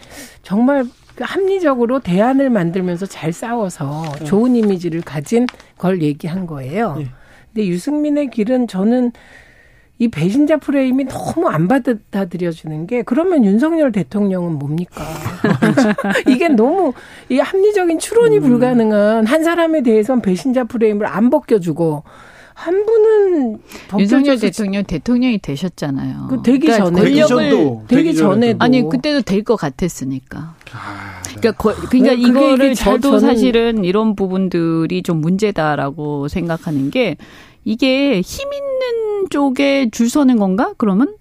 정말 0.44 0.86
합리적으로 1.20 2.00
대안을 2.00 2.50
만들면서 2.50 3.06
잘 3.06 3.34
싸워서 3.34 4.04
좋은 4.24 4.56
이미지를 4.56 5.02
가진 5.02 5.48
걸 5.78 6.02
얘기한 6.02 6.46
거예요. 6.48 6.98
예. 7.00 7.10
근데 7.54 7.68
유승민의 7.68 8.30
길은 8.32 8.68
저는 8.68 9.12
이 10.00 10.08
배신자 10.08 10.58
프레임이 10.58 11.06
너무 11.06 11.48
안 11.48 11.68
받아들여주는 11.68 12.88
게 12.88 13.04
그러면 13.04 13.46
윤석열 13.46 13.92
대통령은 13.92 14.58
뭡니까? 14.58 15.04
이게 16.28 16.50
너무 16.50 16.94
이 17.30 17.38
합리적인 17.40 18.00
추론이 18.00 18.40
불가능한 18.40 19.28
한 19.28 19.44
사람에 19.44 19.82
대해선 19.82 20.22
배신자 20.22 20.64
프레임을 20.64 21.06
안 21.06 21.30
벗겨주고 21.30 22.04
한 22.54 22.86
분은 22.86 23.58
윤석열 24.00 24.40
대통령 24.40 24.84
대통령이 24.84 25.40
되셨잖아요. 25.40 26.28
그 26.30 26.42
되기 26.44 26.60
그러니까 26.68 26.86
전에 26.86 27.02
권력을 27.02 27.28
전도 27.28 27.84
되기 27.88 28.04
되기 28.04 28.16
전에도 28.18 28.58
아니 28.60 28.88
그때도 28.88 29.22
될 29.22 29.44
것 29.44 29.56
같았으니까. 29.58 30.56
아, 30.72 31.22
네. 31.26 31.36
그러니까, 31.40 31.52
거, 31.54 31.76
그러니까 31.90 32.16
네, 32.16 32.22
이거를 32.22 32.76
저도 32.76 33.18
저는- 33.18 33.20
사실은 33.20 33.84
이런 33.84 34.16
부분들이 34.16 35.04
좀 35.04 35.20
문제다라고 35.22 36.28
생각하는 36.28 36.90
게 36.92 37.18
이게 37.66 38.22
힘 38.22 38.54
있는 38.54 39.30
쪽에 39.30 39.90
줄 39.92 40.10
서는 40.10 40.38
건가? 40.38 40.74
그러면 40.78 41.16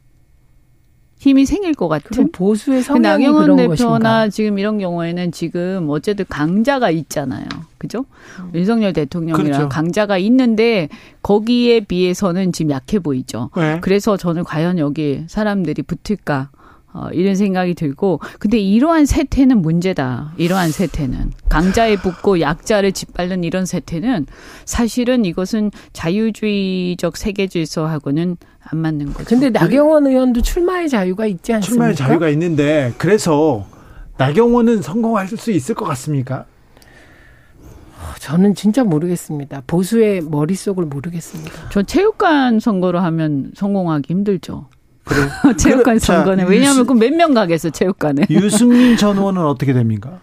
힘이 1.22 1.46
생길 1.46 1.72
것 1.72 1.86
같은. 1.86 2.32
보수의 2.32 2.78
그 2.78 2.82
성향이 2.82 3.24
나경원 3.24 3.42
그런 3.44 3.56
대표나 3.56 3.68
것인가? 3.68 4.28
지금 4.28 4.58
이런 4.58 4.78
경우에는 4.78 5.30
지금 5.30 5.86
어쨌든 5.88 6.24
강자가 6.28 6.90
있잖아요. 6.90 7.46
그죠? 7.78 8.06
윤석열 8.54 8.92
대통령이랑 8.92 9.44
그렇죠. 9.44 9.68
강자가 9.68 10.18
있는데 10.18 10.88
거기에 11.22 11.78
비해서는 11.80 12.50
지금 12.50 12.72
약해 12.72 12.98
보이죠. 12.98 13.50
네. 13.56 13.78
그래서 13.82 14.16
저는 14.16 14.42
과연 14.42 14.78
여기 14.78 15.22
사람들이 15.28 15.82
붙을까? 15.82 16.50
어, 16.94 17.08
이런 17.12 17.34
생각이 17.34 17.74
들고, 17.74 18.20
근데 18.38 18.58
이러한 18.58 19.06
세태는 19.06 19.62
문제다. 19.62 20.34
이러한 20.36 20.70
세태는. 20.70 21.32
강자에 21.48 21.96
붙고 21.96 22.40
약자를 22.40 22.92
짓밟는 22.92 23.44
이런 23.44 23.64
세태는 23.66 24.26
사실은 24.64 25.24
이것은 25.24 25.70
자유주의적 25.92 27.16
세계 27.16 27.46
질서하고는 27.46 28.36
안 28.64 28.78
맞는 28.78 29.12
거죠. 29.14 29.24
근데 29.24 29.50
나경원 29.50 30.06
의원도 30.06 30.42
출마의 30.42 30.88
자유가 30.88 31.26
있지 31.26 31.52
않습니까? 31.54 31.72
출마의 31.72 31.96
자유가 31.96 32.28
있는데 32.30 32.92
그래서 32.98 33.66
나경원은 34.18 34.82
성공할 34.82 35.28
수 35.28 35.50
있을 35.50 35.74
것 35.74 35.84
같습니까? 35.86 36.44
저는 38.20 38.54
진짜 38.54 38.84
모르겠습니다. 38.84 39.62
보수의 39.66 40.22
머릿속을 40.22 40.86
모르겠습니다. 40.86 41.70
저 41.70 41.82
체육관 41.82 42.60
선거로 42.60 43.00
하면 43.00 43.50
성공하기 43.54 44.12
힘들죠. 44.12 44.66
그래. 45.04 45.20
체육관 45.56 45.98
자, 45.98 46.16
선거는. 46.16 46.46
왜냐하면 46.48 46.86
그 46.86 46.94
몇 46.94 47.12
명 47.14 47.34
가겠어, 47.34 47.70
체육관에. 47.70 48.22
유승민 48.30 48.96
전 48.98 49.16
의원은 49.18 49.44
어떻게 49.44 49.72
됩니까? 49.72 50.20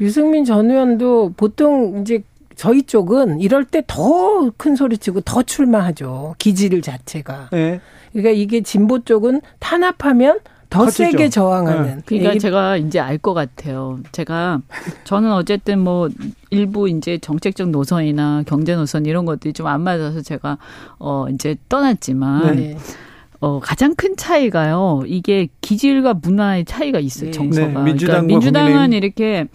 유승민 0.00 0.44
전 0.44 0.70
의원도 0.70 1.34
보통 1.36 2.00
이제 2.02 2.22
저희 2.56 2.82
쪽은 2.82 3.40
이럴 3.40 3.64
때 3.64 3.82
더 3.86 4.50
큰 4.56 4.76
소리 4.76 4.96
치고 4.98 5.20
더 5.22 5.42
출마하죠. 5.42 6.34
기질 6.38 6.80
자체가. 6.82 7.48
네. 7.52 7.80
그러니까 8.12 8.30
이게 8.30 8.62
진보 8.62 8.98
쪽은 9.00 9.40
탄압하면 9.58 10.38
더 10.70 10.84
커지죠. 10.84 11.04
세게 11.04 11.28
저항하는. 11.28 12.02
그러니까 12.06 12.30
이게 12.32 12.38
제가 12.38 12.76
이제 12.78 12.98
알 12.98 13.18
것 13.18 13.34
같아요. 13.34 13.98
제가 14.12 14.60
저는 15.04 15.32
어쨌든 15.32 15.78
뭐 15.80 16.08
일부 16.50 16.88
이제 16.88 17.18
정책적 17.18 17.68
노선이나 17.70 18.42
경제 18.46 18.74
노선 18.74 19.06
이런 19.06 19.24
것들이 19.26 19.52
좀 19.52 19.66
안 19.66 19.82
맞아서 19.82 20.22
제가 20.22 20.58
어 20.98 21.26
이제 21.30 21.56
떠났지만 21.68 22.56
네. 22.56 22.76
어 23.40 23.60
가장 23.60 23.94
큰 23.94 24.16
차이가요. 24.16 25.02
이게 25.06 25.48
기질과 25.60 26.14
문화의 26.14 26.64
차이가 26.64 26.98
있어요. 26.98 27.26
네. 27.26 27.30
정서가. 27.32 27.66
네, 27.66 27.82
민주당과 27.82 28.22
그러니까 28.22 28.26
민주당은 28.26 28.72
국민의힘. 28.72 28.96
이렇게 28.96 29.46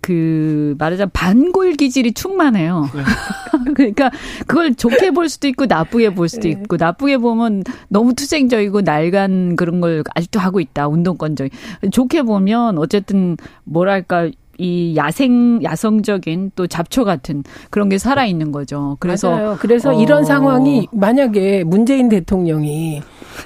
그 0.00 0.74
말하자면 0.78 1.10
반골 1.12 1.74
기질이 1.74 2.12
충만해요. 2.12 2.88
네. 2.94 3.02
그러니까 3.74 4.10
그걸 4.46 4.74
좋게 4.74 5.12
볼 5.12 5.28
수도 5.28 5.48
있고 5.48 5.66
나쁘게 5.66 6.14
볼 6.14 6.28
수도 6.28 6.42
네. 6.42 6.50
있고 6.50 6.76
나쁘게 6.76 7.18
보면 7.18 7.64
너무 7.88 8.14
투쟁적이고 8.14 8.82
날간 8.82 9.56
그런 9.56 9.80
걸 9.80 10.02
아직도 10.14 10.38
하고 10.38 10.60
있다. 10.60 10.88
운동권적인. 10.88 11.50
좋게 11.92 12.22
보면 12.22 12.78
어쨌든 12.78 13.36
뭐랄까 13.64 14.30
이 14.60 14.94
야생 14.96 15.60
야성적인 15.62 16.52
또 16.54 16.66
잡초 16.66 17.04
같은 17.04 17.42
그런 17.70 17.88
게 17.88 17.96
살아 17.96 18.26
있는 18.26 18.52
거죠. 18.52 18.98
그래서 19.00 19.30
맞아요. 19.30 19.56
그래서 19.58 19.90
어. 19.96 20.00
이런 20.02 20.24
상황이 20.24 20.86
만약에 20.92 21.64
문재인 21.64 22.08
대통령이 22.10 23.02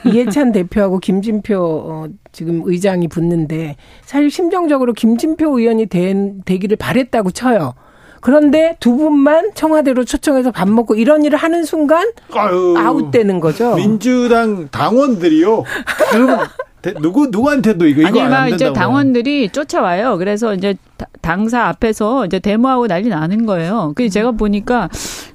이해찬 0.07 0.51
대표하고 0.53 0.99
김진표 0.99 1.57
어, 1.57 2.07
지금 2.33 2.63
의장이 2.65 3.07
붙는데 3.09 3.77
사실 4.03 4.29
심정적으로 4.31 4.93
김진표 4.93 5.57
의원이 5.59 5.87
된, 5.87 6.43
되기를 6.45 6.77
바랬다고 6.77 7.31
쳐요. 7.31 7.75
그런데 8.21 8.77
두 8.81 8.97
분만 8.97 9.51
청와대로 9.55 10.05
초청해서 10.05 10.51
밥 10.51 10.69
먹고 10.69 10.95
이런 10.95 11.25
일을 11.25 11.37
하는 11.39 11.63
순간 11.63 12.11
아유, 12.33 12.75
아웃되는 12.77 13.39
거죠. 13.39 13.75
민주당 13.77 14.69
당원들이요. 14.71 15.63
그럼 16.11 16.39
대- 16.39 16.45
누구 17.01 17.29
누구한테도 17.31 17.87
이거 17.87 18.07
아니 18.07 18.19
이거 18.19 18.29
막안 18.29 18.49
이제 18.49 18.57
된다고. 18.67 18.75
당원들이 18.75 19.49
쫓아와요. 19.51 20.19
그래서 20.19 20.55
이제 20.55 20.75
다- 20.97 21.07
당사 21.23 21.65
앞에서 21.69 22.27
이제 22.27 22.39
데모하고 22.39 22.87
난리 22.87 23.09
나는 23.09 23.47
거예요. 23.47 23.93
그 23.97 24.09
제가 24.11 24.33
보니까 24.33 24.89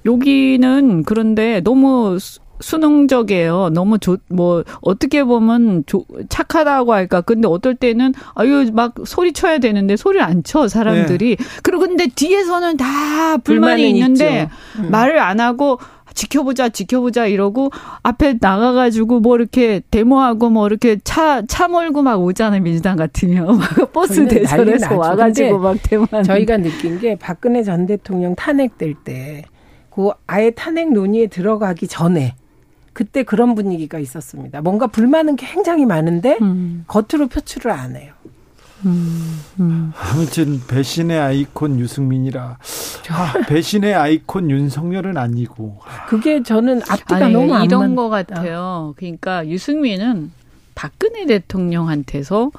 여기는 0.05 1.03
그런데 1.05 1.61
너무 1.61 2.17
수- 2.19 2.39
수능적이에요. 2.61 3.69
너무 3.71 3.99
좋, 3.99 4.19
뭐, 4.27 4.65
어떻게 4.81 5.23
보면 5.23 5.83
조, 5.85 6.03
착하다고 6.27 6.91
할까. 6.93 7.21
근데 7.21 7.47
어떨 7.47 7.73
때는, 7.75 8.13
아유, 8.35 8.69
막 8.73 8.95
소리 9.05 9.31
쳐야 9.31 9.59
되는데 9.59 9.95
소리를 9.95 10.21
안 10.21 10.43
쳐, 10.43 10.67
사람들이. 10.67 11.37
그리고 11.63 11.83
근데 11.87 12.07
뒤에서는 12.13 12.75
다 12.75 13.37
불만이 13.37 13.89
있는데, 13.91 14.41
있죠. 14.75 14.81
음. 14.83 14.91
말을 14.91 15.19
안 15.19 15.39
하고, 15.39 15.79
지켜보자, 16.19 16.67
지켜보자 16.67 17.27
이러고 17.27 17.71
앞에 18.03 18.39
나가가지고 18.41 19.21
뭐 19.21 19.37
이렇게 19.37 19.81
데모하고 19.89 20.49
뭐 20.49 20.67
이렇게 20.67 20.97
차, 21.05 21.41
차 21.47 21.69
몰고 21.69 22.01
막 22.01 22.21
오잖아요, 22.21 22.61
민주당 22.61 22.97
같으면. 22.97 23.45
막 23.57 23.93
버스 23.93 24.19
나죠. 24.75 24.97
와가지고 24.97 25.59
막 25.59 25.77
데모하는. 25.81 26.23
저희가 26.25 26.57
느낀 26.57 26.99
게 26.99 27.15
박근혜 27.15 27.63
전 27.63 27.85
대통령 27.85 28.35
탄핵될 28.35 28.95
때, 29.05 29.45
그 29.89 30.09
아예 30.27 30.51
탄핵 30.51 30.91
논의에 30.91 31.27
들어가기 31.27 31.87
전에, 31.87 32.35
그때 32.91 33.23
그런 33.23 33.55
분위기가 33.55 33.97
있었습니다. 33.97 34.59
뭔가 34.59 34.87
불만은 34.87 35.37
굉장히 35.37 35.85
많은데, 35.85 36.37
음, 36.41 36.83
겉으로 36.87 37.27
표출을 37.27 37.71
안 37.71 37.95
해요. 37.95 38.11
음, 38.85 39.39
음. 39.59 39.93
아무튼 39.95 40.61
배신의 40.67 41.19
아이콘 41.19 41.79
유승민이라 41.79 42.57
아, 43.09 43.33
배신의 43.47 43.93
아이콘 43.93 44.49
윤석열은 44.49 45.17
아니고 45.17 45.79
그게 46.07 46.41
저는 46.43 46.81
앞뒤가 46.87 47.25
아니, 47.25 47.33
너무 47.33 47.53
안 47.53 47.65
이런 47.65 47.95
맞. 47.95 48.01
거 48.01 48.09
같아요. 48.09 48.93
그러니까 48.97 49.47
유승민은 49.47 50.31
박근혜 50.75 51.25
대통령한테서 51.25 52.51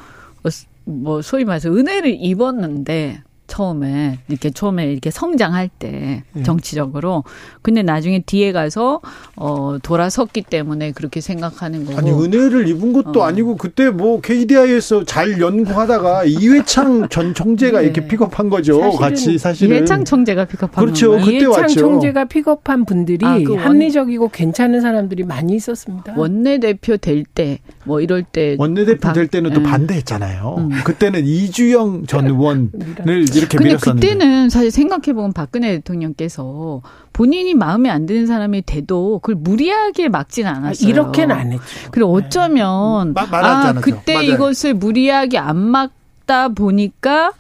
어, 0.45 0.49
뭐 0.85 1.23
소위 1.23 1.45
말해서 1.45 1.71
은혜를 1.71 2.17
입었는데 2.21 3.23
처음에 3.51 4.21
이렇게 4.29 4.51
처음에 4.51 4.91
이렇게 4.93 5.11
성장할 5.11 5.69
때 5.81 6.23
예. 6.37 6.43
정치적으로 6.45 7.25
근데 7.63 7.83
나중에 7.83 8.23
뒤에 8.25 8.53
가서 8.53 9.01
어 9.37 9.77
돌아섰기 9.83 10.43
때문에 10.43 10.93
그렇게 10.93 11.21
생각하는 11.21 11.85
거고 11.85 11.99
아니 11.99 12.11
은혜를 12.13 12.69
입은 12.69 12.93
것도 12.93 13.21
어. 13.21 13.25
아니고 13.25 13.57
그때 13.57 13.91
뭐 13.91 14.21
KDI에서 14.21 15.05
잘 15.05 15.41
연구하다가 15.41 16.25
이회창 16.27 17.09
전 17.09 17.35
총재가 17.35 17.81
네. 17.81 17.85
이렇게 17.87 18.07
픽업한 18.07 18.49
거죠. 18.51 18.81
사실은 18.81 18.99
같이 19.01 19.39
사실은 19.39 19.77
이해창 19.77 20.05
총재가 20.05 20.45
픽업한 20.45 20.85
그렇죠. 20.85 21.09
건가요? 21.11 21.25
그때 21.27 21.37
이해창 21.39 21.63
왔죠. 21.63 21.81
총재가 21.81 22.25
픽업한 22.27 22.85
분들이 22.85 23.27
아, 23.27 23.37
그 23.45 23.53
원- 23.55 23.59
합리적이고 23.67 24.29
괜찮은 24.29 24.81
사람들이 24.81 25.25
많이 25.25 25.55
있었습니다. 25.57 26.15
원내 26.17 26.59
대표 26.61 26.97
될 26.97 27.25
때 27.35 27.59
뭐 27.85 28.01
이럴 28.01 28.23
때 28.23 28.57
원내 28.59 28.85
대표 28.85 29.01
박- 29.01 29.13
될 29.15 29.27
때는 29.27 29.53
또 29.55 29.61
예. 29.61 29.65
반대했잖아요. 29.65 30.55
음. 30.59 30.71
그때는 30.85 31.25
이주영 31.27 32.07
전 32.07 32.27
의원을 32.29 33.27
이렇게 33.41 33.57
근데 33.59 33.71
밀었었는데. 33.71 34.07
그때는 34.09 34.51
사실 34.51 34.71
생각해보면 34.71 35.33
박근혜 35.33 35.73
대통령께서 35.77 36.83
본인이 37.13 37.55
마음에 37.55 37.91
안 37.91 38.07
드는 38.07 38.27
사람이 38.27 38.63
돼도 38.67 39.21
그걸 39.23 39.35
무리하게 39.37 40.09
막진 40.09 40.47
아, 40.47 40.53
않았어요. 40.53 40.89
이렇게는 40.89 41.35
안 41.35 41.53
했죠. 41.53 41.65
그리고 41.91 42.13
어쩌면 42.13 43.13
마- 43.15 43.27
말하지 43.27 43.69
아. 43.79 43.81
그때 43.81 44.15
맞아요. 44.15 44.27
이것을 44.31 44.75
무리하게 44.75 45.39
안 45.39 45.57
막다 45.59 46.49
보니까 46.51 47.33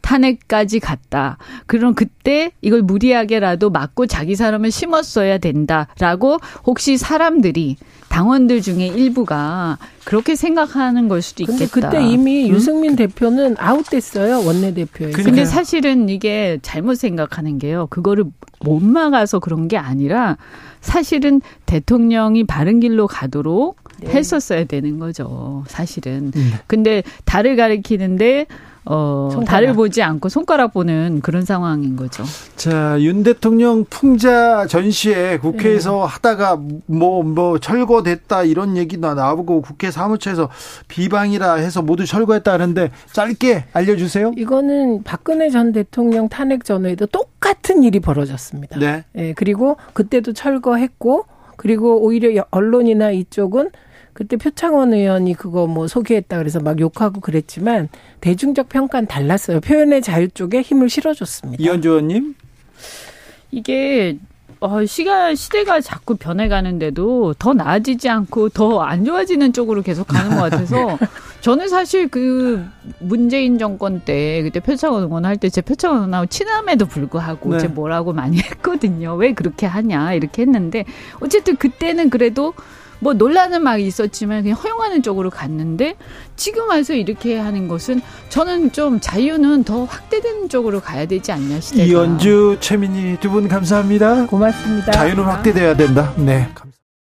탄핵까지 0.00 0.80
갔다. 0.80 1.38
그럼 1.66 1.94
그때 1.94 2.52
이걸 2.60 2.82
무리하게라도 2.82 3.70
막고 3.70 4.06
자기 4.06 4.36
사람을 4.36 4.70
심었어야 4.70 5.38
된다라고 5.38 6.38
혹시 6.64 6.96
사람들이 6.96 7.76
당원들 8.08 8.62
중에 8.62 8.86
일부가 8.86 9.78
그렇게 10.04 10.34
생각하는 10.34 11.08
걸 11.08 11.20
수도 11.22 11.42
있겠다. 11.42 11.90
그때 11.90 12.04
이미 12.04 12.48
음? 12.48 12.54
유승민 12.54 12.96
대표는 12.96 13.56
아웃됐어요 13.58 14.44
원내 14.46 14.74
대표에서. 14.74 15.12
그러니까요. 15.12 15.24
근데 15.24 15.44
사실은 15.44 16.08
이게 16.08 16.58
잘못 16.62 16.96
생각하는 16.96 17.58
게요. 17.58 17.86
그거를 17.90 18.24
못 18.60 18.80
막아서 18.82 19.38
그런 19.38 19.68
게 19.68 19.76
아니라 19.76 20.36
사실은 20.80 21.40
대통령이 21.66 22.44
바른 22.44 22.80
길로 22.80 23.06
가도록 23.06 23.76
네. 24.00 24.10
했었어야 24.12 24.64
되는 24.64 24.98
거죠. 24.98 25.64
사실은. 25.68 26.32
음. 26.34 26.52
근데 26.66 27.02
달을 27.24 27.56
가리키는데 27.56 28.46
어 28.84 29.28
손가락. 29.32 29.50
달을 29.50 29.74
보지 29.74 30.02
않고 30.02 30.28
손가락 30.28 30.72
보는 30.72 31.20
그런 31.22 31.44
상황인 31.44 31.96
거죠. 31.96 32.24
자, 32.56 32.96
윤 33.00 33.22
대통령 33.22 33.84
풍자 33.84 34.66
전시회 34.66 35.36
국회에서 35.38 36.04
하다가 36.06 36.58
뭐, 36.86 37.22
뭐, 37.22 37.58
철거됐다 37.58 38.44
이런 38.44 38.76
얘기도 38.76 39.12
나오고 39.14 39.62
국회 39.62 39.90
사무처에서 39.90 40.48
비방이라 40.88 41.54
해서 41.54 41.82
모두 41.82 42.06
철거했다 42.06 42.52
하는데 42.52 42.90
짧게 43.12 43.64
알려주세요. 43.72 44.32
이거는 44.36 45.02
박근혜 45.02 45.50
전 45.50 45.72
대통령 45.72 46.28
탄핵 46.28 46.64
전후에도 46.64 47.06
똑같은 47.06 47.82
일이 47.82 48.00
벌어졌습니다. 48.00 48.78
네. 48.78 49.04
예, 49.16 49.32
그리고 49.34 49.76
그때도 49.92 50.32
철거했고 50.32 51.24
그리고 51.56 52.02
오히려 52.02 52.34
여- 52.36 52.46
언론이나 52.50 53.10
이쪽은 53.10 53.70
그때 54.18 54.36
표창원 54.36 54.92
의원이 54.94 55.34
그거 55.34 55.68
뭐 55.68 55.86
소개했다 55.86 56.38
그래서 56.38 56.58
막 56.58 56.80
욕하고 56.80 57.20
그랬지만 57.20 57.88
대중적 58.20 58.68
평가는 58.68 59.06
달랐어요. 59.06 59.60
표현의 59.60 60.02
자유 60.02 60.28
쪽에 60.28 60.60
힘을 60.60 60.88
실어줬습니다. 60.90 61.62
이현주 61.62 61.88
의원님. 61.88 62.34
이게 63.52 64.18
어, 64.58 64.84
시가 64.84 65.36
시대가 65.36 65.80
자꾸 65.80 66.16
변해가는데도 66.16 67.34
더 67.38 67.54
나아지지 67.54 68.08
않고 68.08 68.48
더 68.48 68.82
안 68.82 69.04
좋아지는 69.04 69.52
쪽으로 69.52 69.82
계속 69.82 70.08
가는 70.08 70.30
것 70.36 70.50
같아서 70.50 70.98
저는 71.40 71.68
사실 71.68 72.08
그 72.08 72.64
문재인 72.98 73.56
정권 73.56 74.00
때 74.00 74.42
그때 74.42 74.58
표창원 74.58 75.04
응원할 75.04 75.36
때 75.36 75.48
제 75.48 75.60
표창원 75.60 75.98
응원하고 76.00 76.26
친함에도 76.26 76.86
불구하고 76.86 77.52
네. 77.52 77.58
제 77.60 77.68
뭐라고 77.68 78.12
많이 78.12 78.38
했거든요. 78.40 79.14
왜 79.14 79.32
그렇게 79.32 79.64
하냐 79.66 80.14
이렇게 80.14 80.42
했는데 80.42 80.84
어쨌든 81.20 81.54
그때는 81.54 82.10
그래도 82.10 82.52
뭐 83.00 83.12
논란은 83.14 83.62
막 83.62 83.80
있었지만 83.80 84.42
그냥 84.42 84.56
허용하는 84.58 85.02
쪽으로 85.02 85.30
갔는데 85.30 85.96
지금 86.36 86.68
와서 86.68 86.94
이렇게 86.94 87.38
하는 87.38 87.68
것은 87.68 88.00
저는 88.28 88.72
좀 88.72 88.98
자유는 89.00 89.64
더 89.64 89.84
확대되는 89.84 90.48
쪽으로 90.48 90.80
가야 90.80 91.06
되지 91.06 91.30
않냐 91.32 91.60
시대가. 91.60 91.84
이현주, 91.84 92.58
최민희 92.60 93.18
두 93.20 93.28
분 93.30 93.46
감사합니다. 93.48 94.26
고맙습니다. 94.26 94.92
자유는 94.92 95.24
확대돼야 95.24 95.76
된다. 95.76 96.12
네. 96.16 96.48